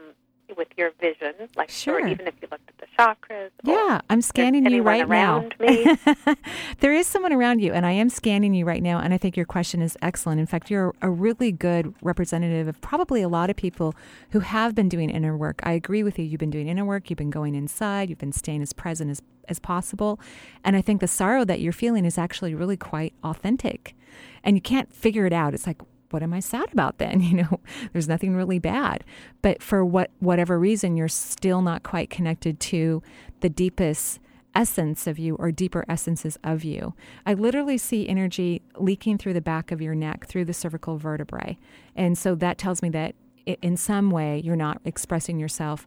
with 0.56 0.68
your 0.76 0.92
vision, 1.00 1.34
like 1.56 1.70
sure. 1.70 1.96
or 1.96 2.08
even 2.08 2.26
if 2.26 2.34
you 2.40 2.48
looked 2.50 2.68
at 2.68 2.78
the 2.78 2.86
chakras. 2.98 3.50
Yeah, 3.64 4.00
I'm 4.10 4.22
scanning 4.22 4.66
you 4.66 4.82
right 4.82 5.08
now. 5.08 5.48
Me. 5.58 5.96
there 6.80 6.92
is 6.92 7.06
someone 7.06 7.32
around 7.32 7.60
you, 7.60 7.72
and 7.72 7.86
I 7.86 7.92
am 7.92 8.08
scanning 8.08 8.54
you 8.54 8.64
right 8.64 8.82
now. 8.82 8.98
And 8.98 9.14
I 9.14 9.18
think 9.18 9.36
your 9.36 9.46
question 9.46 9.82
is 9.82 9.96
excellent. 10.02 10.40
In 10.40 10.46
fact, 10.46 10.70
you're 10.70 10.94
a 11.02 11.10
really 11.10 11.52
good 11.52 11.94
representative 12.02 12.68
of 12.68 12.80
probably 12.80 13.22
a 13.22 13.28
lot 13.28 13.50
of 13.50 13.56
people 13.56 13.94
who 14.30 14.40
have 14.40 14.74
been 14.74 14.88
doing 14.88 15.10
inner 15.10 15.36
work. 15.36 15.60
I 15.62 15.72
agree 15.72 16.02
with 16.02 16.18
you. 16.18 16.24
You've 16.24 16.40
been 16.40 16.50
doing 16.50 16.68
inner 16.68 16.84
work. 16.84 17.10
You've 17.10 17.18
been 17.18 17.30
going 17.30 17.54
inside. 17.54 18.08
You've 18.08 18.18
been 18.18 18.32
staying 18.32 18.62
as 18.62 18.72
present 18.72 19.10
as 19.10 19.22
as 19.48 19.58
possible. 19.58 20.18
And 20.64 20.76
I 20.76 20.82
think 20.82 21.00
the 21.00 21.06
sorrow 21.06 21.44
that 21.44 21.60
you're 21.60 21.72
feeling 21.72 22.04
is 22.04 22.18
actually 22.18 22.54
really 22.54 22.76
quite 22.76 23.14
authentic. 23.22 23.94
And 24.42 24.56
you 24.56 24.60
can't 24.60 24.92
figure 24.92 25.26
it 25.26 25.32
out. 25.32 25.54
It's 25.54 25.66
like, 25.66 25.80
what 26.10 26.22
am 26.22 26.32
I 26.32 26.40
sad 26.40 26.72
about 26.72 26.98
then? 26.98 27.20
You 27.26 27.42
know, 27.42 27.60
there's 27.92 28.08
nothing 28.08 28.36
really 28.36 28.60
bad. 28.60 29.02
But 29.42 29.60
for 29.62 29.84
what 29.84 30.10
whatever 30.20 30.58
reason, 30.58 30.96
you're 30.96 31.08
still 31.08 31.60
not 31.60 31.82
quite 31.82 32.08
connected 32.08 32.60
to 32.60 33.02
the 33.40 33.48
deepest 33.48 34.20
essence 34.54 35.06
of 35.06 35.18
you 35.18 35.34
or 35.36 35.50
deeper 35.50 35.84
essences 35.88 36.38
of 36.42 36.64
you. 36.64 36.94
I 37.26 37.34
literally 37.34 37.76
see 37.76 38.08
energy 38.08 38.62
leaking 38.78 39.18
through 39.18 39.34
the 39.34 39.40
back 39.40 39.70
of 39.70 39.82
your 39.82 39.94
neck, 39.94 40.26
through 40.26 40.46
the 40.46 40.54
cervical 40.54 40.96
vertebrae. 40.96 41.58
And 41.94 42.16
so 42.16 42.34
that 42.36 42.56
tells 42.58 42.80
me 42.80 42.88
that 42.90 43.14
in 43.44 43.76
some 43.76 44.10
way 44.10 44.40
you're 44.42 44.56
not 44.56 44.80
expressing 44.84 45.38
yourself 45.38 45.86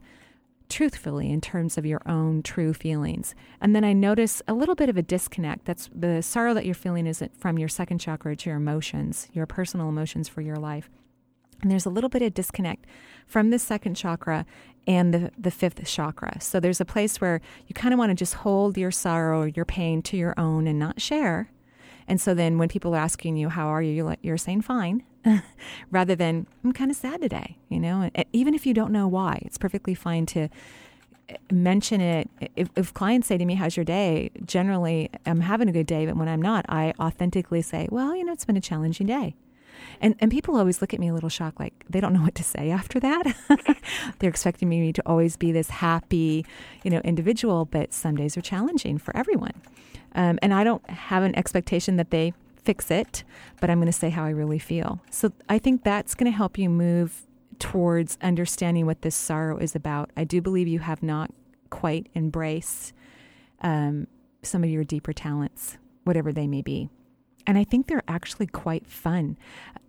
truthfully 0.70 1.30
in 1.30 1.40
terms 1.40 1.76
of 1.76 1.84
your 1.84 2.00
own 2.06 2.42
true 2.42 2.72
feelings. 2.72 3.34
And 3.60 3.74
then 3.74 3.84
I 3.84 3.92
notice 3.92 4.40
a 4.48 4.54
little 4.54 4.74
bit 4.74 4.88
of 4.88 4.96
a 4.96 5.02
disconnect. 5.02 5.66
That's 5.66 5.90
the 5.94 6.22
sorrow 6.22 6.54
that 6.54 6.64
you're 6.64 6.74
feeling 6.74 7.06
isn't 7.06 7.36
from 7.38 7.58
your 7.58 7.68
second 7.68 7.98
chakra 7.98 8.36
to 8.36 8.50
your 8.50 8.56
emotions, 8.56 9.28
your 9.32 9.46
personal 9.46 9.88
emotions 9.88 10.28
for 10.28 10.40
your 10.40 10.56
life. 10.56 10.88
And 11.62 11.70
there's 11.70 11.86
a 11.86 11.90
little 11.90 12.08
bit 12.08 12.22
of 12.22 12.32
disconnect 12.32 12.86
from 13.26 13.50
the 13.50 13.58
second 13.58 13.94
chakra 13.94 14.46
and 14.86 15.12
the, 15.12 15.30
the 15.36 15.50
fifth 15.50 15.84
chakra. 15.86 16.40
So 16.40 16.58
there's 16.58 16.80
a 16.80 16.86
place 16.86 17.20
where 17.20 17.40
you 17.66 17.74
kind 17.74 17.92
of 17.92 17.98
want 17.98 18.10
to 18.10 18.14
just 18.14 18.34
hold 18.34 18.78
your 18.78 18.90
sorrow 18.90 19.42
or 19.42 19.48
your 19.48 19.66
pain 19.66 20.00
to 20.02 20.16
your 20.16 20.34
own 20.38 20.66
and 20.66 20.78
not 20.78 21.00
share. 21.00 21.50
And 22.08 22.20
so 22.20 22.32
then 22.34 22.56
when 22.56 22.68
people 22.68 22.94
are 22.94 22.98
asking 22.98 23.36
you, 23.36 23.50
how 23.50 23.68
are 23.68 23.82
you? 23.82 24.14
You're 24.22 24.38
saying 24.38 24.62
fine. 24.62 25.04
rather 25.90 26.14
than 26.14 26.46
I'm 26.64 26.72
kind 26.72 26.90
of 26.90 26.96
sad 26.96 27.20
today, 27.20 27.56
you 27.68 27.80
know. 27.80 28.10
And 28.14 28.24
even 28.32 28.54
if 28.54 28.66
you 28.66 28.74
don't 28.74 28.92
know 28.92 29.06
why, 29.06 29.42
it's 29.42 29.58
perfectly 29.58 29.94
fine 29.94 30.26
to 30.26 30.48
eh, 31.28 31.36
mention 31.50 32.00
it. 32.00 32.28
If, 32.56 32.68
if 32.76 32.94
clients 32.94 33.28
say 33.28 33.38
to 33.38 33.44
me, 33.44 33.54
"How's 33.54 33.76
your 33.76 33.84
day?" 33.84 34.30
Generally, 34.44 35.10
I'm 35.26 35.40
having 35.40 35.68
a 35.68 35.72
good 35.72 35.86
day, 35.86 36.06
but 36.06 36.16
when 36.16 36.28
I'm 36.28 36.42
not, 36.42 36.64
I 36.68 36.94
authentically 36.98 37.62
say, 37.62 37.88
"Well, 37.90 38.16
you 38.16 38.24
know, 38.24 38.32
it's 38.32 38.44
been 38.44 38.56
a 38.56 38.60
challenging 38.60 39.06
day." 39.06 39.34
And 40.00 40.14
and 40.20 40.30
people 40.30 40.56
always 40.56 40.80
look 40.80 40.94
at 40.94 41.00
me 41.00 41.08
a 41.08 41.14
little 41.14 41.28
shocked, 41.28 41.60
like 41.60 41.74
they 41.88 42.00
don't 42.00 42.12
know 42.12 42.22
what 42.22 42.34
to 42.36 42.44
say 42.44 42.70
after 42.80 43.00
that. 43.00 43.34
They're 44.18 44.30
expecting 44.30 44.68
me 44.68 44.92
to 44.92 45.02
always 45.06 45.36
be 45.36 45.52
this 45.52 45.70
happy, 45.70 46.46
you 46.82 46.90
know, 46.90 47.00
individual, 47.00 47.66
but 47.66 47.92
some 47.92 48.16
days 48.16 48.36
are 48.36 48.42
challenging 48.42 48.98
for 48.98 49.16
everyone. 49.16 49.54
Um, 50.14 50.38
and 50.42 50.52
I 50.52 50.64
don't 50.64 50.88
have 50.90 51.22
an 51.22 51.36
expectation 51.36 51.96
that 51.96 52.10
they 52.10 52.32
fix 52.60 52.90
it, 52.90 53.24
but 53.60 53.70
I'm 53.70 53.78
going 53.78 53.86
to 53.86 53.92
say 53.92 54.10
how 54.10 54.24
I 54.24 54.30
really 54.30 54.58
feel. 54.58 55.00
So 55.10 55.32
I 55.48 55.58
think 55.58 55.84
that's 55.84 56.14
going 56.14 56.30
to 56.30 56.36
help 56.36 56.58
you 56.58 56.68
move 56.68 57.26
towards 57.58 58.18
understanding 58.22 58.86
what 58.86 59.02
this 59.02 59.14
sorrow 59.14 59.58
is 59.58 59.74
about. 59.74 60.10
I 60.16 60.24
do 60.24 60.40
believe 60.40 60.66
you 60.68 60.78
have 60.80 61.02
not 61.02 61.30
quite 61.70 62.08
embraced 62.14 62.92
um, 63.60 64.06
some 64.42 64.64
of 64.64 64.70
your 64.70 64.84
deeper 64.84 65.12
talents, 65.12 65.78
whatever 66.04 66.32
they 66.32 66.46
may 66.46 66.62
be. 66.62 66.88
And 67.46 67.58
I 67.58 67.64
think 67.64 67.86
they're 67.86 68.02
actually 68.06 68.46
quite 68.46 68.86
fun. 68.86 69.36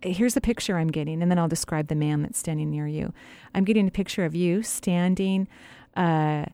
Here's 0.02 0.36
a 0.36 0.40
picture 0.40 0.78
I'm 0.78 0.88
getting, 0.88 1.22
and 1.22 1.30
then 1.30 1.38
I'll 1.38 1.48
describe 1.48 1.88
the 1.88 1.94
man 1.94 2.22
that's 2.22 2.38
standing 2.38 2.70
near 2.70 2.86
you. 2.86 3.12
I'm 3.54 3.64
getting 3.64 3.86
a 3.86 3.90
picture 3.90 4.24
of 4.24 4.34
you 4.34 4.62
standing. 4.62 5.48
Uh, 5.94 6.46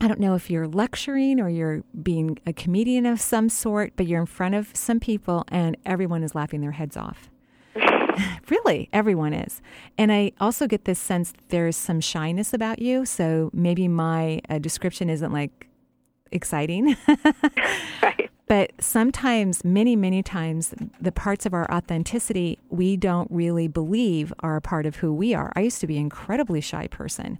I 0.00 0.06
don't 0.06 0.20
know 0.20 0.34
if 0.34 0.48
you're 0.50 0.68
lecturing 0.68 1.40
or 1.40 1.48
you're 1.48 1.82
being 2.02 2.38
a 2.46 2.52
comedian 2.52 3.04
of 3.04 3.20
some 3.20 3.48
sort, 3.48 3.94
but 3.96 4.06
you're 4.06 4.20
in 4.20 4.26
front 4.26 4.54
of 4.54 4.70
some 4.74 5.00
people 5.00 5.44
and 5.48 5.76
everyone 5.84 6.22
is 6.22 6.34
laughing 6.34 6.60
their 6.60 6.72
heads 6.72 6.96
off. 6.96 7.30
really, 8.48 8.88
everyone 8.92 9.32
is. 9.32 9.60
And 9.96 10.12
I 10.12 10.32
also 10.40 10.66
get 10.66 10.84
this 10.84 10.98
sense 10.98 11.32
there's 11.48 11.76
some 11.76 12.00
shyness 12.00 12.52
about 12.52 12.80
you. 12.80 13.04
So 13.04 13.50
maybe 13.52 13.88
my 13.88 14.40
uh, 14.48 14.58
description 14.58 15.10
isn't 15.10 15.32
like 15.32 15.66
exciting. 16.30 16.96
right. 18.02 18.30
But 18.46 18.72
sometimes, 18.80 19.62
many, 19.62 19.94
many 19.94 20.22
times, 20.22 20.72
the 20.98 21.12
parts 21.12 21.44
of 21.44 21.52
our 21.52 21.70
authenticity 21.70 22.58
we 22.70 22.96
don't 22.96 23.30
really 23.30 23.68
believe 23.68 24.32
are 24.40 24.56
a 24.56 24.60
part 24.62 24.86
of 24.86 24.96
who 24.96 25.12
we 25.12 25.34
are. 25.34 25.52
I 25.54 25.60
used 25.60 25.80
to 25.80 25.86
be 25.86 25.96
an 25.96 26.02
incredibly 26.02 26.62
shy 26.62 26.86
person. 26.86 27.38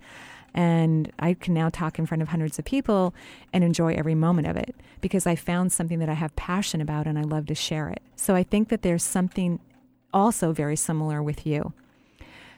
And 0.55 1.13
I 1.19 1.35
can 1.35 1.55
now 1.55 1.69
talk 1.69 1.99
in 1.99 2.07
front 2.07 2.23
of 2.23 2.29
hundreds 2.29 2.59
of 2.59 2.65
people 2.65 3.15
and 3.53 3.63
enjoy 3.63 3.95
every 3.95 4.15
moment 4.15 4.49
of 4.49 4.57
it 4.57 4.75
because 5.01 5.27
I 5.27 5.37
found 5.37 5.73
something 5.73 5.99
that 5.99 6.09
I 6.09 6.15
have 6.15 6.35
passion 6.37 6.81
about 6.81 7.07
and 7.07 7.19
I 7.19 7.23
love 7.23 7.47
to 7.47 7.55
share 7.55 7.89
it. 7.89 8.03
So 8.17 8.35
I 8.35 8.43
think 8.43 8.69
that 8.69 8.83
there's 8.83 9.03
something 9.03 9.61
also 10.13 10.53
very 10.53 10.77
similar 10.77 11.23
with 11.23 11.47
you. 11.47 11.73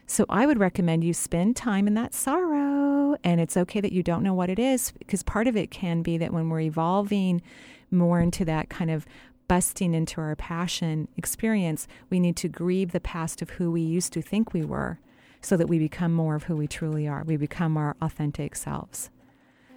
So 0.06 0.24
I 0.28 0.46
would 0.46 0.58
recommend 0.58 1.04
you 1.04 1.14
spend 1.14 1.56
time 1.56 1.86
in 1.86 1.94
that 1.94 2.14
sorrow. 2.14 3.16
And 3.22 3.40
it's 3.40 3.56
okay 3.56 3.80
that 3.80 3.92
you 3.92 4.02
don't 4.02 4.22
know 4.22 4.34
what 4.34 4.50
it 4.50 4.58
is 4.58 4.92
because 4.98 5.22
part 5.22 5.46
of 5.46 5.56
it 5.56 5.70
can 5.70 6.02
be 6.02 6.16
that 6.18 6.32
when 6.32 6.48
we're 6.48 6.60
evolving 6.60 7.42
more 7.90 8.20
into 8.20 8.44
that 8.44 8.68
kind 8.68 8.90
of 8.90 9.06
busting 9.48 9.94
into 9.94 10.20
our 10.20 10.36
passion 10.36 11.08
experience, 11.16 11.88
we 12.08 12.20
need 12.20 12.36
to 12.36 12.48
grieve 12.48 12.92
the 12.92 13.00
past 13.00 13.42
of 13.42 13.50
who 13.50 13.70
we 13.70 13.80
used 13.80 14.12
to 14.12 14.22
think 14.22 14.52
we 14.52 14.64
were 14.64 14.98
so 15.40 15.56
that 15.56 15.68
we 15.68 15.78
become 15.78 16.12
more 16.12 16.34
of 16.34 16.44
who 16.44 16.56
we 16.56 16.66
truly 16.66 17.08
are. 17.08 17.24
We 17.24 17.36
become 17.36 17.76
our 17.76 17.96
authentic 18.00 18.56
selves. 18.56 19.10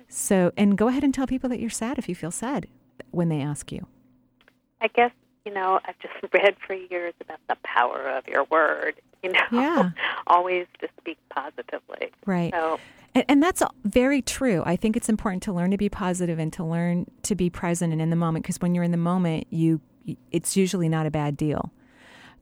So, 0.07 0.51
and 0.57 0.77
go 0.77 0.87
ahead 0.87 1.03
and 1.03 1.13
tell 1.13 1.27
people 1.27 1.49
that 1.49 1.59
you're 1.59 1.69
sad 1.69 1.97
if 1.97 2.07
you 2.07 2.15
feel 2.15 2.31
sad 2.31 2.67
when 3.11 3.29
they 3.29 3.41
ask 3.41 3.71
you. 3.71 3.87
I 4.81 4.87
guess 4.87 5.11
you 5.45 5.53
know, 5.53 5.79
I've 5.85 5.99
just 5.99 6.13
read 6.33 6.55
for 6.65 6.73
years 6.73 7.13
about 7.21 7.39
the 7.49 7.57
power 7.63 8.09
of 8.09 8.27
your 8.27 8.45
word. 8.45 8.95
You 9.21 9.31
know, 9.31 9.39
yeah. 9.51 9.91
always 10.27 10.67
to 10.81 10.89
speak 10.99 11.17
positively. 11.29 12.11
Right. 12.25 12.53
So, 12.53 12.79
and, 13.15 13.23
and, 13.29 13.43
that's 13.43 13.63
very 13.85 14.21
true. 14.21 14.63
I 14.65 14.75
think 14.75 14.97
it's 14.97 15.07
important 15.07 15.43
to 15.43 15.53
learn 15.53 15.71
to 15.71 15.77
be 15.77 15.87
positive 15.87 16.39
and 16.39 16.51
to 16.53 16.63
learn 16.63 17.05
to 17.23 17.35
be 17.35 17.49
present 17.49 17.93
and 17.93 18.01
in 18.01 18.09
the 18.09 18.17
moment. 18.17 18.43
Because 18.43 18.59
when 18.59 18.75
you're 18.75 18.83
in 18.83 18.91
the 18.91 18.97
moment, 18.97 19.47
you 19.49 19.79
it's 20.31 20.57
usually 20.57 20.89
not 20.89 21.05
a 21.05 21.11
bad 21.11 21.37
deal. 21.37 21.71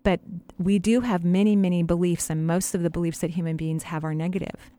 But 0.03 0.19
we 0.57 0.79
do 0.79 1.01
have 1.01 1.23
many, 1.23 1.55
many 1.55 1.83
beliefs, 1.83 2.29
and 2.29 2.47
most 2.47 2.73
of 2.73 2.81
the 2.81 2.89
beliefs 2.89 3.19
that 3.19 3.31
human 3.31 3.55
beings 3.55 3.83
have 3.83 4.03
are 4.03 4.15
negative. 4.15 4.71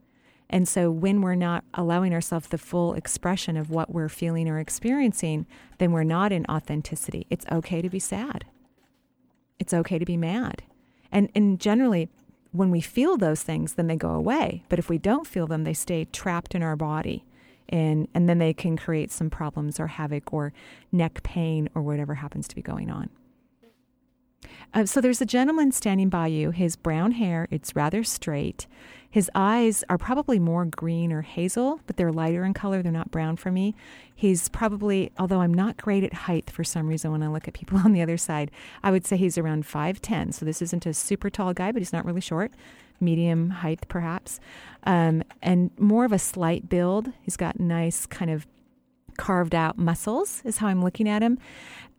And 0.52 0.68
so 0.68 0.90
when 0.90 1.22
we're 1.22 1.34
not 1.34 1.64
allowing 1.72 2.12
ourselves 2.12 2.48
the 2.48 2.58
full 2.58 2.92
expression 2.92 3.56
of 3.56 3.70
what 3.70 3.90
we're 3.90 4.10
feeling 4.10 4.48
or 4.48 4.58
experiencing, 4.58 5.46
then 5.78 5.92
we're 5.92 6.04
not 6.04 6.30
in 6.30 6.44
authenticity. 6.46 7.26
It's 7.30 7.46
okay 7.50 7.80
to 7.80 7.88
be 7.88 7.98
sad. 7.98 8.44
It's 9.58 9.72
okay 9.72 9.98
to 9.98 10.04
be 10.04 10.18
mad. 10.18 10.62
And 11.10 11.30
and 11.34 11.58
generally 11.58 12.10
when 12.52 12.70
we 12.70 12.82
feel 12.82 13.16
those 13.16 13.42
things, 13.42 13.74
then 13.74 13.86
they 13.86 13.96
go 13.96 14.10
away. 14.10 14.62
But 14.68 14.78
if 14.78 14.90
we 14.90 14.98
don't 14.98 15.26
feel 15.26 15.46
them, 15.46 15.64
they 15.64 15.72
stay 15.72 16.04
trapped 16.04 16.54
in 16.54 16.62
our 16.62 16.76
body. 16.76 17.24
And 17.70 18.08
and 18.12 18.28
then 18.28 18.38
they 18.38 18.52
can 18.52 18.76
create 18.76 19.10
some 19.10 19.30
problems 19.30 19.80
or 19.80 19.86
havoc 19.86 20.34
or 20.34 20.52
neck 20.90 21.22
pain 21.22 21.70
or 21.74 21.80
whatever 21.80 22.16
happens 22.16 22.46
to 22.48 22.54
be 22.54 22.62
going 22.62 22.90
on. 22.90 23.08
Uh, 24.74 24.86
so 24.86 25.00
there's 25.00 25.20
a 25.20 25.26
gentleman 25.26 25.72
standing 25.72 26.08
by 26.08 26.26
you. 26.26 26.50
His 26.50 26.76
brown 26.76 27.12
hair, 27.12 27.48
it's 27.50 27.76
rather 27.76 28.02
straight. 28.02 28.66
His 29.12 29.30
eyes 29.34 29.84
are 29.90 29.98
probably 29.98 30.38
more 30.38 30.64
green 30.64 31.12
or 31.12 31.20
hazel, 31.20 31.80
but 31.86 31.98
they're 31.98 32.10
lighter 32.10 32.44
in 32.44 32.54
color. 32.54 32.82
They're 32.82 32.90
not 32.90 33.10
brown 33.10 33.36
for 33.36 33.52
me. 33.52 33.74
He's 34.14 34.48
probably, 34.48 35.12
although 35.18 35.42
I'm 35.42 35.52
not 35.52 35.76
great 35.76 36.02
at 36.02 36.14
height 36.14 36.50
for 36.50 36.64
some 36.64 36.88
reason 36.88 37.12
when 37.12 37.22
I 37.22 37.28
look 37.28 37.46
at 37.46 37.52
people 37.52 37.78
on 37.84 37.92
the 37.92 38.00
other 38.00 38.16
side, 38.16 38.50
I 38.82 38.90
would 38.90 39.06
say 39.06 39.18
he's 39.18 39.36
around 39.36 39.66
5'10. 39.66 40.32
So 40.32 40.46
this 40.46 40.62
isn't 40.62 40.86
a 40.86 40.94
super 40.94 41.28
tall 41.28 41.52
guy, 41.52 41.72
but 41.72 41.82
he's 41.82 41.92
not 41.92 42.06
really 42.06 42.22
short. 42.22 42.52
Medium 43.00 43.50
height, 43.50 43.86
perhaps. 43.88 44.40
Um, 44.84 45.22
and 45.42 45.70
more 45.78 46.06
of 46.06 46.12
a 46.12 46.18
slight 46.18 46.70
build. 46.70 47.12
He's 47.20 47.36
got 47.36 47.60
nice 47.60 48.06
kind 48.06 48.30
of 48.30 48.46
carved 49.18 49.54
out 49.54 49.76
muscles, 49.76 50.40
is 50.46 50.56
how 50.56 50.68
I'm 50.68 50.82
looking 50.82 51.06
at 51.06 51.22
him. 51.22 51.38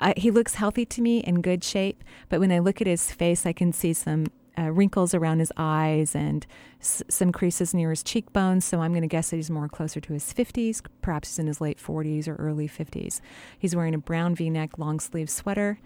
Uh, 0.04 0.14
he 0.18 0.30
looks 0.30 0.56
healthy 0.56 0.86
to 0.86 1.02
me 1.02 1.20
in 1.20 1.42
good 1.42 1.64
shape, 1.64 2.04
but 2.30 2.40
when 2.42 2.52
I 2.52 2.60
look 2.60 2.82
at 2.82 2.88
his 2.88 3.10
face, 3.12 3.46
I 3.46 3.54
can 3.54 3.72
see 3.72 3.94
some 3.94 4.28
uh, 4.60 4.70
wrinkles 4.70 5.14
around 5.16 5.40
his 5.40 5.52
eyes 5.58 6.14
and 6.14 6.46
s- 6.82 7.02
some 7.10 7.32
creases 7.32 7.74
near 7.74 7.90
his 7.90 8.04
cheekbones. 8.04 8.66
So 8.66 8.82
I'm 8.82 8.92
going 8.92 9.02
to 9.02 9.08
guess 9.08 9.30
that 9.30 9.38
he's 9.38 9.50
more 9.50 9.70
closer 9.70 10.00
to 10.02 10.14
his 10.14 10.32
50s. 10.34 10.82
Perhaps 11.02 11.30
he's 11.30 11.40
in 11.40 11.48
his 11.48 11.62
late 11.62 11.80
40s 11.80 12.28
or 12.28 12.36
early 12.36 12.68
50s. 12.68 13.22
He's 13.58 13.76
wearing 13.76 13.96
a 13.96 13.98
brown 13.98 14.36
v 14.36 14.50
neck 14.50 14.78
long 14.78 15.00
sleeve 15.00 15.30
sweater. 15.30 15.80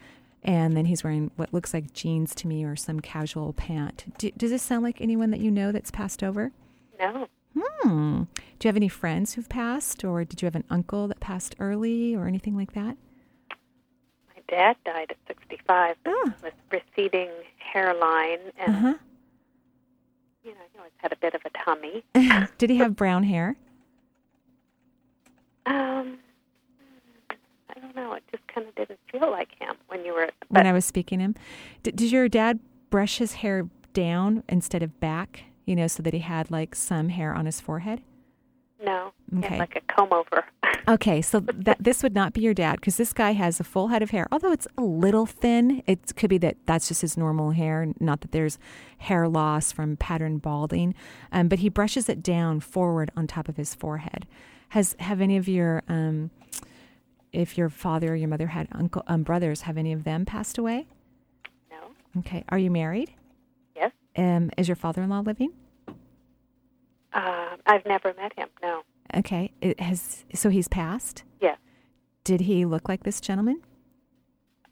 And 0.43 0.75
then 0.75 0.85
he's 0.85 1.03
wearing 1.03 1.31
what 1.35 1.53
looks 1.53 1.73
like 1.73 1.93
jeans 1.93 2.33
to 2.35 2.47
me 2.47 2.63
or 2.65 2.75
some 2.75 2.99
casual 2.99 3.53
pant. 3.53 4.05
Do, 4.17 4.31
does 4.31 4.51
this 4.51 4.63
sound 4.63 4.83
like 4.83 4.99
anyone 4.99 5.29
that 5.31 5.39
you 5.39 5.51
know 5.51 5.71
that's 5.71 5.91
passed 5.91 6.23
over? 6.23 6.51
No. 6.99 7.27
Hmm. 7.57 8.23
Do 8.59 8.67
you 8.67 8.69
have 8.69 8.75
any 8.75 8.87
friends 8.87 9.33
who've 9.33 9.49
passed, 9.49 10.03
or 10.03 10.23
did 10.25 10.41
you 10.41 10.45
have 10.47 10.55
an 10.55 10.63
uncle 10.69 11.07
that 11.07 11.19
passed 11.19 11.55
early, 11.59 12.15
or 12.15 12.27
anything 12.27 12.55
like 12.55 12.73
that? 12.73 12.97
Dad 14.47 14.77
died 14.85 15.11
at 15.11 15.17
65 15.27 15.95
oh. 16.05 16.33
with 16.41 16.53
receding 16.71 17.29
hairline, 17.57 18.39
and 18.57 18.75
uh-huh. 18.75 18.93
you 20.43 20.51
know, 20.51 20.57
he 20.71 20.77
always 20.77 20.91
had 20.97 21.11
a 21.11 21.17
bit 21.17 21.33
of 21.33 21.41
a 21.45 21.49
tummy. 21.63 22.03
Did 22.57 22.69
he 22.69 22.77
have 22.77 22.95
brown 22.95 23.23
hair? 23.23 23.57
Um, 25.65 26.19
I 27.69 27.79
don't 27.79 27.95
know. 27.95 28.13
It 28.13 28.23
just 28.31 28.47
kind 28.47 28.67
of 28.67 28.75
didn't 28.75 28.99
feel 29.11 29.29
like 29.29 29.49
him 29.59 29.75
when 29.87 30.05
you 30.05 30.13
were. 30.13 30.29
when 30.47 30.65
I 30.65 30.71
was 30.71 30.85
speaking 30.85 31.19
to 31.19 31.25
him, 31.25 31.35
did, 31.83 31.97
did 31.97 32.11
your 32.11 32.29
dad 32.29 32.59
brush 32.89 33.17
his 33.17 33.33
hair 33.33 33.67
down 33.93 34.43
instead 34.47 34.81
of 34.81 34.99
back? 34.99 35.43
You 35.65 35.75
know, 35.75 35.87
so 35.87 36.01
that 36.03 36.13
he 36.13 36.19
had 36.19 36.49
like 36.49 36.73
some 36.73 37.09
hair 37.09 37.33
on 37.33 37.45
his 37.45 37.59
forehead. 37.59 38.01
No, 38.87 39.11
Okay. 39.39 39.59
like 39.59 39.75
a 39.75 39.81
comb 39.93 40.11
over. 40.13 40.43
Okay, 40.89 41.21
so 41.21 41.41
that 41.41 41.75
this 41.83 42.01
would 42.01 42.13
not 42.15 42.31
be 42.31 42.39
your 42.39 42.53
dad 42.53 42.75
because 42.79 42.95
this 42.95 43.11
guy 43.11 43.33
has 43.33 43.59
a 43.59 43.65
full 43.65 43.89
head 43.89 44.01
of 44.01 44.11
hair. 44.11 44.25
Although 44.31 44.53
it's 44.53 44.67
a 44.77 44.81
little 44.81 45.25
thin, 45.25 45.83
it 45.85 46.15
could 46.15 46.29
be 46.29 46.37
that 46.37 46.55
that's 46.65 46.87
just 46.87 47.01
his 47.01 47.17
normal 47.17 47.51
hair. 47.51 47.91
Not 47.99 48.21
that 48.21 48.31
there's 48.31 48.57
hair 48.99 49.27
loss 49.27 49.73
from 49.73 49.97
pattern 49.97 50.37
balding, 50.37 50.95
um, 51.33 51.49
but 51.49 51.59
he 51.59 51.67
brushes 51.67 52.07
it 52.07 52.23
down 52.23 52.61
forward 52.61 53.11
on 53.17 53.27
top 53.27 53.49
of 53.49 53.57
his 53.57 53.75
forehead. 53.75 54.25
Has 54.69 54.95
have 54.99 55.19
any 55.19 55.35
of 55.35 55.49
your, 55.49 55.83
um, 55.89 56.31
if 57.33 57.57
your 57.57 57.67
father 57.67 58.13
or 58.13 58.15
your 58.15 58.29
mother 58.29 58.47
had 58.47 58.69
uncle 58.71 59.03
um, 59.07 59.23
brothers, 59.23 59.61
have 59.63 59.77
any 59.77 59.91
of 59.91 60.05
them 60.05 60.23
passed 60.23 60.57
away? 60.57 60.87
no. 61.69 62.19
Okay, 62.21 62.45
are 62.47 62.57
you 62.57 62.71
married? 62.71 63.11
Yes. 63.75 63.91
Um, 64.15 64.51
is 64.57 64.69
your 64.69 64.75
father-in-law 64.77 65.19
living? 65.21 65.51
Uh, 67.17 67.57
I've 67.65 67.85
never 67.85 68.13
met 68.13 68.31
him. 68.37 68.47
No. 68.61 68.83
Okay, 69.15 69.51
it 69.61 69.79
has 69.79 70.23
so 70.33 70.49
he's 70.49 70.67
passed. 70.69 71.23
Yes. 71.41 71.57
Did 72.23 72.41
he 72.41 72.63
look 72.65 72.87
like 72.87 73.03
this 73.03 73.19
gentleman? 73.19 73.61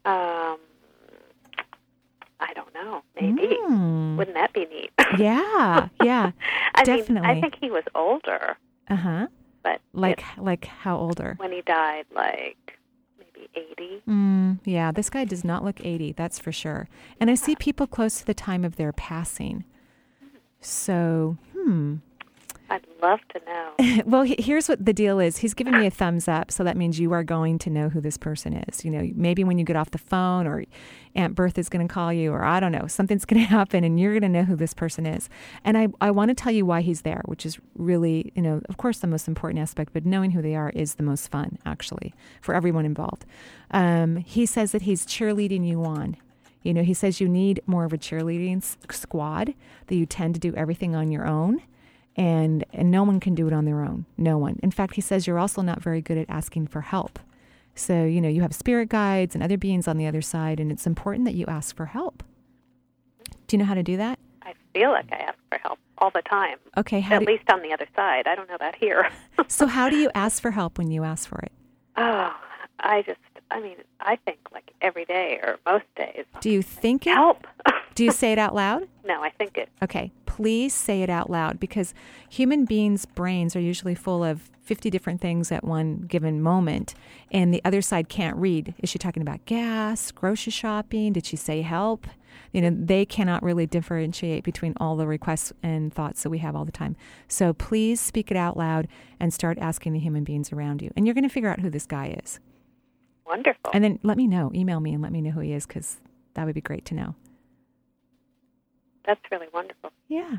Um, 0.04 0.58
I 2.38 2.52
don't 2.54 2.72
know. 2.74 3.02
Maybe. 3.20 3.56
Hmm. 3.66 4.16
Wouldn't 4.16 4.36
that 4.36 4.52
be 4.52 4.66
neat? 4.66 4.90
Yeah, 5.18 5.88
yeah, 6.02 6.32
I 6.74 6.84
mean, 6.84 6.98
definitely. 6.98 7.28
I 7.28 7.40
think 7.40 7.54
he 7.60 7.70
was 7.70 7.84
older, 7.94 8.56
uh 8.90 8.96
huh. 8.96 9.26
but 9.62 9.80
Like 9.92 10.18
it- 10.36 10.42
like 10.42 10.64
how 10.64 10.98
older? 10.98 11.34
when 11.38 11.52
he 11.52 11.62
died, 11.62 12.06
like 12.14 12.76
maybe 13.18 13.48
eighty. 13.54 14.02
Mm, 14.08 14.58
yeah, 14.64 14.90
this 14.92 15.08
guy 15.08 15.24
does 15.24 15.44
not 15.44 15.64
look 15.64 15.80
80, 15.84 16.12
that's 16.12 16.38
for 16.40 16.50
sure. 16.52 16.88
And 17.20 17.30
I 17.30 17.34
see 17.36 17.54
people 17.54 17.86
close 17.86 18.18
to 18.18 18.26
the 18.26 18.34
time 18.34 18.64
of 18.64 18.74
their 18.76 18.92
passing. 18.92 19.64
So, 20.60 21.38
hmm. 21.52 21.96
I'd 22.68 22.86
love 23.00 23.20
to 23.32 23.40
know. 23.46 24.02
well, 24.06 24.22
here's 24.22 24.68
what 24.68 24.84
the 24.84 24.92
deal 24.92 25.20
is. 25.20 25.38
He's 25.38 25.54
giving 25.54 25.78
me 25.78 25.86
a 25.86 25.90
thumbs 25.90 26.26
up, 26.26 26.50
so 26.50 26.64
that 26.64 26.76
means 26.76 26.98
you 26.98 27.12
are 27.12 27.22
going 27.22 27.58
to 27.60 27.70
know 27.70 27.88
who 27.88 28.00
this 28.00 28.16
person 28.16 28.54
is. 28.54 28.84
You 28.84 28.90
know, 28.90 29.08
maybe 29.14 29.44
when 29.44 29.58
you 29.58 29.64
get 29.64 29.76
off 29.76 29.90
the 29.90 29.98
phone, 29.98 30.46
or 30.46 30.64
Aunt 31.14 31.34
Bertha's 31.34 31.68
going 31.68 31.86
to 31.86 31.92
call 31.92 32.12
you, 32.12 32.32
or 32.32 32.44
I 32.44 32.58
don't 32.58 32.72
know, 32.72 32.86
something's 32.86 33.24
going 33.24 33.40
to 33.46 33.48
happen, 33.48 33.84
and 33.84 34.00
you're 34.00 34.12
going 34.12 34.22
to 34.22 34.28
know 34.28 34.44
who 34.44 34.56
this 34.56 34.74
person 34.74 35.06
is. 35.06 35.28
And 35.64 35.78
I, 35.78 35.88
I 36.00 36.10
want 36.10 36.30
to 36.30 36.34
tell 36.34 36.52
you 36.52 36.66
why 36.66 36.80
he's 36.80 37.02
there, 37.02 37.22
which 37.26 37.46
is 37.46 37.58
really, 37.76 38.32
you 38.34 38.42
know, 38.42 38.60
of 38.68 38.76
course, 38.76 38.98
the 38.98 39.06
most 39.06 39.28
important 39.28 39.60
aspect, 39.60 39.92
but 39.92 40.04
knowing 40.04 40.32
who 40.32 40.42
they 40.42 40.56
are 40.56 40.70
is 40.70 40.96
the 40.96 41.02
most 41.02 41.30
fun, 41.30 41.58
actually, 41.64 42.14
for 42.40 42.54
everyone 42.54 42.84
involved. 42.84 43.24
Um, 43.70 44.16
he 44.16 44.46
says 44.46 44.72
that 44.72 44.82
he's 44.82 45.06
cheerleading 45.06 45.66
you 45.66 45.84
on. 45.84 46.16
You 46.62 46.74
know, 46.74 46.82
he 46.82 46.94
says 46.94 47.20
you 47.20 47.28
need 47.28 47.60
more 47.66 47.84
of 47.84 47.92
a 47.92 47.98
cheerleading 47.98 48.56
s- 48.56 48.76
squad, 48.90 49.54
that 49.86 49.94
you 49.94 50.04
tend 50.04 50.34
to 50.34 50.40
do 50.40 50.52
everything 50.56 50.96
on 50.96 51.12
your 51.12 51.24
own 51.24 51.62
and 52.16 52.64
and 52.72 52.90
no 52.90 53.02
one 53.04 53.20
can 53.20 53.34
do 53.34 53.46
it 53.46 53.52
on 53.52 53.64
their 53.64 53.82
own 53.82 54.06
no 54.16 54.38
one 54.38 54.58
in 54.62 54.70
fact 54.70 54.94
he 54.94 55.00
says 55.00 55.26
you're 55.26 55.38
also 55.38 55.62
not 55.62 55.82
very 55.82 56.00
good 56.00 56.16
at 56.18 56.28
asking 56.28 56.66
for 56.66 56.80
help 56.80 57.18
so 57.74 58.04
you 58.04 58.20
know 58.20 58.28
you 58.28 58.42
have 58.42 58.54
spirit 58.54 58.88
guides 58.88 59.34
and 59.34 59.44
other 59.44 59.58
beings 59.58 59.86
on 59.86 59.96
the 59.98 60.06
other 60.06 60.22
side 60.22 60.58
and 60.58 60.72
it's 60.72 60.86
important 60.86 61.24
that 61.24 61.34
you 61.34 61.44
ask 61.46 61.76
for 61.76 61.86
help 61.86 62.22
do 63.46 63.56
you 63.56 63.58
know 63.58 63.64
how 63.66 63.74
to 63.74 63.82
do 63.82 63.96
that 63.96 64.18
I 64.42 64.54
feel 64.72 64.90
like 64.92 65.06
I 65.12 65.16
ask 65.16 65.38
for 65.50 65.58
help 65.58 65.78
all 65.98 66.10
the 66.10 66.22
time. 66.22 66.58
okay 66.76 67.00
how 67.00 67.16
At 67.16 67.20
do, 67.20 67.26
least 67.26 67.44
on 67.50 67.62
the 67.62 67.72
other 67.72 67.86
side. 67.96 68.26
I 68.26 68.34
don't 68.34 68.48
know 68.48 68.54
about 68.54 68.74
here. 68.76 69.10
so 69.48 69.66
how 69.66 69.88
do 69.88 69.96
you 70.02 70.10
ask 70.14 70.40
for 70.42 70.50
help 70.52 70.78
when 70.78 70.90
you 70.90 71.04
ask 71.04 71.28
for 71.28 71.38
it 71.40 71.52
oh, 71.98 72.34
I 72.80 73.02
just, 73.02 73.18
I 73.50 73.60
mean, 73.60 73.76
I 74.00 74.16
think 74.16 74.38
like 74.52 74.72
every 74.80 75.04
day 75.04 75.38
or 75.42 75.58
most 75.66 75.84
days. 75.96 76.24
do 76.40 76.50
you 76.50 76.62
think 76.62 77.06
it 77.06 77.14
Help. 77.14 77.46
do 77.94 78.04
you 78.04 78.12
say 78.12 78.32
it 78.32 78.38
out 78.38 78.54
loud 78.54 78.88
no, 79.06 79.22
I 79.22 79.30
think 79.30 79.56
it. 79.56 79.68
Okay, 79.82 80.10
please 80.26 80.74
say 80.74 81.02
it 81.02 81.10
out 81.10 81.30
loud 81.30 81.60
because 81.60 81.94
human 82.28 82.64
beings' 82.64 83.06
brains 83.06 83.54
are 83.54 83.60
usually 83.60 83.94
full 83.94 84.24
of 84.24 84.50
50 84.62 84.90
different 84.90 85.20
things 85.20 85.52
at 85.52 85.62
one 85.62 86.00
given 86.00 86.42
moment, 86.42 86.94
and 87.30 87.54
the 87.54 87.62
other 87.64 87.80
side 87.80 88.08
can't 88.08 88.36
read. 88.36 88.74
Is 88.78 88.90
she 88.90 88.98
talking 88.98 89.22
about 89.22 89.44
gas, 89.46 90.10
grocery 90.10 90.50
shopping? 90.50 91.12
Did 91.12 91.24
she 91.24 91.36
say 91.36 91.62
help? 91.62 92.06
You 92.52 92.62
know, 92.62 92.70
they 92.70 93.04
cannot 93.04 93.42
really 93.42 93.66
differentiate 93.66 94.44
between 94.44 94.74
all 94.78 94.96
the 94.96 95.06
requests 95.06 95.52
and 95.62 95.92
thoughts 95.94 96.22
that 96.22 96.30
we 96.30 96.38
have 96.38 96.56
all 96.56 96.64
the 96.64 96.72
time. 96.72 96.96
So 97.28 97.52
please 97.52 98.00
speak 98.00 98.30
it 98.30 98.36
out 98.36 98.56
loud 98.56 98.88
and 99.20 99.32
start 99.32 99.58
asking 99.58 99.92
the 99.92 100.00
human 100.00 100.24
beings 100.24 100.52
around 100.52 100.82
you. 100.82 100.90
And 100.96 101.06
you're 101.06 101.14
going 101.14 101.24
to 101.24 101.30
figure 101.30 101.50
out 101.50 101.60
who 101.60 101.70
this 101.70 101.86
guy 101.86 102.16
is. 102.22 102.40
Wonderful. 103.26 103.70
And 103.72 103.82
then 103.82 103.98
let 104.02 104.16
me 104.16 104.26
know. 104.26 104.50
Email 104.54 104.80
me 104.80 104.92
and 104.92 105.02
let 105.02 105.12
me 105.12 105.20
know 105.20 105.30
who 105.30 105.40
he 105.40 105.52
is 105.52 105.66
because 105.66 105.98
that 106.34 106.44
would 106.46 106.54
be 106.54 106.60
great 106.60 106.84
to 106.86 106.94
know. 106.94 107.14
That's 109.06 109.20
really 109.30 109.46
wonderful. 109.52 109.90
Yeah. 110.08 110.38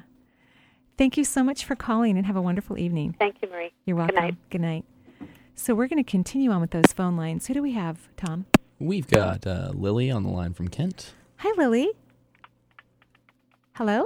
Thank 0.98 1.18
you 1.18 1.24
so 1.24 1.44
much 1.44 1.64
for 1.64 1.76
calling 1.76 2.18
and 2.18 2.26
have 2.26 2.36
a 2.36 2.42
wonderful 2.42 2.78
evening. 2.78 3.16
Thank 3.20 3.38
you, 3.42 3.50
Marie. 3.50 3.72
You're 3.86 3.96
welcome. 3.96 4.16
Good 4.16 4.22
night. 4.22 4.36
Good 4.50 4.62
night. 4.62 4.86
So 5.56 5.74
we're 5.74 5.88
going 5.88 6.04
to 6.04 6.10
continue 6.10 6.52
on 6.52 6.62
with 6.62 6.72
those 6.72 6.94
phone 6.96 7.16
lines. 7.18 7.48
Who 7.48 7.54
do 7.54 7.62
we 7.62 7.74
have, 7.74 8.10
Tom? 8.16 8.46
We've 8.80 9.08
got 9.08 9.48
uh, 9.48 9.72
Lily 9.74 10.12
on 10.12 10.24
the 10.24 10.30
line 10.30 10.54
from 10.54 10.68
Kent. 10.68 11.14
Hi, 11.38 11.52
Lily. 11.58 11.90
Hello? 13.74 14.06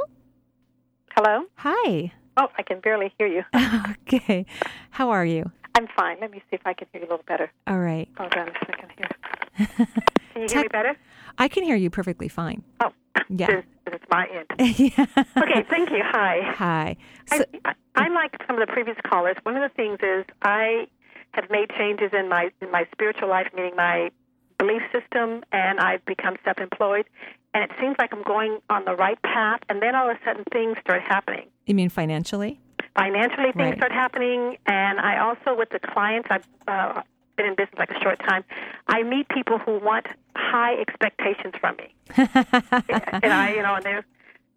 Hello? 1.15 1.43
Hi. 1.55 2.13
Oh, 2.37 2.47
I 2.57 2.63
can 2.63 2.79
barely 2.79 3.13
hear 3.17 3.27
you. 3.27 3.43
okay. 4.13 4.45
How 4.91 5.09
are 5.09 5.25
you? 5.25 5.51
I'm 5.75 5.87
fine. 5.95 6.17
Let 6.21 6.31
me 6.31 6.39
see 6.49 6.55
if 6.55 6.61
I 6.65 6.73
can 6.73 6.87
hear 6.91 7.01
you 7.01 7.07
a 7.07 7.11
little 7.11 7.25
better. 7.27 7.51
All 7.67 7.79
right. 7.79 8.07
Hold 8.17 8.33
on 8.35 8.49
a 8.49 8.53
second 8.65 8.89
here. 8.97 9.67
Can 10.33 10.41
you 10.43 10.47
hear 10.49 10.61
me 10.63 10.67
better? 10.69 10.95
I 11.37 11.47
can 11.47 11.63
hear 11.63 11.75
you 11.75 11.89
perfectly 11.89 12.27
fine. 12.27 12.63
Oh, 12.79 12.91
Yeah. 13.29 13.61
It's, 13.87 14.03
my 14.09 14.27
end. 14.27 14.45
yeah. 14.79 15.05
Okay, 15.37 15.65
thank 15.69 15.89
you. 15.89 16.01
Hi. 16.03 16.39
Hi. 16.55 16.95
So, 17.27 17.43
I, 17.65 17.69
I, 17.69 17.73
I'm 18.03 18.13
like 18.13 18.31
some 18.47 18.59
of 18.61 18.65
the 18.65 18.71
previous 18.71 18.97
callers. 19.05 19.35
One 19.43 19.55
of 19.57 19.63
the 19.69 19.73
things 19.75 19.99
is 20.01 20.25
I 20.41 20.87
have 21.31 21.49
made 21.49 21.69
changes 21.77 22.11
in 22.13 22.29
my 22.29 22.51
in 22.61 22.71
my 22.71 22.85
spiritual 22.91 23.29
life, 23.29 23.47
meaning 23.55 23.75
my 23.75 24.11
belief 24.57 24.81
system, 24.91 25.43
and 25.51 25.79
I've 25.79 26.03
become 26.05 26.35
self-employed. 26.43 27.05
And 27.53 27.63
it 27.63 27.71
seems 27.81 27.95
like 27.99 28.13
I'm 28.13 28.23
going 28.23 28.59
on 28.69 28.85
the 28.85 28.95
right 28.95 29.21
path, 29.23 29.59
and 29.69 29.81
then 29.81 29.95
all 29.95 30.09
of 30.09 30.15
a 30.15 30.19
sudden 30.25 30.43
things 30.51 30.77
start 30.81 31.01
happening. 31.01 31.47
you 31.65 31.75
mean 31.75 31.89
financially? 31.89 32.59
Financially 32.95 33.51
things 33.53 33.57
Right. 33.71 33.77
start 33.77 33.91
happening 33.91 34.57
and 34.67 34.99
i 34.99 35.17
also 35.19 35.57
with 35.57 35.69
the 35.69 35.79
clients 35.79 36.27
i've 36.31 36.47
uh, 36.67 37.01
been 37.37 37.45
in 37.45 37.55
business 37.55 37.77
like 37.79 37.91
a 37.91 37.99
short 38.01 38.19
time 38.19 38.43
i 38.87 39.03
meet 39.03 39.27
people 39.29 39.57
who 39.59 39.79
want 39.79 40.07
high 40.35 40.75
expectations 40.75 41.53
from 41.59 41.75
me 41.77 41.93
and 42.17 43.33
i 43.33 43.53
you 43.55 43.61
know 43.61 43.75
and 43.75 43.85
they're 43.85 44.05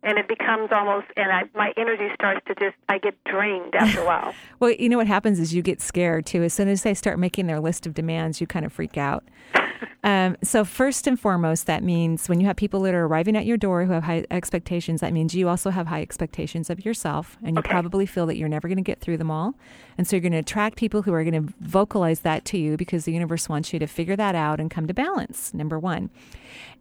and 0.03 0.19
it 0.19 0.29
becomes 0.29 0.69
almost 0.71 1.07
and 1.17 1.33
I, 1.33 1.45
my 1.55 1.73
energy 1.77 2.09
starts 2.15 2.41
to 2.49 2.55
just 2.57 2.77
i 2.89 2.99
get 2.99 3.15
drained 3.25 3.75
after 3.75 4.01
a 4.03 4.05
while 4.13 4.35
Well, 4.61 4.73
you 4.73 4.89
know 4.89 4.97
what 4.99 5.07
happens 5.07 5.39
is 5.39 5.55
you 5.55 5.63
get 5.63 5.81
scared 5.81 6.27
too. 6.27 6.43
As 6.43 6.53
soon 6.53 6.69
as 6.69 6.83
they 6.83 6.95
start 6.95 7.19
making 7.19 7.47
their 7.47 7.61
list 7.61 7.87
of 7.87 7.95
demands, 7.95 8.41
you 8.41 8.47
kind 8.47 8.65
of 8.67 8.73
freak 8.73 8.97
out. 8.99 9.25
Um, 10.03 10.37
so 10.43 10.65
first 10.65 11.07
and 11.07 11.19
foremost, 11.19 11.67
that 11.67 11.83
means 11.83 12.29
when 12.29 12.39
you 12.41 12.47
have 12.47 12.57
people 12.57 12.81
that 12.83 12.95
are 12.95 13.07
arriving 13.07 13.37
at 13.37 13.47
your 13.47 13.57
door 13.57 13.85
who 13.85 13.93
have 13.93 14.03
high 14.05 14.25
expectations, 14.31 15.01
that 15.01 15.13
means 15.13 15.35
you 15.35 15.49
also 15.49 15.71
have 15.71 15.87
high 15.87 16.03
expectations 16.03 16.69
of 16.69 16.85
yourself, 16.85 17.39
and 17.43 17.57
you 17.57 17.61
Okay. 17.61 17.71
probably 17.71 18.05
feel 18.05 18.27
that 18.27 18.37
you're 18.37 18.49
never 18.49 18.69
going 18.69 18.77
to 18.77 18.83
get 18.83 19.01
through 19.01 19.17
them 19.17 19.31
all. 19.31 19.55
And 19.97 20.07
so 20.07 20.17
you're 20.17 20.21
going 20.23 20.33
to 20.33 20.39
attract 20.39 20.77
people 20.77 21.03
who 21.03 21.13
are 21.15 21.25
going 21.25 21.47
to 21.47 21.53
vocalize 21.61 22.21
that 22.21 22.45
to 22.47 22.59
you 22.59 22.77
because 22.77 23.05
the 23.07 23.13
universe 23.13 23.49
wants 23.49 23.73
you 23.73 23.79
to 23.79 23.87
figure 23.87 24.17
that 24.17 24.35
out 24.35 24.61
and 24.61 24.71
come 24.71 24.87
to 24.87 24.95
balance. 24.95 25.55
Number 25.55 25.79
one. 25.79 26.11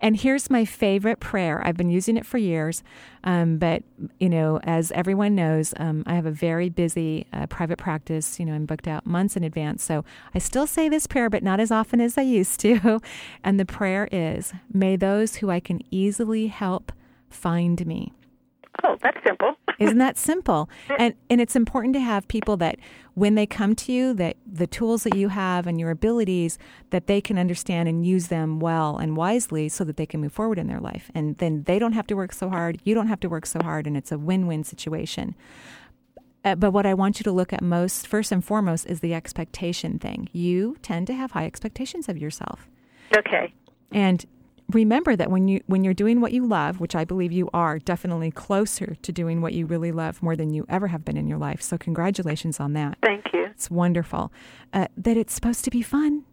And 0.02 0.18
here's 0.18 0.50
my 0.50 0.66
favorite 0.66 1.20
prayer. 1.20 1.66
I've 1.66 1.78
been 1.78 1.90
using 1.90 2.18
it 2.18 2.26
for 2.26 2.38
years, 2.38 2.84
um, 3.24 3.58
but 3.58 3.84
you 4.20 4.30
know, 4.30 4.60
as 4.64 4.92
everyone 4.92 5.34
knows, 5.34 5.74
um, 5.78 6.04
I 6.06 6.16
have 6.16 6.26
a 6.26 6.32
very 6.32 6.70
busy 6.70 7.26
uh, 7.32 7.48
private 7.48 7.78
practice. 7.78 8.40
You 8.40 8.46
know, 8.46 8.54
I'm 8.54 8.66
booked 8.66 8.88
out 8.88 9.06
months 9.06 9.38
in 9.38 9.44
advance, 9.44 9.84
so 9.84 10.04
I 10.36 10.40
still 10.40 10.68
say 10.68 10.90
this 10.90 11.08
prayer, 11.08 11.30
but 11.30 11.42
not 11.42 11.60
as 11.60 11.72
often 11.72 12.02
as 12.02 12.18
I 12.18 12.24
used 12.24 12.60
to. 12.62 12.80
And 13.44 13.60
the 13.60 13.66
prayer 13.66 14.08
is, 14.12 14.54
"May 14.72 14.96
those 14.96 15.38
who 15.38 15.50
I 15.50 15.60
can 15.60 15.82
easily 15.92 16.48
help 16.48 16.92
find 17.30 17.86
me." 17.86 18.14
oh 18.84 18.98
that's 19.02 19.18
simple 19.24 19.56
Isn't 19.80 19.98
that 20.00 20.18
simple? 20.30 20.70
And 20.98 21.14
and 21.30 21.42
it's 21.42 21.56
important 21.56 21.94
to 21.96 22.00
have 22.00 22.28
people 22.28 22.58
that 22.58 22.78
when 23.14 23.36
they 23.36 23.46
come 23.46 23.76
to 23.76 23.92
you 23.92 24.14
that 24.16 24.38
the 24.46 24.68
tools 24.68 25.04
that 25.04 25.16
you 25.16 25.30
have 25.30 25.68
and 25.68 25.80
your 25.80 25.92
abilities 25.92 26.58
that 26.90 27.08
they 27.08 27.22
can 27.22 27.38
understand 27.38 27.88
and 27.88 28.06
use 28.06 28.28
them 28.28 28.60
well 28.60 28.98
and 28.98 29.16
wisely 29.16 29.70
so 29.70 29.84
that 29.84 29.98
they 29.98 30.06
can 30.06 30.22
move 30.22 30.34
forward 30.34 30.58
in 30.58 30.68
their 30.68 30.80
life. 30.80 31.12
And 31.14 31.38
then 31.38 31.64
they 31.64 31.78
don't 31.80 31.94
have 31.94 32.08
to 32.08 32.16
work 32.16 32.34
so 32.34 32.50
hard, 32.50 32.80
you 32.84 32.96
don't 32.96 33.08
have 33.08 33.20
to 33.22 33.30
work 33.30 33.46
so 33.46 33.60
hard 33.62 33.88
and 33.88 33.96
it's 33.96 34.12
a 34.12 34.18
win-win 34.18 34.64
situation. 34.64 35.36
Uh, 36.46 36.56
but 36.56 36.72
what 36.72 36.86
I 36.86 36.94
want 36.94 37.20
you 37.20 37.24
to 37.24 37.32
look 37.32 37.54
at 37.54 37.62
most 37.62 38.06
first 38.08 38.32
and 38.32 38.44
foremost 38.44 38.86
is 38.88 39.00
the 39.00 39.14
expectation 39.14 39.98
thing. 39.98 40.28
You 40.34 40.76
tend 40.82 41.08
to 41.08 41.14
have 41.14 41.32
high 41.32 41.46
expectations 41.46 42.10
of 42.10 42.18
yourself. 42.18 42.68
Okay 43.18 43.54
And 43.92 44.26
remember 44.72 45.16
that 45.16 45.30
when 45.30 45.48
you 45.48 45.62
when 45.68 45.84
you're 45.84 45.94
doing 45.94 46.22
what 46.22 46.32
you 46.32 46.46
love, 46.48 46.80
which 46.80 46.96
I 46.96 47.06
believe 47.06 47.32
you 47.32 47.50
are, 47.54 47.78
definitely 47.80 48.32
closer 48.32 48.96
to 49.02 49.12
doing 49.12 49.42
what 49.42 49.54
you 49.54 49.66
really 49.66 49.92
love 49.92 50.24
more 50.24 50.36
than 50.36 50.52
you 50.54 50.66
ever 50.70 50.88
have 50.88 51.04
been 51.06 51.18
in 51.18 51.28
your 51.28 51.38
life. 51.38 51.62
So 51.62 51.78
congratulations 51.78 52.60
on 52.60 52.74
that. 52.74 52.98
thank 53.04 53.26
you 53.34 53.46
It's 53.52 53.70
wonderful. 53.70 54.32
Uh, 54.74 54.88
that 54.98 55.18
it's 55.18 55.34
supposed 55.34 55.64
to 55.66 55.70
be 55.72 55.82
fun, 55.82 56.24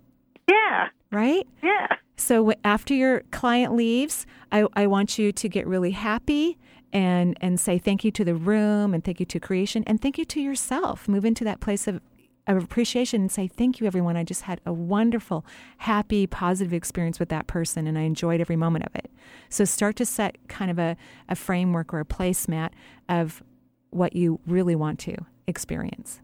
yeah 0.48 0.88
right? 1.10 1.46
yeah 1.62 1.88
So 2.16 2.52
after 2.64 2.94
your 2.94 3.22
client 3.30 3.74
leaves, 3.74 4.26
I, 4.52 4.66
I 4.74 4.86
want 4.86 5.18
you 5.18 5.32
to 5.32 5.48
get 5.48 5.66
really 5.66 5.90
happy 5.92 6.56
and 6.92 7.36
and 7.40 7.58
say 7.60 7.78
thank 7.78 8.04
you 8.04 8.10
to 8.12 8.24
the 8.24 8.34
room 8.34 8.94
and 8.94 9.02
thank 9.04 9.20
you 9.20 9.26
to 9.26 9.38
creation 9.40 9.84
and 9.86 10.00
thank 10.00 10.18
you 10.18 10.24
to 10.26 10.40
yourself. 10.40 11.08
Move 11.08 11.24
into 11.24 11.44
that 11.44 11.60
place 11.60 11.86
of 11.88 12.00
of 12.56 12.64
appreciation 12.64 13.20
and 13.22 13.30
say 13.32 13.46
thank 13.48 13.80
you 13.80 13.86
everyone. 13.86 14.16
I 14.16 14.24
just 14.24 14.42
had 14.42 14.60
a 14.66 14.72
wonderful, 14.72 15.44
happy, 15.78 16.26
positive 16.26 16.72
experience 16.72 17.18
with 17.20 17.28
that 17.30 17.46
person 17.46 17.86
and 17.86 17.98
I 17.98 18.02
enjoyed 18.02 18.40
every 18.40 18.56
moment 18.56 18.84
of 18.86 18.94
it. 18.94 19.10
So 19.48 19.64
start 19.64 19.96
to 19.96 20.06
set 20.06 20.36
kind 20.48 20.70
of 20.70 20.78
a, 20.78 20.96
a 21.28 21.34
framework 21.36 21.92
or 21.94 22.00
a 22.00 22.04
placemat 22.04 22.70
of 23.08 23.42
what 23.90 24.14
you 24.14 24.40
really 24.46 24.74
want 24.76 24.98
to 25.00 25.14
experience. 25.46 26.20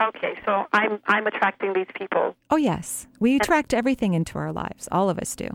okay 0.00 0.34
so 0.46 0.64
i'm 0.72 1.00
i'm 1.06 1.26
attracting 1.26 1.72
these 1.72 1.90
people 1.94 2.34
Oh 2.50 2.56
yes. 2.56 3.06
We 3.18 3.36
attract 3.36 3.72
everything 3.74 4.12
into 4.14 4.36
our 4.38 4.52
lives. 4.52 4.88
All 4.92 5.08
of 5.10 5.18
us 5.18 5.34
do. 5.34 5.48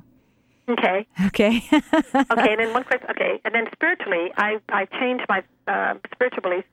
okay 0.70 1.08
Okay. 1.28 1.64
okay, 1.72 2.52
and 2.54 2.60
then 2.60 2.74
one 2.80 2.84
question. 2.84 3.08
Okay, 3.12 3.40
and 3.46 3.54
then 3.56 3.66
spiritually, 3.72 4.32
I 4.38 4.58
I 4.70 4.86
changed 5.00 5.26
my 5.30 5.40
uh, 5.68 5.94
spiritual 6.14 6.42
beliefs, 6.42 6.68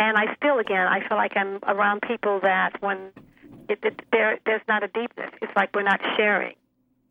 and 0.00 0.16
I 0.16 0.34
still 0.34 0.58
again 0.58 0.88
I 0.88 1.06
feel 1.06 1.16
like 1.16 1.36
I'm 1.36 1.60
around 1.68 2.02
people 2.02 2.40
that 2.42 2.82
when 2.82 2.98
it, 3.68 3.78
it 3.82 4.00
there 4.10 4.38
there's 4.46 4.62
not 4.66 4.82
a 4.82 4.88
deepness. 4.88 5.30
It's 5.40 5.52
like 5.54 5.74
we're 5.74 5.82
not 5.82 6.00
sharing. 6.16 6.54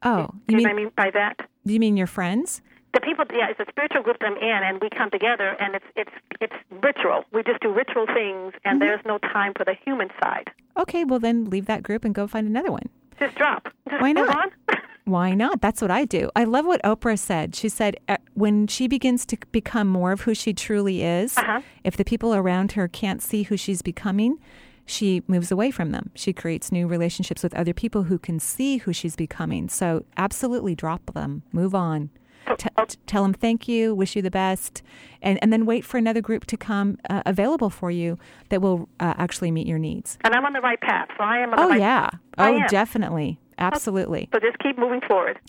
oh, 0.03 0.29
you 0.47 0.57
you 0.57 0.57
mean 0.57 0.63
what 0.63 0.71
I 0.71 0.75
mean 0.75 0.91
by 0.97 1.11
that? 1.11 1.37
Do 1.65 1.73
you 1.73 1.79
mean 1.79 1.95
your 1.95 2.07
friends? 2.07 2.61
The 2.91 3.01
people, 3.01 3.23
yeah, 3.31 3.49
it's 3.51 3.59
a 3.59 3.69
spiritual 3.69 4.01
group 4.01 4.17
that 4.19 4.25
I'm 4.25 4.37
in, 4.37 4.63
and 4.63 4.81
we 4.81 4.89
come 4.89 5.11
together, 5.11 5.55
and 5.59 5.75
it's 5.75 5.85
it's 5.95 6.11
it's 6.41 6.55
ritual. 6.81 7.23
We 7.31 7.43
just 7.43 7.61
do 7.61 7.71
ritual 7.71 8.07
things, 8.07 8.53
and 8.65 8.79
mm-hmm. 8.79 8.79
there's 8.79 9.05
no 9.05 9.19
time 9.19 9.53
for 9.55 9.63
the 9.63 9.75
human 9.85 10.09
side. 10.21 10.49
Okay, 10.75 11.03
well 11.03 11.19
then 11.19 11.45
leave 11.45 11.67
that 11.67 11.83
group 11.83 12.03
and 12.03 12.15
go 12.15 12.27
find 12.27 12.47
another 12.47 12.71
one. 12.71 12.89
Just 13.19 13.35
drop. 13.35 13.69
Just 13.89 14.01
Why 14.01 14.11
not? 14.13 14.51
Why 15.09 15.33
not? 15.33 15.61
That's 15.61 15.81
what 15.81 15.91
I 15.91 16.05
do. 16.05 16.29
I 16.35 16.43
love 16.43 16.65
what 16.65 16.81
Oprah 16.83 17.17
said. 17.17 17.55
She 17.55 17.69
said 17.69 17.97
uh, 18.07 18.17
when 18.33 18.67
she 18.67 18.87
begins 18.87 19.25
to 19.27 19.37
become 19.51 19.87
more 19.87 20.11
of 20.11 20.21
who 20.21 20.33
she 20.33 20.53
truly 20.53 21.03
is, 21.03 21.37
Uh-huh. 21.37 21.61
if 21.83 21.97
the 21.97 22.05
people 22.05 22.33
around 22.35 22.73
her 22.73 22.87
can't 22.87 23.21
see 23.21 23.43
who 23.43 23.57
she's 23.57 23.81
becoming, 23.81 24.37
she 24.85 25.21
moves 25.27 25.51
away 25.51 25.71
from 25.71 25.91
them. 25.91 26.09
She 26.15 26.33
creates 26.33 26.71
new 26.71 26.87
relationships 26.87 27.43
with 27.43 27.53
other 27.55 27.73
people 27.73 28.03
who 28.03 28.17
can 28.17 28.39
see 28.39 28.77
who 28.77 28.93
she's 28.93 29.15
becoming. 29.15 29.69
So, 29.69 30.05
absolutely 30.17 30.73
drop 30.75 31.13
them, 31.13 31.43
move 31.51 31.75
on. 31.75 32.09
T- 32.57 32.67
t- 32.87 32.97
tell 33.05 33.21
them 33.21 33.33
thank 33.33 33.67
you, 33.67 33.93
wish 33.93 34.15
you 34.15 34.23
the 34.23 34.31
best, 34.31 34.81
and, 35.21 35.37
and 35.43 35.53
then 35.53 35.67
wait 35.67 35.85
for 35.85 35.97
another 35.99 36.21
group 36.21 36.45
to 36.47 36.57
come 36.57 36.97
uh, 37.07 37.21
available 37.27 37.69
for 37.69 37.91
you 37.91 38.17
that 38.49 38.59
will 38.61 38.89
uh, 38.99 39.13
actually 39.17 39.51
meet 39.51 39.67
your 39.67 39.77
needs. 39.77 40.17
And 40.23 40.33
I'm 40.33 40.43
on 40.45 40.53
the 40.53 40.61
right 40.61 40.81
path. 40.81 41.09
So 41.17 41.23
I 41.23 41.37
am 41.39 41.51
on 41.51 41.57
the 41.57 41.61
Oh, 41.63 41.69
right 41.69 41.79
yeah. 41.79 42.09
I 42.39 42.51
Oh, 42.63 42.67
definitely. 42.67 43.37
Absolutely. 43.59 44.29
So 44.33 44.39
just 44.39 44.57
keep 44.59 44.77
moving 44.77 45.01
forward. 45.07 45.39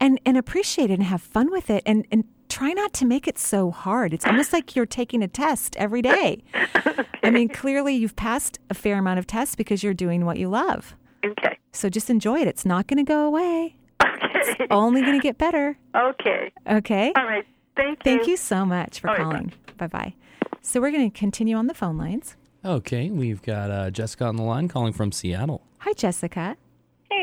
and 0.00 0.20
and 0.26 0.36
appreciate 0.36 0.90
it 0.90 0.94
and 0.94 1.02
have 1.04 1.22
fun 1.22 1.50
with 1.50 1.70
it 1.70 1.82
and 1.86 2.06
and 2.10 2.24
try 2.48 2.72
not 2.72 2.92
to 2.94 3.04
make 3.04 3.28
it 3.28 3.36
so 3.38 3.70
hard 3.70 4.14
it's 4.14 4.24
almost 4.26 4.52
like 4.54 4.74
you're 4.74 4.86
taking 4.86 5.22
a 5.22 5.28
test 5.28 5.76
every 5.76 6.00
day 6.00 6.42
i 7.22 7.30
mean 7.30 7.46
clearly 7.48 7.94
you've 7.94 8.16
passed 8.16 8.58
a 8.70 8.74
fair 8.74 8.96
amount 8.98 9.18
of 9.18 9.26
tests 9.26 9.54
because 9.54 9.82
you're 9.82 9.92
doing 10.06 10.24
what 10.24 10.38
you 10.38 10.48
love 10.48 10.94
Okay. 11.26 11.58
so 11.72 11.88
just 11.90 12.08
enjoy 12.08 12.40
it 12.40 12.48
it's 12.48 12.64
not 12.64 12.86
going 12.86 12.96
to 13.04 13.08
go 13.16 13.26
away 13.26 13.76
Okay. 14.02 14.28
It's 14.60 14.66
only 14.70 15.02
going 15.02 15.18
to 15.20 15.22
get 15.22 15.36
better 15.36 15.76
Okay. 15.94 16.50
okay 16.66 17.12
All 17.16 17.24
right. 17.24 17.44
Thank 17.76 17.98
you. 17.98 18.02
thank 18.04 18.26
you 18.26 18.36
so 18.38 18.64
much 18.64 19.00
for 19.00 19.08
All 19.10 19.16
right, 19.16 19.22
calling 19.24 19.52
bye-bye 19.76 20.14
so 20.62 20.80
we're 20.80 20.90
going 20.92 21.10
to 21.10 21.18
continue 21.18 21.56
on 21.56 21.66
the 21.66 21.74
phone 21.74 21.98
lines 21.98 22.36
Okay, 22.64 23.10
we've 23.10 23.42
got 23.42 23.70
uh, 23.70 23.90
Jessica 23.90 24.24
on 24.26 24.36
the 24.36 24.42
line 24.42 24.68
calling 24.68 24.92
from 24.94 25.12
Seattle. 25.12 25.60
hi 25.78 25.92
jessica 25.92 26.56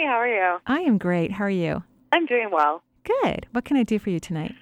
Hey, 0.06 0.12
how 0.12 0.18
are 0.20 0.28
you? 0.28 0.60
i 0.68 0.82
am 0.82 1.00
great 1.00 1.32
how 1.32 1.46
are 1.46 1.50
you 1.50 1.82
I'm 2.12 2.28
doing 2.28 2.50
well. 2.52 2.84
good 3.04 3.48
what 3.54 3.66
can 3.66 3.76
i 3.76 3.82
do 3.82 3.98
for 3.98 4.12
you 4.12 4.20
tonight 4.20 4.54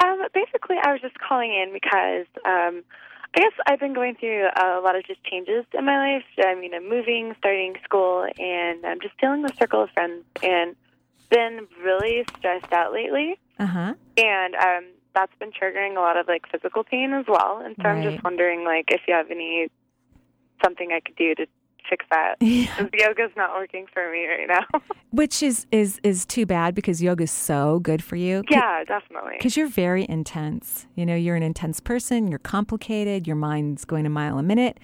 Um, 0.00 0.20
basically, 0.32 0.76
I 0.80 0.92
was 0.92 1.00
just 1.00 1.18
calling 1.18 1.50
in 1.50 1.72
because 1.72 2.26
um, 2.46 2.84
I 3.36 3.40
guess 3.40 3.52
I've 3.66 3.80
been 3.80 3.92
going 3.92 4.14
through 4.14 4.46
a 4.56 4.78
lot 4.84 4.94
of 4.94 5.04
just 5.04 5.18
changes 5.24 5.64
in 5.76 5.84
my 5.84 5.98
life. 6.14 6.24
I 6.46 6.54
mean, 6.54 6.74
I'm 6.74 6.88
moving, 6.88 7.34
starting 7.38 7.74
school, 7.82 8.24
and 8.38 8.86
I'm 8.86 9.00
just 9.00 9.18
dealing 9.18 9.42
with 9.42 9.54
a 9.54 9.56
circle 9.56 9.82
of 9.82 9.90
friends, 9.90 10.22
and 10.44 10.76
been 11.28 11.66
really 11.82 12.22
stressed 12.38 12.72
out 12.72 12.92
lately. 12.92 13.34
uh-huh 13.58 13.94
And 14.16 14.54
um, 14.54 14.84
that's 15.12 15.34
been 15.40 15.50
triggering 15.50 15.96
a 15.96 16.00
lot 16.00 16.16
of 16.16 16.28
like 16.28 16.44
physical 16.52 16.84
pain 16.84 17.12
as 17.12 17.24
well. 17.26 17.60
And 17.64 17.74
so 17.82 17.88
I'm 17.88 18.02
just 18.08 18.22
wondering, 18.22 18.64
like, 18.64 18.86
if 18.92 19.00
you 19.08 19.14
have 19.14 19.32
any 19.32 19.66
something 20.62 20.90
I 20.92 21.00
could 21.00 21.16
do 21.16 21.34
to 21.34 21.46
fix 21.88 22.06
that. 22.10 22.36
Yeah. 22.40 22.88
yoga's 22.94 23.32
not 23.36 23.50
working 23.54 23.86
for 23.92 24.10
me 24.10 24.26
right 24.26 24.48
now. 24.48 24.80
which 25.10 25.42
is 25.42 25.66
is 25.70 26.00
is 26.02 26.24
too 26.26 26.46
bad 26.46 26.74
because 26.74 27.02
yoga's 27.02 27.30
so 27.30 27.78
good 27.80 28.02
for 28.02 28.16
you 28.16 28.42
yeah, 28.50 28.84
definitely. 28.84 29.34
Because 29.38 29.56
you're 29.56 29.68
very 29.68 30.06
intense. 30.08 30.86
You 30.94 31.06
know, 31.06 31.14
you're 31.14 31.36
an 31.36 31.42
intense 31.42 31.80
person, 31.80 32.28
you're 32.28 32.38
complicated, 32.38 33.26
your 33.26 33.36
mind's 33.36 33.84
going 33.84 34.06
a 34.06 34.10
mile 34.10 34.38
a 34.38 34.42
minute 34.42 34.78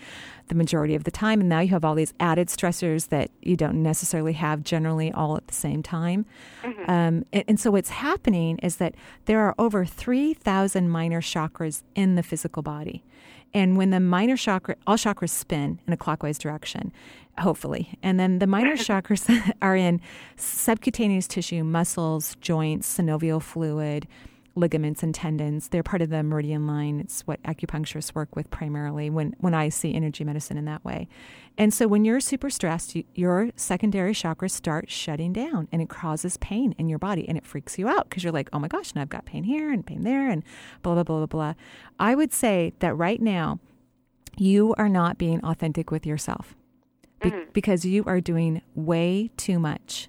the 0.50 0.54
majority 0.54 0.94
of 0.94 1.04
the 1.04 1.10
time. 1.10 1.40
And 1.40 1.48
now 1.48 1.60
you 1.60 1.68
have 1.68 1.84
all 1.84 1.94
these 1.94 2.12
added 2.20 2.48
stressors 2.48 3.08
that 3.08 3.30
you 3.40 3.56
don't 3.56 3.82
necessarily 3.82 4.34
have 4.34 4.62
generally 4.62 5.10
all 5.12 5.36
at 5.36 5.46
the 5.46 5.54
same 5.54 5.82
time. 5.82 6.26
Um, 6.88 7.24
and, 7.32 7.44
and 7.48 7.60
so 7.60 7.70
what's 7.70 7.90
happening 7.90 8.58
is 8.58 8.76
that 8.76 8.94
there 9.24 9.40
are 9.40 9.54
over 9.58 9.86
3,000 9.86 10.90
minor 10.90 11.20
chakras 11.20 11.82
in 11.94 12.16
the 12.16 12.22
physical 12.22 12.62
body. 12.62 13.04
And 13.52 13.76
when 13.76 13.90
the 13.90 14.00
minor 14.00 14.36
chakra, 14.36 14.76
all 14.86 14.96
chakras 14.96 15.30
spin 15.30 15.80
in 15.86 15.92
a 15.92 15.96
clockwise 15.96 16.38
direction, 16.38 16.92
hopefully. 17.38 17.98
And 18.02 18.18
then 18.20 18.38
the 18.38 18.46
minor 18.46 18.76
chakras 18.76 19.52
are 19.62 19.76
in 19.76 20.00
subcutaneous 20.36 21.26
tissue, 21.26 21.64
muscles, 21.64 22.36
joints, 22.40 22.96
synovial 22.96 23.42
fluid, 23.42 24.06
ligaments 24.54 25.02
and 25.02 25.14
tendons. 25.14 25.68
They're 25.68 25.82
part 25.82 26.02
of 26.02 26.10
the 26.10 26.22
meridian 26.22 26.66
line. 26.66 27.00
It's 27.00 27.22
what 27.22 27.42
acupuncturists 27.44 28.14
work 28.14 28.34
with 28.34 28.50
primarily 28.50 29.10
when, 29.10 29.34
when 29.38 29.54
I 29.54 29.68
see 29.68 29.94
energy 29.94 30.24
medicine 30.24 30.56
in 30.56 30.64
that 30.66 30.84
way. 30.84 31.08
And 31.56 31.72
so 31.72 31.86
when 31.86 32.04
you're 32.04 32.20
super 32.20 32.50
stressed, 32.50 32.94
you, 32.96 33.04
your 33.14 33.50
secondary 33.56 34.12
chakras 34.12 34.50
start 34.50 34.90
shutting 34.90 35.32
down 35.32 35.68
and 35.72 35.80
it 35.80 35.88
causes 35.88 36.36
pain 36.38 36.74
in 36.78 36.88
your 36.88 36.98
body 36.98 37.28
and 37.28 37.38
it 37.38 37.46
freaks 37.46 37.78
you 37.78 37.88
out 37.88 38.08
because 38.08 38.24
you're 38.24 38.32
like, 38.32 38.48
oh 38.52 38.58
my 38.58 38.68
gosh, 38.68 38.92
and 38.92 39.00
I've 39.00 39.08
got 39.08 39.24
pain 39.24 39.44
here 39.44 39.72
and 39.72 39.86
pain 39.86 40.02
there 40.02 40.28
and 40.28 40.42
blah, 40.82 40.94
blah, 40.94 41.04
blah, 41.04 41.18
blah, 41.18 41.26
blah. 41.26 41.54
I 41.98 42.14
would 42.14 42.32
say 42.32 42.72
that 42.80 42.94
right 42.94 43.20
now, 43.20 43.58
you 44.36 44.74
are 44.78 44.88
not 44.88 45.18
being 45.18 45.44
authentic 45.44 45.90
with 45.90 46.06
yourself 46.06 46.54
be- 47.22 47.30
mm-hmm. 47.30 47.50
because 47.52 47.84
you 47.84 48.04
are 48.06 48.20
doing 48.20 48.62
way 48.74 49.30
too 49.36 49.58
much. 49.58 50.08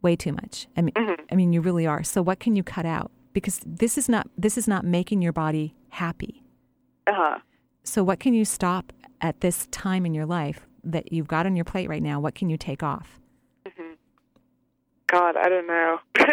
Way 0.00 0.16
too 0.16 0.32
much. 0.32 0.66
I 0.76 0.82
mean, 0.82 0.94
mm-hmm. 0.94 1.22
I 1.30 1.34
mean, 1.34 1.52
you 1.52 1.60
really 1.60 1.86
are. 1.86 2.02
So 2.02 2.22
what 2.22 2.40
can 2.40 2.56
you 2.56 2.62
cut 2.62 2.86
out? 2.86 3.10
Because 3.32 3.60
this 3.66 3.96
is 3.98 4.08
not 4.08 4.28
this 4.36 4.56
is 4.58 4.66
not 4.68 4.84
making 4.84 5.22
your 5.22 5.32
body 5.32 5.74
happy. 5.90 6.42
Uh 7.06 7.12
huh. 7.14 7.38
So 7.84 8.04
what 8.04 8.20
can 8.20 8.34
you 8.34 8.44
stop 8.44 8.92
at 9.20 9.40
this 9.40 9.66
time 9.70 10.04
in 10.06 10.14
your 10.14 10.26
life 10.26 10.66
that 10.84 11.12
you've 11.12 11.28
got 11.28 11.46
on 11.46 11.56
your 11.56 11.64
plate 11.64 11.88
right 11.88 12.02
now? 12.02 12.20
What 12.20 12.34
can 12.34 12.48
you 12.50 12.56
take 12.56 12.82
off? 12.82 13.18
God, 15.08 15.36
I 15.36 15.48
don't 15.48 15.66
know. 15.66 15.98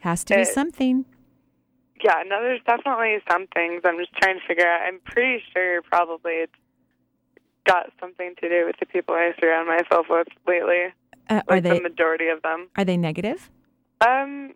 Has 0.00 0.22
to 0.24 0.36
be 0.36 0.42
Uh, 0.42 0.44
something. 0.44 1.04
yeah, 2.04 2.22
no, 2.26 2.40
there's 2.42 2.60
definitely 2.66 3.16
some 3.28 3.46
things 3.48 3.82
I'm 3.84 3.98
just 3.98 4.12
trying 4.22 4.38
to 4.38 4.46
figure 4.46 4.66
out. 4.66 4.82
I'm 4.86 5.00
pretty 5.04 5.42
sure 5.52 5.82
probably 5.82 6.34
it's 6.34 6.52
got 7.66 7.90
something 7.98 8.34
to 8.40 8.48
do 8.48 8.66
with 8.66 8.76
the 8.78 8.86
people 8.86 9.14
I 9.14 9.32
surround 9.40 9.66
myself 9.66 10.06
with 10.08 10.28
lately. 10.46 10.92
Uh, 11.28 11.40
are 11.48 11.56
Like 11.56 11.62
they 11.64 11.70
the 11.78 11.80
majority 11.82 12.28
of 12.28 12.40
them. 12.42 12.68
are 12.76 12.84
they 12.84 12.96
negative? 12.96 13.50
Um, 14.06 14.52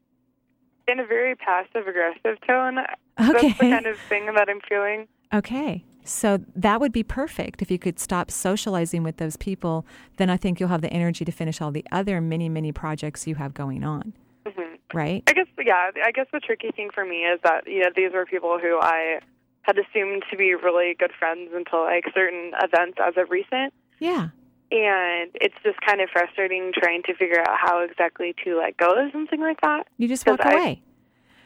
in 0.88 1.00
a 1.00 1.06
very 1.06 1.34
passive 1.34 1.86
aggressive 1.86 2.40
tone. 2.46 2.78
Okay. 2.78 3.48
That's 3.48 3.58
the 3.58 3.70
kind 3.70 3.86
of 3.86 3.98
thing 4.08 4.26
that 4.26 4.48
I'm 4.48 4.60
feeling. 4.68 5.08
Okay. 5.32 5.84
So 6.04 6.40
that 6.56 6.80
would 6.80 6.92
be 6.92 7.02
perfect 7.02 7.60
if 7.60 7.70
you 7.70 7.78
could 7.78 7.98
stop 7.98 8.30
socializing 8.30 9.02
with 9.02 9.18
those 9.18 9.36
people. 9.36 9.84
Then 10.16 10.30
I 10.30 10.36
think 10.36 10.58
you'll 10.58 10.70
have 10.70 10.80
the 10.80 10.92
energy 10.92 11.24
to 11.24 11.32
finish 11.32 11.60
all 11.60 11.70
the 11.70 11.84
other 11.92 12.20
many, 12.20 12.48
many 12.48 12.72
projects 12.72 13.26
you 13.26 13.34
have 13.34 13.52
going 13.54 13.84
on. 13.84 14.14
hmm 14.46 14.76
Right? 14.94 15.22
I 15.26 15.34
guess, 15.34 15.46
yeah, 15.62 15.90
I 16.02 16.10
guess 16.12 16.26
the 16.32 16.40
tricky 16.40 16.70
thing 16.70 16.88
for 16.94 17.04
me 17.04 17.24
is 17.24 17.40
that, 17.44 17.66
you 17.66 17.80
know, 17.80 17.90
these 17.94 18.12
were 18.12 18.24
people 18.24 18.58
who 18.58 18.78
I 18.80 19.20
had 19.62 19.76
assumed 19.78 20.24
to 20.30 20.36
be 20.36 20.54
really 20.54 20.94
good 20.98 21.12
friends 21.18 21.50
until 21.54 21.84
like 21.84 22.04
certain 22.14 22.52
events 22.62 22.98
as 23.06 23.14
of 23.18 23.30
recent. 23.30 23.74
Yeah. 23.98 24.28
And 24.70 25.30
it's 25.34 25.54
just 25.62 25.80
kind 25.80 26.00
of 26.00 26.08
frustrating 26.10 26.72
trying 26.74 27.02
to 27.04 27.14
figure 27.14 27.40
out 27.40 27.56
how 27.60 27.80
exactly 27.80 28.34
to 28.44 28.58
let 28.58 28.76
go 28.76 28.90
of 28.90 29.12
something 29.12 29.40
like 29.40 29.60
that. 29.62 29.86
You 29.96 30.08
just 30.08 30.26
walk 30.26 30.44
I- 30.44 30.52
away. 30.52 30.82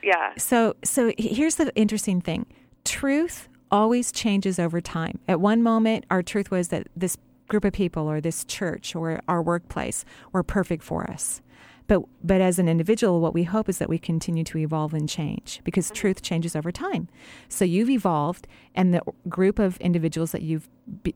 Yeah. 0.02 0.32
So, 0.36 0.74
so 0.82 1.12
here's 1.16 1.54
the 1.56 1.74
interesting 1.76 2.20
thing: 2.20 2.46
truth 2.84 3.48
always 3.70 4.12
changes 4.12 4.58
over 4.58 4.80
time. 4.80 5.18
At 5.28 5.40
one 5.40 5.62
moment, 5.62 6.04
our 6.10 6.22
truth 6.22 6.50
was 6.50 6.68
that 6.68 6.88
this 6.96 7.16
group 7.48 7.64
of 7.64 7.72
people, 7.72 8.10
or 8.10 8.20
this 8.20 8.44
church, 8.44 8.94
or 8.94 9.20
our 9.28 9.42
workplace, 9.42 10.04
were 10.32 10.42
perfect 10.42 10.82
for 10.82 11.10
us. 11.10 11.40
But, 11.86 12.02
but 12.22 12.40
as 12.40 12.58
an 12.58 12.68
individual, 12.68 13.20
what 13.20 13.34
we 13.34 13.42
hope 13.42 13.68
is 13.68 13.78
that 13.78 13.88
we 13.88 13.98
continue 13.98 14.44
to 14.44 14.58
evolve 14.58 14.94
and 14.94 15.08
change 15.08 15.60
because 15.64 15.86
mm-hmm. 15.86 15.94
truth 15.94 16.22
changes 16.22 16.56
over 16.56 16.70
time. 16.72 17.08
So 17.48 17.64
you've 17.64 17.90
evolved, 17.90 18.46
and 18.74 18.94
the 18.94 19.02
group 19.28 19.58
of 19.58 19.76
individuals 19.78 20.32
that 20.32 20.42
you've, 20.42 20.68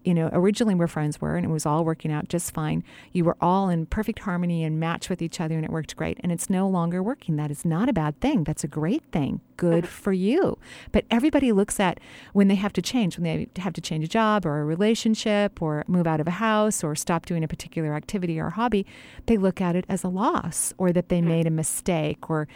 you 0.04 0.14
know, 0.14 0.30
originally 0.32 0.74
were 0.74 0.86
friends 0.86 1.20
were, 1.20 1.36
and 1.36 1.44
it 1.44 1.48
was 1.48 1.66
all 1.66 1.84
working 1.84 2.12
out 2.12 2.28
just 2.28 2.54
fine. 2.54 2.84
You 3.12 3.24
were 3.24 3.36
all 3.40 3.68
in 3.68 3.86
perfect 3.86 4.20
harmony 4.20 4.62
and 4.62 4.78
match 4.78 5.08
with 5.10 5.20
each 5.20 5.40
other, 5.40 5.56
and 5.56 5.64
it 5.64 5.70
worked 5.70 5.96
great. 5.96 6.18
And 6.22 6.30
it's 6.30 6.48
no 6.48 6.68
longer 6.68 7.02
working. 7.02 7.36
That 7.36 7.50
is 7.50 7.64
not 7.64 7.88
a 7.88 7.92
bad 7.92 8.20
thing. 8.20 8.44
That's 8.44 8.62
a 8.62 8.68
great 8.68 9.02
thing. 9.10 9.40
Good 9.56 9.84
mm-hmm. 9.84 9.92
for 9.92 10.12
you. 10.12 10.58
But 10.92 11.04
everybody 11.10 11.52
looks 11.52 11.80
at 11.80 11.98
when 12.32 12.48
they 12.48 12.54
have 12.54 12.72
to 12.74 12.82
change, 12.82 13.18
when 13.18 13.24
they 13.24 13.60
have 13.60 13.72
to 13.72 13.80
change 13.80 14.04
a 14.04 14.08
job 14.08 14.46
or 14.46 14.60
a 14.60 14.64
relationship 14.64 15.60
or 15.60 15.84
move 15.88 16.06
out 16.06 16.20
of 16.20 16.28
a 16.28 16.32
house 16.32 16.84
or 16.84 16.94
stop 16.94 17.26
doing 17.26 17.42
a 17.42 17.48
particular 17.48 17.94
activity 17.94 18.38
or 18.38 18.50
hobby, 18.50 18.86
they 19.26 19.36
look 19.36 19.60
at 19.60 19.74
it 19.74 19.84
as 19.88 20.04
a 20.04 20.08
loss 20.08 20.72
or 20.78 20.92
that 20.92 21.08
they 21.08 21.18
mm-hmm. 21.18 21.28
made 21.28 21.46
a 21.46 21.50
mistake 21.50 22.30
or 22.30 22.46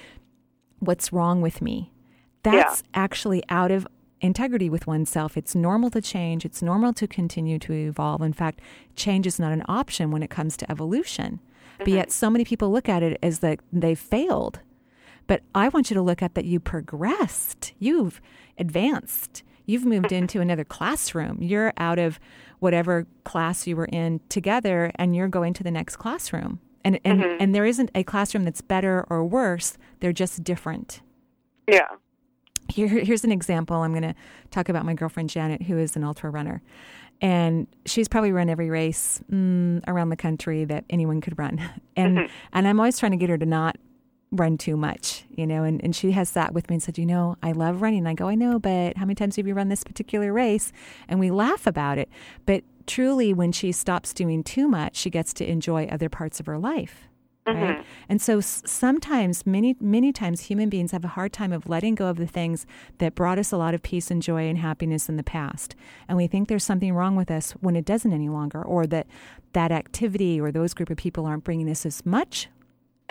what's 0.79 1.13
wrong 1.13 1.41
with 1.41 1.61
me. 1.61 1.93
That's 2.43 2.83
actually 2.95 3.43
out 3.49 3.71
of 3.71 3.87
integrity 4.21 4.69
with 4.69 4.87
oneself. 4.87 5.37
It's 5.37 5.55
normal 5.55 5.91
to 5.91 6.01
change. 6.01 6.45
It's 6.45 6.63
normal 6.63 6.93
to 6.95 7.07
continue 7.07 7.59
to 7.61 7.73
evolve. 7.73 8.23
In 8.23 8.33
fact, 8.33 8.61
change 8.97 9.27
is 9.27 9.39
not 9.39 9.53
an 9.53 9.65
option 9.69 10.11
when 10.11 10.23
it 10.23 10.31
comes 10.31 10.57
to 10.59 10.71
evolution. 10.71 11.41
But 11.79 11.87
mm-hmm. 11.87 11.97
yet, 11.97 12.13
so 12.13 12.29
many 12.29 12.45
people 12.45 12.71
look 12.71 12.89
at 12.89 13.03
it 13.03 13.19
as 13.23 13.39
that 13.41 13.61
they 13.73 13.95
failed. 13.95 14.61
But 15.27 15.43
I 15.55 15.69
want 15.69 15.91
you 15.91 15.95
to 15.95 16.03
look 16.03 16.23
at 16.23 16.35
that 16.35 16.45
you 16.45 16.61
progressed. 16.61 17.73
You've 17.79 18.21
advanced. 18.59 19.43
You've 19.65 19.85
moved 19.85 20.07
mm-hmm. 20.07 20.17
into 20.17 20.41
another 20.41 20.65
classroom. 20.65 21.41
You're 21.41 21.73
out 21.77 21.99
of 21.99 22.19
whatever 22.59 23.07
class 23.25 23.67
you 23.67 23.77
were 23.77 23.87
in 23.87 24.21
together 24.29 24.93
and 24.97 25.15
you're 25.15 25.29
going 25.29 25.55
to 25.55 25.63
the 25.63 25.71
next 25.71 25.97
classroom. 25.97 26.61
And 26.85 26.99
and, 27.05 27.21
mm-hmm. 27.21 27.37
and 27.41 27.55
there 27.55 27.67
isn't 27.67 27.91
a 27.95 28.03
classroom 28.03 28.45
that's 28.45 28.61
better 28.61 29.07
or 29.09 29.25
worse. 29.25 29.79
They're 30.01 30.13
just 30.13 30.43
different. 30.43 31.01
Yeah. 31.69 31.89
Here, 32.71 32.89
here's 32.89 33.25
an 33.25 33.33
example. 33.33 33.77
I'm 33.77 33.93
going 33.93 34.03
to 34.03 34.15
talk 34.51 34.69
about 34.69 34.85
my 34.85 34.95
girlfriend 34.95 35.31
Janet, 35.31 35.63
who 35.63 35.79
is 35.79 35.97
an 35.97 36.05
ultra 36.05 36.31
runner, 36.31 36.63
and 37.21 37.67
she's 37.85 38.09
probably 38.09 38.33
run 38.33 38.49
every 38.49 38.71
race 38.71 39.21
mm, 39.31 39.83
around 39.87 40.11
the 40.11 40.17
country 40.17 40.65
that 40.65 40.85
anyone 40.89 41.21
could 41.21 41.39
run. 41.39 41.61
And 41.97 42.31
and 42.55 42.67
I'm 42.67 42.81
always 42.81 42.99
trying 42.99 43.13
to 43.13 43.19
get 43.19 43.29
her 43.29 43.37
to 43.37 43.45
not 43.45 43.77
run 44.33 44.57
too 44.57 44.77
much, 44.77 45.25
you 45.37 45.47
know, 45.47 45.65
and, 45.65 45.83
and 45.83 45.95
she 45.95 46.13
has 46.13 46.29
sat 46.29 46.55
with 46.55 46.71
me 46.71 46.75
and 46.77 46.83
said, 46.83 46.97
you 46.97 47.05
know, 47.05 47.37
I 47.43 47.53
love 47.53 47.83
running. 47.83 48.01
And 48.01 48.09
I 48.09 48.15
go, 48.15 48.29
I 48.29 48.37
know, 48.37 48.59
but 48.59 48.97
how 48.97 49.05
many 49.05 49.17
times 49.17 49.37
have 49.37 49.47
you 49.47 49.55
run 49.55 49.69
this 49.69 49.85
particular 49.85 50.33
race? 50.33 50.73
And 51.09 51.19
we 51.21 51.31
laugh 51.31 51.67
about 51.67 51.99
it. 51.99 52.09
But 52.47 52.65
truly, 52.87 53.35
when 53.35 53.53
she 53.53 53.73
stops 53.73 54.15
doing 54.15 54.43
too 54.43 54.69
much, 54.69 54.97
she 54.97 55.11
gets 55.11 55.35
to 55.35 55.47
enjoy 55.47 55.87
other 55.87 56.09
parts 56.09 56.41
of 56.41 56.47
her 56.47 56.59
life. 56.59 57.10
Right? 57.55 57.79
Mhm. 57.79 57.85
And 58.09 58.23
so 58.23 58.41
sometimes, 58.41 59.47
many, 59.47 59.77
many 59.81 60.13
times, 60.13 60.43
human 60.43 60.69
beings 60.69 60.93
have 60.93 61.05
a 61.05 61.09
hard 61.09 61.33
time 61.33 61.53
of 61.53 61.69
letting 61.69 61.95
go 61.95 62.07
of 62.09 62.17
the 62.17 62.27
things 62.27 62.67
that 62.99 63.15
brought 63.15 63.39
us 63.39 63.53
a 63.53 63.57
lot 63.57 63.75
of 63.75 63.83
peace 63.83 64.11
and 64.11 64.23
joy 64.23 64.49
and 64.49 64.59
happiness 64.59 65.09
in 65.09 65.17
the 65.17 65.23
past. 65.23 65.75
And 66.09 66.17
we 66.17 66.27
think 66.27 66.49
there's 66.49 66.65
something 66.65 66.93
wrong 66.95 67.17
with 67.17 67.31
us 67.31 67.53
when 67.61 67.77
it 67.77 67.85
doesn't 67.85 68.13
any 68.13 68.29
longer, 68.29 68.63
or 68.63 68.87
that 68.89 69.07
that 69.53 69.73
activity 69.73 70.41
or 70.41 70.53
those 70.53 70.75
group 70.75 70.91
of 70.91 70.97
people 70.97 71.27
aren't 71.27 71.45
bringing 71.45 71.69
us 71.69 71.85
as 71.85 72.05
much 72.07 72.49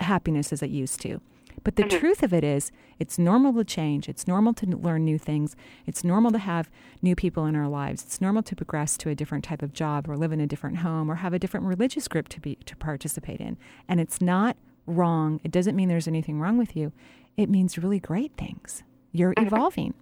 happiness 0.00 0.52
as 0.52 0.62
it 0.62 0.70
used 0.70 1.00
to. 1.02 1.20
But 1.64 1.76
the 1.76 1.84
truth 1.84 2.22
of 2.22 2.32
it 2.32 2.44
is, 2.44 2.72
it's 2.98 3.18
normal 3.18 3.52
to 3.54 3.64
change. 3.64 4.08
It's 4.08 4.26
normal 4.26 4.54
to 4.54 4.66
learn 4.66 5.04
new 5.04 5.18
things. 5.18 5.56
It's 5.86 6.04
normal 6.04 6.30
to 6.32 6.38
have 6.38 6.70
new 7.02 7.14
people 7.14 7.46
in 7.46 7.56
our 7.56 7.68
lives. 7.68 8.02
It's 8.02 8.20
normal 8.20 8.42
to 8.44 8.56
progress 8.56 8.96
to 8.98 9.10
a 9.10 9.14
different 9.14 9.44
type 9.44 9.62
of 9.62 9.72
job 9.72 10.08
or 10.08 10.16
live 10.16 10.32
in 10.32 10.40
a 10.40 10.46
different 10.46 10.78
home 10.78 11.10
or 11.10 11.16
have 11.16 11.32
a 11.32 11.38
different 11.38 11.66
religious 11.66 12.08
group 12.08 12.28
to 12.28 12.40
be 12.40 12.56
to 12.66 12.76
participate 12.76 13.40
in. 13.40 13.56
And 13.88 14.00
it's 14.00 14.20
not 14.20 14.56
wrong. 14.86 15.40
It 15.44 15.50
doesn't 15.50 15.76
mean 15.76 15.88
there's 15.88 16.08
anything 16.08 16.40
wrong 16.40 16.58
with 16.58 16.76
you. 16.76 16.92
It 17.36 17.48
means 17.48 17.78
really 17.78 18.00
great 18.00 18.36
things. 18.36 18.82
You're 19.12 19.34
evolving. 19.38 19.94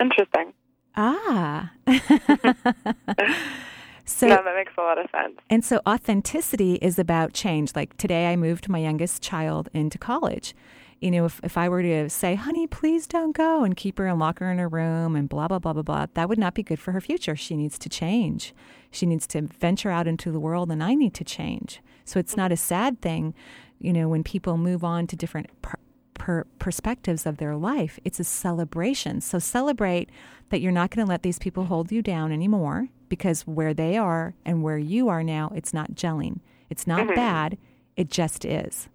Interesting. 0.00 0.52
Ah. 0.96 1.72
so 4.04 4.26
no, 4.28 4.42
that 4.42 4.54
makes 4.54 4.72
a 4.76 4.80
lot 4.80 4.98
of 4.98 5.08
sense. 5.10 5.38
and 5.50 5.64
so 5.64 5.80
authenticity 5.86 6.74
is 6.76 6.98
about 6.98 7.32
change. 7.32 7.74
Like 7.74 7.96
today, 7.96 8.32
I 8.32 8.36
moved 8.36 8.68
my 8.68 8.78
youngest 8.78 9.22
child 9.22 9.68
into 9.72 9.98
college. 9.98 10.54
You 11.00 11.10
know, 11.10 11.26
if, 11.26 11.40
if 11.42 11.58
I 11.58 11.68
were 11.68 11.82
to 11.82 12.08
say, 12.08 12.34
honey, 12.34 12.66
please 12.66 13.06
don't 13.06 13.36
go 13.36 13.62
and 13.62 13.76
keep 13.76 13.98
her 13.98 14.06
and 14.06 14.18
lock 14.18 14.38
her 14.38 14.50
in 14.50 14.58
her 14.58 14.68
room 14.68 15.16
and 15.16 15.28
blah, 15.28 15.48
blah, 15.48 15.58
blah, 15.58 15.74
blah, 15.74 15.82
blah, 15.82 16.06
that 16.14 16.28
would 16.28 16.38
not 16.38 16.54
be 16.54 16.62
good 16.62 16.78
for 16.78 16.92
her 16.92 17.00
future. 17.00 17.36
She 17.36 17.56
needs 17.56 17.78
to 17.80 17.90
change. 17.90 18.54
She 18.90 19.04
needs 19.04 19.26
to 19.28 19.42
venture 19.42 19.90
out 19.90 20.06
into 20.06 20.30
the 20.30 20.40
world, 20.40 20.70
and 20.70 20.82
I 20.82 20.94
need 20.94 21.12
to 21.14 21.24
change. 21.24 21.80
So 22.04 22.18
it's 22.18 22.32
mm-hmm. 22.32 22.40
not 22.42 22.52
a 22.52 22.56
sad 22.56 23.02
thing, 23.02 23.34
you 23.80 23.92
know, 23.92 24.08
when 24.08 24.22
people 24.22 24.56
move 24.56 24.82
on 24.82 25.06
to 25.08 25.16
different 25.16 25.50
per, 25.60 25.74
per, 26.14 26.44
perspectives 26.58 27.26
of 27.26 27.36
their 27.36 27.56
life. 27.56 27.98
It's 28.04 28.20
a 28.20 28.24
celebration. 28.24 29.20
So 29.20 29.38
celebrate 29.38 30.08
that 30.50 30.60
you're 30.60 30.72
not 30.72 30.90
going 30.90 31.04
to 31.06 31.08
let 31.10 31.22
these 31.22 31.38
people 31.38 31.64
hold 31.66 31.90
you 31.92 32.02
down 32.02 32.32
anymore 32.32 32.88
because 33.08 33.42
where 33.42 33.74
they 33.74 33.96
are 33.96 34.34
and 34.44 34.62
where 34.62 34.78
you 34.78 35.08
are 35.08 35.22
now, 35.22 35.50
it's 35.54 35.74
not 35.74 35.92
gelling. 35.92 36.40
It's 36.70 36.86
not 36.86 37.06
Mhm. 37.06 37.14
bad. 37.14 37.58
It 37.96 38.10
just 38.10 38.44
is. 38.44 38.88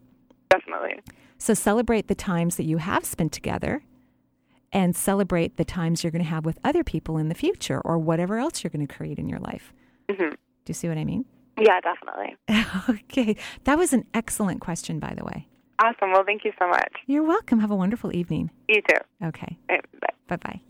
Definitely. 0.49 0.99
So 1.37 1.53
celebrate 1.53 2.07
the 2.07 2.15
times 2.15 2.57
that 2.57 2.65
you 2.65 2.77
have 2.77 3.05
spent 3.05 3.31
together 3.31 3.83
and 4.71 4.95
celebrate 4.95 5.57
the 5.57 5.65
times 5.65 6.03
you're 6.03 6.11
going 6.11 6.23
to 6.23 6.29
have 6.29 6.45
with 6.45 6.59
other 6.63 6.83
people 6.83 7.17
in 7.17 7.29
the 7.29 7.35
future 7.35 7.79
or 7.81 7.97
whatever 7.97 8.37
else 8.37 8.63
you're 8.63 8.69
going 8.71 8.85
to 8.85 8.93
create 8.93 9.17
in 9.19 9.27
your 9.29 9.39
life. 9.39 9.73
hmm 10.09 10.29
Do 10.29 10.37
you 10.67 10.73
see 10.73 10.87
what 10.89 10.97
I 10.97 11.05
mean? 11.05 11.25
Yeah, 11.57 11.79
definitely. 11.81 12.35
okay. 12.89 13.35
That 13.65 13.77
was 13.77 13.91
an 13.93 14.05
excellent 14.13 14.61
question, 14.61 14.99
by 14.99 15.13
the 15.15 15.25
way. 15.25 15.47
Awesome. 15.79 16.11
Well, 16.11 16.23
thank 16.25 16.43
you 16.43 16.51
so 16.59 16.67
much. 16.67 16.91
You're 17.07 17.23
welcome. 17.23 17.59
Have 17.59 17.71
a 17.71 17.75
wonderful 17.75 18.13
evening. 18.15 18.51
You 18.67 18.81
too. 18.87 19.27
Okay. 19.27 19.57
Bye. 19.67 19.79
Bye 20.27 20.35
bye. 20.35 20.61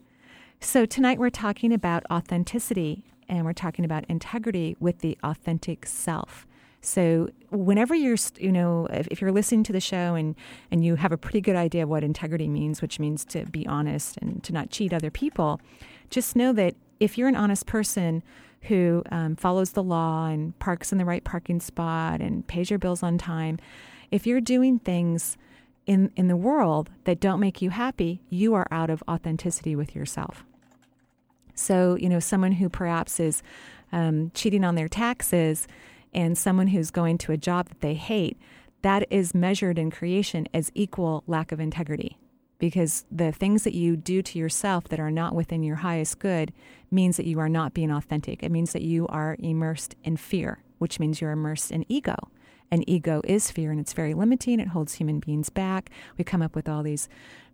So, 0.59 0.85
tonight 0.85 1.19
we're 1.19 1.29
talking 1.29 1.73
about 1.73 2.03
authenticity 2.11 3.05
and 3.27 3.45
we're 3.45 3.53
talking 3.53 3.85
about 3.85 4.05
integrity 4.09 4.75
with 4.79 4.99
the 4.99 5.17
authentic 5.23 5.85
self. 5.85 6.45
So, 6.81 7.29
whenever 7.49 7.95
you're, 7.95 8.17
you 8.37 8.51
know, 8.51 8.87
if, 8.91 9.07
if 9.07 9.21
you're 9.21 9.31
listening 9.31 9.63
to 9.63 9.73
the 9.73 9.79
show 9.79 10.15
and, 10.15 10.35
and 10.69 10.85
you 10.85 10.95
have 10.95 11.11
a 11.11 11.17
pretty 11.17 11.41
good 11.41 11.55
idea 11.55 11.83
of 11.83 11.89
what 11.89 12.03
integrity 12.03 12.47
means, 12.47 12.81
which 12.81 12.99
means 12.99 13.25
to 13.25 13.45
be 13.45 13.65
honest 13.67 14.17
and 14.17 14.43
to 14.43 14.53
not 14.53 14.69
cheat 14.69 14.93
other 14.93 15.09
people, 15.09 15.59
just 16.09 16.35
know 16.35 16.53
that 16.53 16.75
if 16.99 17.17
you're 17.17 17.27
an 17.27 17.35
honest 17.35 17.65
person 17.65 18.21
who 18.63 19.03
um, 19.11 19.35
follows 19.35 19.71
the 19.71 19.83
law 19.83 20.27
and 20.27 20.57
parks 20.59 20.91
in 20.91 20.97
the 20.97 21.05
right 21.05 21.23
parking 21.23 21.59
spot 21.59 22.21
and 22.21 22.45
pays 22.47 22.69
your 22.69 22.79
bills 22.79 23.01
on 23.01 23.17
time, 23.17 23.57
if 24.11 24.25
you're 24.27 24.41
doing 24.41 24.79
things 24.79 25.37
in, 25.85 26.11
in 26.15 26.27
the 26.27 26.35
world 26.35 26.89
that 27.05 27.19
don't 27.19 27.39
make 27.39 27.61
you 27.61 27.69
happy, 27.71 28.21
you 28.29 28.53
are 28.53 28.67
out 28.71 28.89
of 28.89 29.03
authenticity 29.07 29.75
with 29.75 29.95
yourself. 29.95 30.43
So, 31.55 31.95
you 31.95 32.09
know, 32.09 32.19
someone 32.19 32.53
who 32.53 32.69
perhaps 32.69 33.19
is 33.19 33.43
um, 33.91 34.31
cheating 34.33 34.63
on 34.63 34.75
their 34.75 34.87
taxes 34.87 35.67
and 36.13 36.37
someone 36.37 36.67
who's 36.67 36.91
going 36.91 37.17
to 37.19 37.31
a 37.31 37.37
job 37.37 37.67
that 37.69 37.81
they 37.81 37.95
hate, 37.95 38.37
that 38.81 39.05
is 39.09 39.35
measured 39.35 39.77
in 39.77 39.91
creation 39.91 40.47
as 40.53 40.71
equal 40.73 41.23
lack 41.27 41.51
of 41.51 41.59
integrity. 41.59 42.17
Because 42.59 43.05
the 43.11 43.31
things 43.31 43.63
that 43.63 43.73
you 43.73 43.95
do 43.95 44.21
to 44.21 44.37
yourself 44.37 44.85
that 44.89 44.99
are 44.99 45.11
not 45.11 45.33
within 45.33 45.63
your 45.63 45.77
highest 45.77 46.19
good 46.19 46.51
means 46.91 47.17
that 47.17 47.25
you 47.25 47.39
are 47.39 47.49
not 47.49 47.73
being 47.73 47.91
authentic. 47.91 48.43
It 48.43 48.51
means 48.51 48.73
that 48.73 48.81
you 48.81 49.07
are 49.07 49.37
immersed 49.39 49.95
in 50.03 50.17
fear, 50.17 50.59
which 50.77 50.99
means 50.99 51.21
you're 51.21 51.31
immersed 51.31 51.71
in 51.71 51.85
ego. 51.87 52.15
And 52.71 52.87
ego 52.87 53.21
is 53.23 53.51
fear, 53.51 53.71
and 53.71 53.79
it's 53.79 53.93
very 53.93 54.13
limiting. 54.13 54.59
It 54.59 54.69
holds 54.69 54.95
human 54.95 55.19
beings 55.19 55.49
back. 55.49 55.89
We 56.17 56.23
come 56.23 56.41
up 56.41 56.55
with 56.55 56.69
all 56.69 56.83
these 56.83 57.09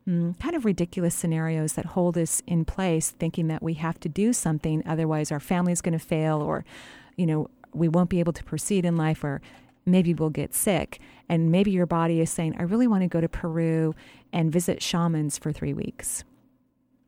mm, 0.07 0.37
kind 0.39 0.55
of 0.55 0.65
ridiculous 0.65 1.15
scenarios 1.15 1.73
that 1.73 1.85
hold 1.85 2.17
us 2.17 2.41
in 2.45 2.65
place, 2.65 3.11
thinking 3.11 3.47
that 3.47 3.63
we 3.63 3.75
have 3.75 3.99
to 4.01 4.09
do 4.09 4.33
something, 4.33 4.83
otherwise 4.85 5.31
our 5.31 5.39
family 5.39 5.71
is 5.71 5.81
going 5.81 5.97
to 5.97 6.05
fail, 6.05 6.41
or 6.41 6.65
you 7.15 7.25
know 7.25 7.49
we 7.73 7.87
won't 7.87 8.09
be 8.09 8.19
able 8.19 8.33
to 8.33 8.43
proceed 8.43 8.85
in 8.85 8.95
life, 8.97 9.23
or 9.23 9.41
maybe 9.85 10.13
we'll 10.13 10.29
get 10.29 10.53
sick. 10.53 10.99
And 11.27 11.51
maybe 11.51 11.71
your 11.71 11.85
body 11.85 12.19
is 12.21 12.29
saying, 12.29 12.55
"I 12.57 12.63
really 12.63 12.87
want 12.87 13.03
to 13.03 13.07
go 13.07 13.21
to 13.21 13.29
Peru 13.29 13.95
and 14.31 14.51
visit 14.51 14.81
shamans 14.81 15.37
for 15.37 15.51
three 15.51 15.73
weeks." 15.73 16.23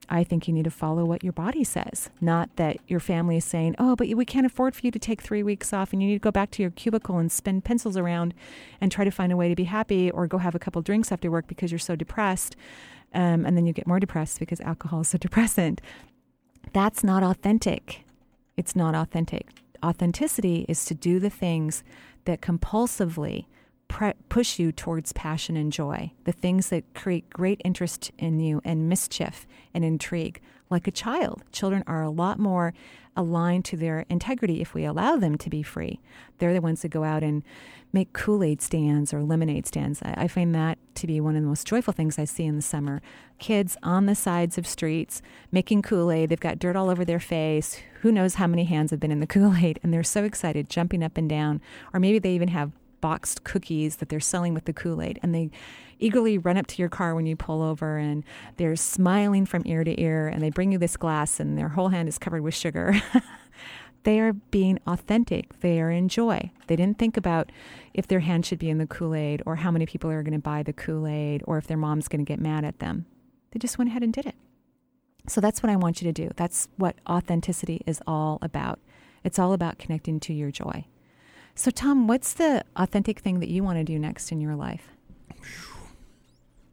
I 0.10 0.24
think 0.24 0.48
you 0.48 0.54
need 0.54 0.64
to 0.64 0.72
follow 0.72 1.04
what 1.04 1.24
your 1.24 1.34
body 1.34 1.64
says, 1.64 2.10
not 2.22 2.50
that 2.56 2.78
your 2.88 3.00
family 3.00 3.38
is 3.38 3.46
saying, 3.46 3.76
oh, 3.78 3.96
but 3.96 4.08
we 4.08 4.26
can't 4.26 4.46
afford 4.46 4.76
for 4.76 4.82
you 4.86 4.92
to 4.92 5.00
take 5.00 5.22
three 5.22 5.44
weeks 5.44 5.74
off 5.74 5.92
and 5.92 6.02
you 6.02 6.10
need 6.10 6.16
to 6.16 6.20
go 6.20 6.32
back 6.32 6.52
to 6.52 6.62
your 6.62 6.72
cubicle 6.72 7.18
and 7.18 7.32
spin 7.32 7.62
pencils 7.62 7.98
around 7.98 8.34
and 8.80 8.92
try 8.92 9.04
to 9.04 9.12
find 9.12 9.32
a 9.32 9.38
way 9.38 9.50
to 9.50 9.56
be 9.56 9.66
happy 9.66 10.10
or 10.12 10.28
go 10.28 10.38
have 10.38 10.56
a 10.56 10.60
couple 10.60 10.82
drinks 10.82 11.12
after 11.12 11.30
work 11.30 11.48
because 11.48 11.72
you're 11.72 11.80
so 11.80 11.96
depressed. 11.96 12.56
Um, 13.14 13.46
and 13.46 13.58
then 13.58 13.66
you 13.66 13.74
get 13.74 13.88
more 13.88 14.00
depressed 14.00 14.40
because 14.40 14.62
alcohol 14.62 15.02
is 15.02 15.10
so 15.10 15.18
depressant. 15.20 15.82
That's 16.74 17.04
not 17.04 17.24
authentic. 17.24 18.04
It's 18.56 18.76
not 18.76 18.96
authentic. 18.96 19.48
Authenticity 19.84 20.66
is 20.68 20.86
to 20.86 20.96
do 20.96 21.20
the 21.20 21.30
things 21.30 21.84
that 22.26 22.42
compulsively 22.42 23.46
pre- 23.88 24.14
push 24.30 24.60
you 24.60 24.72
towards 24.72 25.14
passion 25.14 25.58
and 25.58 25.72
joy, 25.72 26.12
the 26.26 26.32
things 26.32 26.70
that 26.70 26.94
create 26.94 27.30
great 27.30 27.62
interest 27.64 28.12
in 28.18 28.40
you 28.40 28.62
and 28.64 28.90
mischief 28.90 29.48
and 29.74 29.84
intrigue. 29.84 30.42
Like 30.70 30.88
a 30.88 30.92
child, 30.92 31.44
children 31.52 31.84
are 31.88 32.04
a 32.04 32.10
lot 32.10 32.40
more 32.40 32.74
aligned 33.16 33.66
to 33.66 33.78
their 33.78 34.06
integrity 34.10 34.62
if 34.62 34.74
we 34.74 34.86
allow 34.86 35.16
them 35.16 35.38
to 35.38 35.50
be 35.50 35.64
free. 35.64 36.00
They're 36.38 36.54
the 36.54 36.62
ones 36.62 36.82
that 36.84 36.90
go 36.90 37.04
out 37.04 37.24
and 37.24 37.44
make 37.92 38.14
Kool 38.14 38.44
Aid 38.44 38.62
stands 38.62 39.14
or 39.14 39.24
lemonade 39.24 39.66
stands. 39.66 40.02
I, 40.04 40.14
I 40.18 40.28
find 40.28 40.54
that 40.54 40.78
to 40.96 41.08
be 41.08 41.20
one 41.20 41.36
of 41.36 41.42
the 41.42 41.48
most 41.48 41.66
joyful 41.66 41.94
things 41.94 42.20
I 42.20 42.26
see 42.26 42.46
in 42.46 42.56
the 42.56 42.62
summer. 42.62 43.02
Kids 43.40 43.78
on 43.82 44.06
the 44.06 44.16
sides 44.16 44.58
of 44.58 44.68
streets 44.68 45.22
making 45.52 45.82
Kool 45.82 46.12
Aid. 46.12 46.30
They've 46.30 46.40
got 46.40 46.60
dirt 46.60 46.76
all 46.76 46.90
over 46.90 47.04
their 47.04 47.20
face. 47.20 47.82
Who 48.02 48.12
knows 48.12 48.36
how 48.36 48.48
many 48.48 48.66
hands 48.66 48.92
have 48.92 49.00
been 49.00 49.12
in 49.12 49.20
the 49.20 49.28
Kool 49.36 49.56
Aid? 49.56 49.80
And 49.82 49.94
they're 49.94 50.04
so 50.04 50.24
excited, 50.24 50.70
jumping 50.70 51.04
up 51.04 51.18
and 51.18 51.30
down. 51.30 51.62
Or 51.94 52.00
maybe 52.00 52.20
they 52.20 52.34
even 52.34 52.50
have 52.50 52.72
boxed 53.02 53.44
cookies 53.44 53.98
that 53.98 54.10
they're 54.10 54.20
selling 54.20 54.54
with 54.54 54.66
the 54.66 54.74
Kool 54.74 55.02
Aid. 55.02 55.20
And 55.22 55.34
they 55.34 55.50
eagerly 56.00 56.38
run 56.38 56.58
up 56.58 56.68
to 56.68 56.82
your 56.82 56.90
car 56.90 57.16
when 57.16 57.26
you 57.26 57.36
pull 57.36 57.62
over 57.62 57.98
and 57.98 58.24
they're 58.58 58.76
smiling 58.76 59.46
from 59.46 59.64
ear 59.66 59.84
to 59.84 60.00
ear 60.00 60.28
and 60.28 60.42
they 60.42 60.50
bring 60.50 60.72
you 60.72 60.78
this 60.78 60.98
glass 60.98 61.40
and 61.40 61.58
their 61.58 61.70
whole 61.70 61.90
hand 61.90 62.08
is 62.08 62.18
covered 62.18 62.42
with 62.42 62.54
sugar. 62.54 62.94
they 64.04 64.20
are 64.20 64.34
being 64.34 64.80
authentic. 64.88 65.60
They 65.60 65.82
are 65.82 65.92
in 65.92 66.08
joy. 66.08 66.52
They 66.68 66.76
didn't 66.76 67.00
think 67.00 67.18
about 67.18 67.52
if 67.94 68.08
their 68.08 68.20
hand 68.20 68.46
should 68.46 68.60
be 68.60 68.70
in 68.70 68.78
the 68.78 68.88
Kool 68.88 69.16
Aid 69.16 69.42
or 69.46 69.58
how 69.58 69.72
many 69.72 69.86
people 69.86 70.10
are 70.10 70.24
going 70.24 70.34
to 70.34 70.40
buy 70.40 70.64
the 70.64 70.74
Kool 70.74 71.08
Aid 71.08 71.44
or 71.46 71.58
if 71.58 71.68
their 71.68 71.78
mom's 71.78 72.08
going 72.08 72.24
to 72.24 72.30
get 72.30 72.40
mad 72.40 72.64
at 72.64 72.80
them. 72.80 73.06
They 73.52 73.60
just 73.60 73.78
went 73.78 73.90
ahead 73.90 74.04
and 74.04 74.14
did 74.14 74.26
it. 74.26 74.36
So 75.28 75.42
that's 75.42 75.62
what 75.62 75.70
I 75.70 75.76
want 75.76 76.02
you 76.02 76.08
to 76.08 76.14
do. 76.14 76.32
That's 76.36 76.70
what 76.78 76.96
authenticity 77.10 77.82
is 77.86 78.02
all 78.08 78.40
about. 78.42 78.80
It's 79.24 79.40
all 79.40 79.52
about 79.52 79.78
connecting 79.78 80.20
to 80.22 80.34
your 80.34 80.52
joy. 80.52 80.86
So, 81.58 81.72
Tom, 81.72 82.08
what's 82.08 82.34
the 82.34 82.64
authentic 82.76 83.18
thing 83.20 83.40
that 83.40 83.50
you 83.50 83.64
want 83.64 83.80
to 83.80 83.84
do 83.84 83.98
next 83.98 84.32
in 84.32 84.40
your 84.40 84.56
life? 84.56 84.90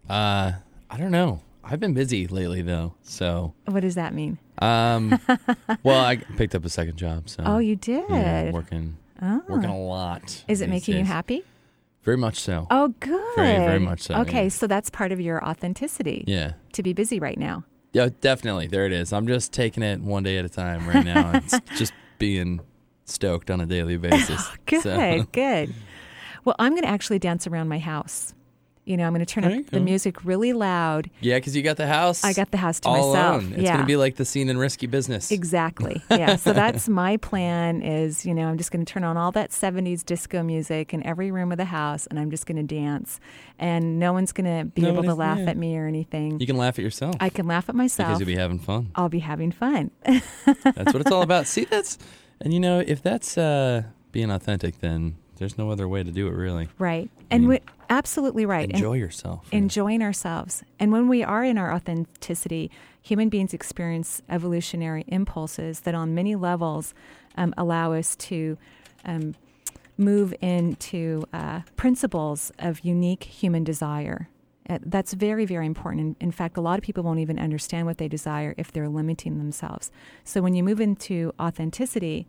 Uh, 0.09 0.53
I 0.91 0.97
don't 0.99 1.11
know. 1.11 1.41
I've 1.65 1.81
been 1.81 1.95
busy 1.95 2.27
lately 2.27 2.61
though, 2.61 2.93
so 3.03 3.55
What 3.65 3.81
does 3.81 3.95
that 3.95 4.13
mean? 4.13 4.37
um, 4.59 5.19
well, 5.83 6.05
I 6.05 6.17
picked 6.37 6.55
up 6.55 6.67
a 6.67 6.69
second 6.69 6.99
job, 6.99 7.31
so 7.31 7.43
Oh, 7.47 7.57
you 7.59 7.75
did? 7.77 8.05
yeah, 8.11 8.51
working 8.51 8.99
Oh. 9.23 9.41
working 9.49 9.71
a 9.71 9.79
lot. 9.83 10.45
Is 10.47 10.61
it 10.61 10.69
making 10.69 10.99
you 10.99 11.05
happy? 11.05 11.43
Very 12.03 12.19
much 12.19 12.39
so. 12.39 12.67
Oh, 12.71 12.89
good. 13.01 13.37
Very, 13.37 13.65
very 13.65 13.79
much 13.79 14.03
so, 14.03 14.17
Okay, 14.17 14.43
yeah. 14.45 14.49
so 14.51 14.67
that's 14.67 14.91
part 14.91 15.11
of 15.13 15.21
your 15.23 15.43
authenticity. 15.43 16.25
Yeah. 16.27 16.53
To 16.75 16.83
be 16.83 16.93
busy 16.93 17.19
right 17.19 17.39
now. 17.39 17.65
Yeah, 17.95 18.11
definitely. 18.21 18.67
There 18.67 18.85
it 18.85 18.93
is. 18.93 19.11
I'm 19.15 19.27
just 19.27 19.51
taking 19.55 19.83
it 19.83 20.01
one 20.03 20.23
day 20.25 20.37
at 20.37 20.45
a 20.45 20.51
time 20.51 20.87
right 20.87 21.05
now. 21.05 21.33
it's 21.37 21.59
just 21.79 21.95
being 22.19 22.61
stoked 23.05 23.51
on 23.51 23.61
a 23.61 23.67
daily 23.67 23.97
basis. 23.97 24.49
Good, 24.67 24.83
So- 24.83 25.27
good. 25.33 25.75
Well, 26.45 26.57
I'm 26.59 26.73
going 26.73 26.83
to 26.83 26.89
actually 26.89 27.19
dance 27.19 27.47
around 27.47 27.69
my 27.69 27.79
house 27.79 28.35
You 28.87 28.99
know, 28.99 29.07
I'm 29.07 29.15
going 29.15 29.25
to 29.25 29.35
turn 29.35 29.45
up 29.45 29.67
the 29.71 29.81
music 29.81 30.27
really 30.27 30.53
loud. 30.53 31.09
Yeah, 31.21 31.39
because 31.39 31.57
you 31.57 31.63
got 31.63 31.79
the 31.79 31.87
house. 31.87 32.23
I 32.23 32.35
got 32.35 32.51
the 32.51 32.59
house 32.59 32.81
to 32.81 32.89
all 32.89 33.15
myself. 33.15 33.43
alone. 33.43 33.53
It's 33.55 33.63
yeah. 33.63 33.71
going 33.73 33.81
to 33.81 33.87
be 33.87 33.97
like 33.97 34.17
the 34.17 34.27
scene 34.27 34.51
in 34.51 34.59
Risky 34.59 34.87
Business. 34.87 35.31
Exactly. 35.31 36.03
Yeah. 36.11 36.37
so 36.37 36.53
that's 36.53 36.87
my 36.87 37.17
plan 37.17 37.81
is, 37.81 38.27
you 38.27 38.35
know, 38.35 38.47
I'm 38.47 38.59
just 38.59 38.71
going 38.71 38.85
to 38.85 38.93
turn 38.93 39.03
on 39.05 39.17
all 39.17 39.33
that 39.33 39.51
70s 39.53 40.05
disco 40.05 40.43
music 40.43 40.93
in 40.93 41.03
every 41.07 41.31
room 41.31 41.51
of 41.51 41.57
the 41.57 41.65
house 41.65 42.07
and 42.09 42.21
I'm 42.21 42.31
just 42.31 42.45
going 42.45 42.59
to 42.59 42.75
dance. 42.75 43.21
And 43.59 43.99
no 43.99 44.13
one's 44.13 44.33
going 44.33 44.59
to 44.59 44.67
be 44.67 44.87
able 44.87 45.03
to 45.05 45.15
laugh 45.15 45.39
yeah. 45.39 45.51
at 45.51 45.57
me 45.57 45.79
or 45.79 45.87
anything. 45.87 46.39
You 46.39 46.47
can 46.47 46.59
laugh 46.59 46.79
at 46.79 46.83
yourself 46.83 47.17
I 47.21 47.31
can 47.31 47.47
laugh 47.47 47.71
at 47.71 47.75
myself. 47.75 48.09
because 48.11 48.21
you'll 48.21 48.37
be 48.37 48.41
having 48.41 48.59
fun. 48.59 48.91
I'll 48.95 49.09
be 49.09 49.21
having 49.21 49.51
fun. 49.51 49.91
That's 50.05 50.93
what 50.93 50.97
it's 51.01 51.11
all 51.11 51.23
about. 51.23 51.47
See, 51.47 51.65
that's, 51.65 51.97
and 52.45 52.55
you 52.55 52.61
know, 52.61 52.79
if 52.87 53.03
that's 53.03 53.37
uh, 53.37 53.83
being 54.13 54.31
authentic, 54.31 54.79
then 54.79 55.17
there's 55.37 55.59
no 55.59 55.71
other 55.71 55.89
way 55.89 56.05
to 56.05 56.13
do 56.13 56.29
it, 56.29 56.35
really. 56.35 56.69
right. 56.79 57.11
And 57.31 57.43
mean, 57.45 57.49
we, 57.49 57.61
absolutely 57.91 58.47
right. 58.47 58.65
And- 58.65 58.75
Enjoy 58.75 58.93
yourself. 58.93 59.49
enjoying 59.51 60.03
ourselves. 60.03 60.63
And 60.79 60.93
when 60.93 61.09
we 61.09 61.25
are 61.25 61.43
in 61.43 61.59
our 61.59 61.73
authenticity, 61.73 62.71
human 63.03 63.29
beings 63.29 63.53
experience 63.53 64.23
evolutionary 64.29 65.05
impulses 65.09 65.81
that, 65.81 65.95
on 65.95 66.15
many 66.15 66.37
levels, 66.37 66.95
um, 67.37 67.53
allow 67.57 67.93
us 67.95 68.15
to 68.17 68.57
um, 69.05 69.35
move 69.99 70.35
into 70.41 71.25
uh, 71.33 71.63
principles 71.75 72.53
of 72.59 72.81
unique 72.85 73.25
human 73.25 73.65
desire. 73.65 74.29
Uh, 74.69 74.79
that's 74.87 75.13
very, 75.13 75.45
very 75.45 75.67
important. 75.67 76.17
In, 76.21 76.27
in 76.29 76.33
fact, 76.33 76.57
a 76.57 76.61
lot 76.61 76.79
of 76.79 76.85
people 76.85 77.03
won't 77.03 77.21
even 77.21 77.39
understand 77.39 77.87
what 77.87 77.99
they 77.99 78.09
desire 78.09 78.55
if 78.57 78.73
they're 78.73 78.89
limiting 78.89 79.39
themselves. 79.39 79.91
So 80.25 80.41
when 80.41 80.55
you 80.55 80.65
move 80.65 80.81
into 80.81 81.33
authenticity, 81.39 82.27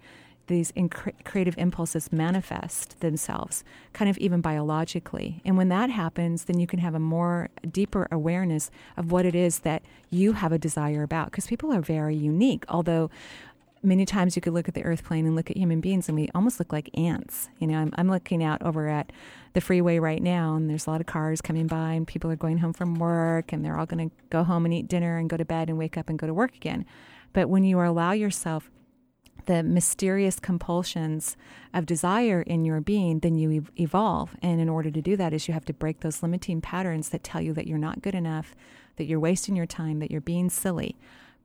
these 0.48 0.72
incre- 0.74 1.14
creative 1.24 1.58
impulses 1.58 2.12
manifest 2.12 3.00
themselves, 3.00 3.64
kind 3.94 4.10
of 4.10 4.18
even 4.20 4.42
biologically. 4.42 5.42
And 5.44 5.58
when 5.58 5.70
that 5.70 5.90
happens, 5.90 6.44
then 6.44 6.60
you 6.60 6.68
can 6.68 6.80
have 6.80 6.94
a 6.94 7.00
more 7.00 7.50
deeper 7.72 8.08
awareness 8.12 8.70
of 8.98 9.12
what 9.12 9.26
it 9.26 9.34
is 9.34 9.60
that 9.60 9.84
you 10.10 10.34
have 10.34 10.52
a 10.52 10.60
desire 10.60 11.04
about. 11.04 11.32
Because 11.32 11.48
people 11.48 11.74
are 11.74 11.82
very 11.82 12.16
unique, 12.16 12.66
although 12.70 13.10
many 13.86 14.06
times 14.06 14.36
you 14.36 14.42
could 14.42 14.54
look 14.54 14.68
at 14.68 14.74
the 14.74 14.84
earth 14.84 15.04
plane 15.04 15.26
and 15.26 15.36
look 15.36 15.50
at 15.50 15.58
human 15.58 15.82
beings 15.82 16.08
and 16.08 16.18
we 16.18 16.30
almost 16.36 16.60
look 16.60 16.72
like 16.72 16.90
ants. 16.98 17.50
You 17.60 17.68
know, 17.68 17.78
I'm, 17.78 17.94
I'm 17.96 18.10
looking 18.10 18.44
out 18.44 18.62
over 18.62 18.88
at 18.88 19.12
the 19.54 19.62
freeway 19.62 20.00
right 20.00 20.22
now 20.22 20.56
and 20.56 20.70
there's 20.70 20.88
a 20.88 20.90
lot 20.90 21.02
of 21.02 21.08
cars 21.08 21.42
coming 21.42 21.68
by 21.68 21.94
and 21.94 22.08
people 22.08 22.32
are 22.32 22.36
going 22.36 22.58
home 22.58 22.74
from 22.74 22.96
work 22.96 23.54
and 23.54 23.64
they're 23.64 23.78
all 23.78 23.86
going 23.86 24.10
to 24.10 24.16
go 24.30 24.44
home 24.44 24.66
and 24.66 24.74
eat 24.74 24.88
dinner 24.88 25.18
and 25.18 25.30
go 25.30 25.38
to 25.38 25.46
bed 25.46 25.70
and 25.70 25.78
wake 25.78 25.98
up 25.98 26.10
and 26.10 26.20
go 26.20 26.28
to 26.28 26.34
work 26.34 26.56
again. 26.56 26.86
But 27.34 27.50
when 27.50 27.64
you 27.64 27.82
allow 27.82 28.12
yourself 28.12 28.70
the 29.46 29.64
mysterious 29.64 30.40
compulsions 30.40 31.38
of 31.74 31.86
desire 31.86 32.42
in 32.42 32.66
your 32.66 32.82
being, 32.82 33.20
then 33.20 33.36
you 33.36 33.52
ev- 33.52 33.72
evolve. 33.80 34.36
And 34.42 34.60
in 34.60 34.70
order 34.70 34.90
to 34.92 35.02
do 35.02 35.16
that, 35.18 35.34
is 35.34 35.48
you 35.48 35.54
have 35.54 35.66
to 35.66 35.74
break 35.74 36.00
those 36.00 36.24
limiting 36.24 36.62
patterns 36.62 37.10
that 37.10 37.24
tell 37.24 37.42
you 37.42 37.54
that 37.54 37.68
you're 37.68 37.78
not 37.78 38.02
good 38.02 38.16
enough, 38.16 38.56
that 38.96 39.06
you're 39.06 39.20
wasting 39.20 39.56
your 39.56 39.66
time, 39.66 40.00
that 40.00 40.12
you're 40.12 40.22
being 40.22 40.50
silly. 40.50 40.98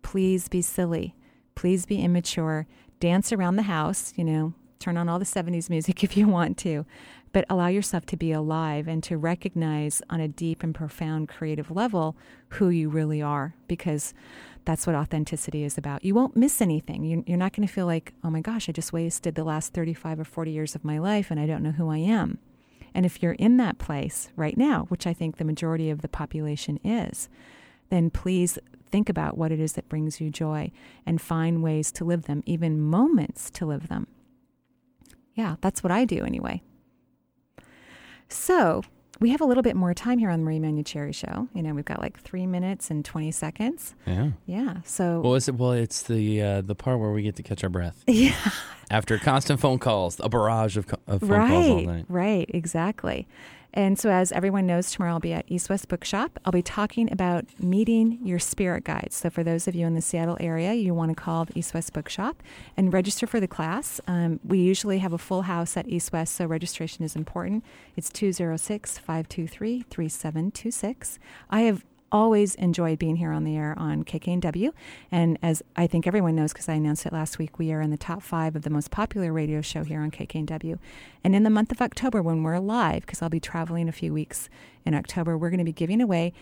Please 0.03 0.49
be 0.49 0.63
silly. 0.63 1.15
Please 1.55 1.87
be 1.87 2.01
immature. 2.03 2.67
Dance 3.01 3.33
around 3.33 3.57
the 3.57 3.63
house, 3.63 4.13
you 4.17 4.25
know, 4.25 4.55
turn 4.79 4.97
on 4.97 5.09
all 5.09 5.19
the 5.19 5.25
70s 5.25 5.69
music 5.71 6.03
if 6.05 6.17
you 6.17 6.27
want 6.29 6.57
to, 6.59 6.85
but 7.33 7.45
allow 7.49 7.69
yourself 7.69 8.07
to 8.07 8.17
be 8.17 8.33
alive 8.33 8.89
and 8.89 9.03
to 9.05 9.17
recognize 9.17 10.03
on 10.11 10.21
a 10.21 10.29
deep 10.29 10.63
and 10.63 10.75
profound 10.75 11.29
creative 11.29 11.71
level 11.71 12.17
who 12.51 12.69
you 12.71 12.89
really 12.89 13.23
are 13.23 13.55
because 13.69 14.13
that's 14.65 14.87
what 14.87 14.97
authenticity 14.97 15.65
is 15.65 15.79
about. 15.79 16.05
You 16.05 16.15
won't 16.15 16.37
miss 16.37 16.61
anything. 16.61 17.05
You- 17.05 17.25
You're 17.27 17.39
not 17.39 17.53
going 17.55 17.67
to 17.67 17.73
feel 17.73 17.87
like, 17.87 18.13
oh 18.25 18.31
my 18.31 18.41
gosh, 18.41 18.69
I 18.69 18.73
just 18.73 18.93
wasted 18.93 19.35
the 19.35 19.45
last 19.45 19.73
35 19.73 20.21
or 20.21 20.25
40 20.25 20.51
years 20.51 20.75
of 20.75 20.85
my 20.85 20.99
life 20.99 21.31
and 21.31 21.39
I 21.41 21.47
don't 21.47 21.63
know 21.63 21.71
who 21.73 21.89
I 21.91 21.99
am. 21.99 22.39
And 22.93 23.07
if 23.07 23.23
you're 23.23 23.33
in 23.33 23.57
that 23.59 23.79
place 23.79 24.31
right 24.35 24.57
now, 24.57 24.87
which 24.89 25.07
I 25.07 25.13
think 25.13 25.37
the 25.37 25.45
majority 25.45 25.91
of 25.91 26.03
the 26.03 26.09
population 26.09 26.79
is, 26.85 27.29
then 27.89 28.11
please 28.11 28.59
think 28.91 29.09
about 29.09 29.37
what 29.39 29.53
it 29.53 29.61
is 29.61 29.75
that 29.75 29.89
brings 29.89 30.21
you 30.21 30.31
joy 30.31 30.71
and 31.07 31.21
find 31.21 31.63
ways 31.63 31.93
to 31.93 32.05
live 32.05 32.25
them, 32.25 32.43
even 32.47 32.81
moments 32.81 33.51
to 33.53 33.67
live 33.67 33.89
them. 33.89 34.07
Yeah, 35.35 35.57
that's 35.61 35.83
what 35.83 35.91
I 35.91 36.05
do 36.05 36.25
anyway. 36.25 36.63
So, 38.29 38.83
we 39.21 39.31
have 39.31 39.41
a 39.41 39.45
little 39.45 39.63
bit 39.63 39.77
more 39.77 39.93
time 39.93 40.19
here 40.19 40.31
on 40.31 40.41
the 40.41 40.45
Marie 40.45 40.59
Manuchehri 40.59 41.15
show. 41.15 41.49
You 41.53 41.63
know, 41.63 41.75
we've 41.75 41.85
got 41.85 42.01
like 42.01 42.19
three 42.21 42.47
minutes 42.47 42.91
and 42.91 43.05
20 43.05 43.31
seconds. 43.33 43.95
Yeah. 44.07 44.31
Yeah. 44.47 44.77
So, 44.85 45.21
Well, 45.21 45.35
is 45.35 45.47
it? 45.49 45.57
Well, 45.57 45.73
it's 45.73 46.03
the 46.05 46.41
uh, 46.43 46.61
the 46.63 46.75
part 46.75 46.99
where 47.01 47.11
we 47.13 47.23
get 47.23 47.37
to 47.37 47.43
catch 47.43 47.63
our 47.63 47.69
breath 47.71 48.03
yeah. 48.07 48.35
after 48.91 49.19
constant 49.19 49.61
phone 49.61 49.79
calls, 49.79 50.19
a 50.21 50.29
barrage 50.29 50.77
of, 50.77 50.87
of 51.07 51.21
phone 51.21 51.49
calls 51.49 51.67
all 51.67 51.81
night. 51.83 52.07
right, 52.09 52.51
exactly. 52.55 53.29
And 53.73 53.99
so, 53.99 54.11
as 54.11 54.33
everyone 54.33 54.67
knows, 54.67 54.91
tomorrow 54.91 55.13
I'll 55.13 55.21
be 55.21 55.33
at 55.33 55.45
East 55.49 55.71
West 55.71 55.89
Bookshop. 55.89 56.39
I'll 56.45 56.53
be 56.53 56.63
talking 56.63 57.11
about 57.13 57.45
meeting 57.61 58.19
your 58.23 58.39
spirit 58.39 58.85
guides. 58.85 59.17
So, 59.17 59.31
for 59.31 59.45
those 59.45 59.69
of 59.69 59.75
you 59.75 59.87
in 59.87 59.95
the 59.95 60.01
Seattle 60.01 60.37
area, 60.41 60.75
you 60.75 60.93
want 60.93 61.11
to 61.11 61.15
call 61.15 61.45
the 61.45 61.59
East 61.59 61.75
West 61.75 61.93
Bookshop 61.93 62.43
and 62.77 62.93
register 62.93 63.27
for 63.27 63.39
the 63.39 63.49
class. 63.49 64.01
Um, 64.07 64.41
we 64.45 64.59
usually 64.59 64.99
have 64.99 65.13
a 65.13 65.19
full 65.19 65.43
house 65.43 65.77
at 65.77 65.89
East 65.89 66.13
West, 66.13 66.35
so 66.35 66.47
registration 66.47 67.05
is 67.05 67.15
important. 67.15 67.65
It's 67.97 68.11
206 68.11 68.99
523 68.99 69.85
3726. 69.89 71.19
I 71.49 71.61
have 71.63 71.85
always 72.13 72.55
enjoyed 72.57 72.99
being 72.99 73.17
here 73.17 73.33
on 73.33 73.45
the 73.45 73.57
air 73.57 73.75
on 73.79 74.05
KKNW. 74.05 74.73
And 75.11 75.39
as 75.43 75.63
I 75.77 75.87
think 75.87 76.07
everyone 76.07 76.37
knows, 76.37 76.53
because 76.53 76.69
I 76.69 76.75
announced 76.75 77.07
it 77.07 77.13
last 77.13 77.39
week, 77.39 77.59
we 77.59 77.73
are 77.73 77.81
in 77.81 77.91
the 77.91 77.97
top 77.97 78.23
five 78.23 78.57
of 78.57 78.63
the 78.63 78.71
most 78.71 78.91
popular 78.91 79.33
radio 79.33 79.61
show 79.61 79.85
here 79.85 80.01
on 80.01 80.11
KKNW. 80.11 80.79
And 81.23 81.35
in 81.35 81.43
the 81.43 81.51
month 81.51 81.71
of 81.73 81.81
October, 81.81 82.23
when 82.23 82.43
we're 82.43 82.59
live, 82.59 83.03
because 83.03 83.23
I'll 83.23 83.29
be 83.29 83.41
traveling 83.41 83.89
a 83.89 83.93
few 83.93 84.13
weeks 84.13 84.49
in 84.85 84.95
October, 84.95 85.37
we're 85.37 85.51
going 85.51 85.59
to 85.59 85.65
be 85.65 85.73
giving 85.73 86.01
away 86.01 86.33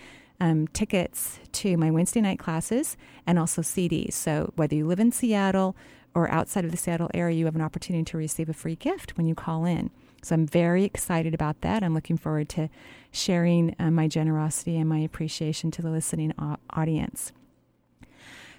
um, 0.41 0.69
tickets 0.69 1.41
to 1.53 1.77
my 1.77 1.91
Wednesday 1.91 2.21
night 2.21 2.39
classes 2.39 2.97
and 3.27 3.39
also 3.39 3.62
CDs. 3.62 4.12
So 4.12 4.53
whether 4.57 4.75
you 4.75 4.87
live 4.87 5.01
in 5.01 5.12
Seattle 5.12 5.77
or 6.14 6.31
outside 6.31 6.64
of 6.64 6.71
the 6.71 6.77
Seattle 6.77 7.11
area, 7.12 7.37
you 7.37 7.45
have 7.47 7.57
an 7.57 7.62
opportunity 7.62 8.05
to 8.05 8.16
receive 8.16 8.49
a 8.49 8.55
free 8.55 8.77
gift 8.77 9.16
when 9.16 9.27
you 9.27 9.35
call 9.35 9.64
in. 9.64 9.91
So 10.23 10.35
I'm 10.35 10.47
very 10.47 10.85
excited 10.85 11.35
about 11.35 11.61
that. 11.61 11.83
I'm 11.83 11.95
looking 11.95 12.16
forward 12.16 12.49
to 12.51 12.69
sharing 13.11 13.75
uh, 13.79 13.91
my 13.91 14.09
generosity 14.09 14.77
and 14.77 14.89
my 14.89 14.99
appreciation 14.99 15.71
to 15.73 15.83
the 15.83 15.91
listening 15.91 16.35
au- 16.39 16.57
audience. 16.71 17.33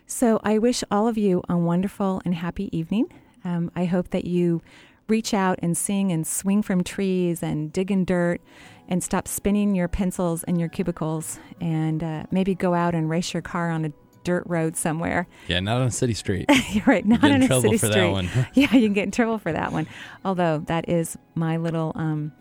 So 0.05 0.39
I 0.43 0.57
wish 0.57 0.83
all 0.89 1.07
of 1.07 1.17
you 1.17 1.43
a 1.47 1.57
wonderful 1.57 2.21
and 2.25 2.33
happy 2.33 2.75
evening. 2.75 3.13
Um, 3.43 3.71
I 3.75 3.85
hope 3.85 4.09
that 4.09 4.25
you 4.25 4.61
reach 5.07 5.33
out 5.33 5.59
and 5.61 5.77
sing 5.77 6.11
and 6.11 6.25
swing 6.25 6.61
from 6.61 6.83
trees 6.83 7.43
and 7.43 7.73
dig 7.73 7.91
in 7.91 8.05
dirt 8.05 8.41
and 8.87 9.03
stop 9.03 9.27
spinning 9.27 9.75
your 9.75 9.87
pencils 9.87 10.43
in 10.43 10.57
your 10.57 10.69
cubicles 10.69 11.39
and 11.61 12.03
uh, 12.03 12.23
maybe 12.31 12.55
go 12.55 12.73
out 12.73 12.95
and 12.95 13.09
race 13.09 13.33
your 13.33 13.41
car 13.41 13.69
on 13.69 13.85
a 13.85 13.93
dirt 14.23 14.43
road 14.45 14.75
somewhere. 14.75 15.27
Yeah, 15.47 15.59
not 15.59 15.81
on 15.81 15.87
a 15.87 15.91
city 15.91 16.13
street. 16.13 16.45
You're 16.71 16.83
right, 16.85 17.05
not 17.05 17.21
get 17.21 17.31
in 17.31 17.35
on 17.37 17.41
a 17.43 17.47
trouble 17.47 17.61
city 17.63 17.77
for 17.77 17.87
that 17.87 17.93
street. 17.93 18.11
one. 18.11 18.29
yeah, 18.53 18.73
you 18.75 18.87
can 18.87 18.93
get 18.93 19.03
in 19.05 19.11
trouble 19.11 19.37
for 19.39 19.51
that 19.51 19.71
one. 19.71 19.87
Although 20.23 20.59
that 20.67 20.87
is 20.89 21.17
my 21.35 21.57
little 21.57 21.91
um, 21.95 22.31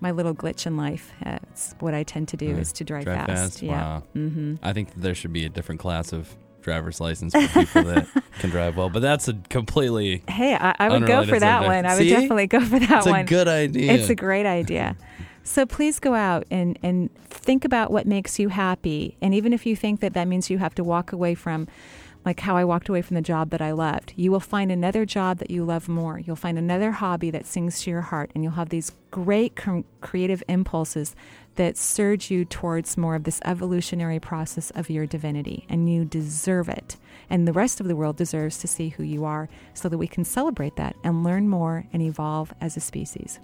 my 0.00 0.10
little 0.12 0.34
glitch 0.34 0.66
in 0.66 0.76
life. 0.76 1.12
Uh, 1.24 1.38
it's 1.50 1.74
what 1.80 1.94
I 1.94 2.02
tend 2.04 2.28
to 2.28 2.36
do 2.36 2.50
is 2.56 2.72
to 2.74 2.84
drive, 2.84 3.04
drive 3.04 3.26
fast, 3.26 3.62
Yeah. 3.62 3.72
wow. 3.72 4.02
hmm 4.12 4.54
I 4.62 4.72
think 4.72 4.90
that 4.94 5.00
there 5.00 5.14
should 5.14 5.32
be 5.32 5.44
a 5.44 5.48
different 5.48 5.80
class 5.80 6.12
of 6.12 6.34
driver's 6.60 7.00
license 7.00 7.32
for 7.34 7.64
people 7.64 7.82
that 7.84 8.06
can 8.40 8.50
drive 8.50 8.76
well. 8.76 8.90
But 8.90 9.00
that's 9.00 9.26
a 9.28 9.34
completely 9.48 10.22
Hey, 10.28 10.54
I, 10.54 10.74
I 10.78 10.88
would 10.88 11.06
go 11.06 11.24
for 11.24 11.38
that 11.40 11.62
subject. 11.62 11.66
one. 11.66 11.86
I 11.86 11.94
would 11.94 12.02
See? 12.02 12.10
definitely 12.10 12.46
go 12.46 12.60
for 12.60 12.78
that 12.78 13.06
one. 13.06 13.20
It's 13.20 13.30
a 13.30 13.34
good 13.34 13.48
idea. 13.48 13.92
It's 13.92 14.08
a 14.10 14.14
great 14.14 14.46
idea. 14.46 14.96
So 15.48 15.64
please 15.64 15.98
go 15.98 16.12
out 16.12 16.46
and, 16.50 16.78
and 16.82 17.08
think 17.24 17.64
about 17.64 17.90
what 17.90 18.06
makes 18.06 18.38
you 18.38 18.50
happy. 18.50 19.16
And 19.22 19.34
even 19.34 19.54
if 19.54 19.64
you 19.64 19.74
think 19.74 20.00
that 20.00 20.12
that 20.12 20.28
means 20.28 20.50
you 20.50 20.58
have 20.58 20.74
to 20.74 20.84
walk 20.84 21.10
away 21.10 21.34
from, 21.34 21.66
like 22.22 22.40
how 22.40 22.58
I 22.58 22.66
walked 22.66 22.90
away 22.90 23.00
from 23.00 23.14
the 23.14 23.22
job 23.22 23.48
that 23.48 23.62
I 23.62 23.72
loved, 23.72 24.12
you 24.14 24.30
will 24.30 24.40
find 24.40 24.70
another 24.70 25.06
job 25.06 25.38
that 25.38 25.50
you 25.50 25.64
love 25.64 25.88
more. 25.88 26.18
You'll 26.18 26.36
find 26.36 26.58
another 26.58 26.92
hobby 26.92 27.30
that 27.30 27.46
sings 27.46 27.80
to 27.80 27.90
your 27.90 28.02
heart, 28.02 28.30
and 28.34 28.44
you'll 28.44 28.52
have 28.52 28.68
these 28.68 28.92
great 29.10 29.56
cr- 29.56 29.80
creative 30.02 30.42
impulses 30.48 31.16
that 31.54 31.78
surge 31.78 32.30
you 32.30 32.44
towards 32.44 32.98
more 32.98 33.14
of 33.14 33.24
this 33.24 33.40
evolutionary 33.46 34.20
process 34.20 34.68
of 34.72 34.90
your 34.90 35.06
divinity. 35.06 35.64
And 35.70 35.90
you 35.90 36.04
deserve 36.04 36.68
it. 36.68 36.98
And 37.30 37.48
the 37.48 37.54
rest 37.54 37.80
of 37.80 37.88
the 37.88 37.96
world 37.96 38.16
deserves 38.16 38.58
to 38.58 38.68
see 38.68 38.90
who 38.90 39.02
you 39.02 39.24
are 39.24 39.48
so 39.72 39.88
that 39.88 39.98
we 39.98 40.08
can 40.08 40.24
celebrate 40.24 40.76
that 40.76 40.94
and 41.02 41.24
learn 41.24 41.48
more 41.48 41.86
and 41.90 42.02
evolve 42.02 42.52
as 42.60 42.76
a 42.76 42.80
species. 42.80 43.40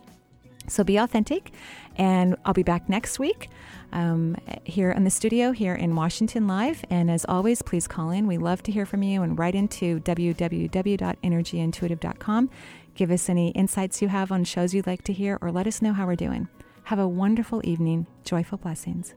So 0.68 0.84
be 0.84 0.96
authentic, 0.96 1.52
and 1.96 2.36
I'll 2.44 2.54
be 2.54 2.62
back 2.62 2.88
next 2.88 3.18
week 3.18 3.50
um, 3.92 4.36
here 4.64 4.90
in 4.90 5.04
the 5.04 5.10
studio 5.10 5.52
here 5.52 5.74
in 5.74 5.94
Washington 5.94 6.46
Live. 6.46 6.82
And 6.90 7.10
as 7.10 7.24
always, 7.28 7.62
please 7.62 7.88
call 7.88 8.10
in. 8.10 8.26
We 8.26 8.38
love 8.38 8.62
to 8.64 8.72
hear 8.72 8.86
from 8.86 9.02
you 9.02 9.22
and 9.22 9.38
write 9.38 9.54
into 9.54 10.00
www.energyintuitive.com. 10.00 12.50
Give 12.94 13.10
us 13.10 13.28
any 13.28 13.48
insights 13.50 14.00
you 14.02 14.08
have 14.08 14.30
on 14.30 14.44
shows 14.44 14.74
you'd 14.74 14.86
like 14.86 15.02
to 15.04 15.12
hear, 15.12 15.38
or 15.40 15.50
let 15.50 15.66
us 15.66 15.82
know 15.82 15.92
how 15.92 16.06
we're 16.06 16.16
doing. 16.16 16.48
Have 16.84 16.98
a 16.98 17.08
wonderful 17.08 17.60
evening. 17.64 18.06
Joyful 18.24 18.58
blessings. 18.58 19.14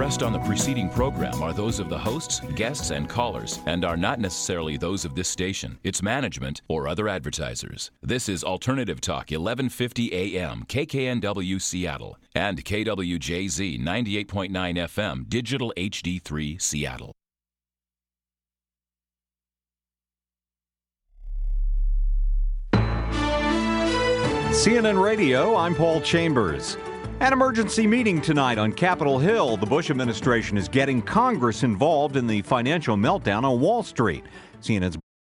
Expressed 0.00 0.22
on 0.22 0.32
the 0.32 0.38
preceding 0.48 0.88
program 0.88 1.42
are 1.42 1.52
those 1.52 1.78
of 1.78 1.90
the 1.90 1.98
hosts, 1.98 2.40
guests, 2.56 2.90
and 2.90 3.06
callers, 3.06 3.58
and 3.66 3.84
are 3.84 3.98
not 3.98 4.18
necessarily 4.18 4.78
those 4.78 5.04
of 5.04 5.14
this 5.14 5.28
station, 5.28 5.78
its 5.84 6.02
management, 6.02 6.62
or 6.68 6.88
other 6.88 7.06
advertisers. 7.06 7.90
This 8.02 8.26
is 8.26 8.42
Alternative 8.42 8.98
Talk, 8.98 9.30
1150 9.30 10.38
AM, 10.38 10.64
KKNW 10.64 11.60
Seattle, 11.60 12.16
and 12.34 12.64
KWJZ 12.64 13.78
98.9 13.78 14.50
FM, 14.50 15.28
Digital 15.28 15.70
HD3 15.76 16.62
Seattle. 16.62 17.12
CNN 24.52 25.02
Radio, 25.02 25.56
I'm 25.56 25.74
Paul 25.74 26.00
Chambers. 26.00 26.78
An 27.20 27.34
emergency 27.34 27.86
meeting 27.86 28.22
tonight 28.22 28.56
on 28.56 28.72
Capitol 28.72 29.18
Hill. 29.18 29.58
The 29.58 29.66
Bush 29.66 29.90
administration 29.90 30.56
is 30.56 30.68
getting 30.68 31.02
Congress 31.02 31.62
involved 31.62 32.16
in 32.16 32.26
the 32.26 32.40
financial 32.40 32.96
meltdown 32.96 33.44
on 33.44 33.60
Wall 33.60 33.82
Street. 33.82 34.24
CNN's 34.62 34.96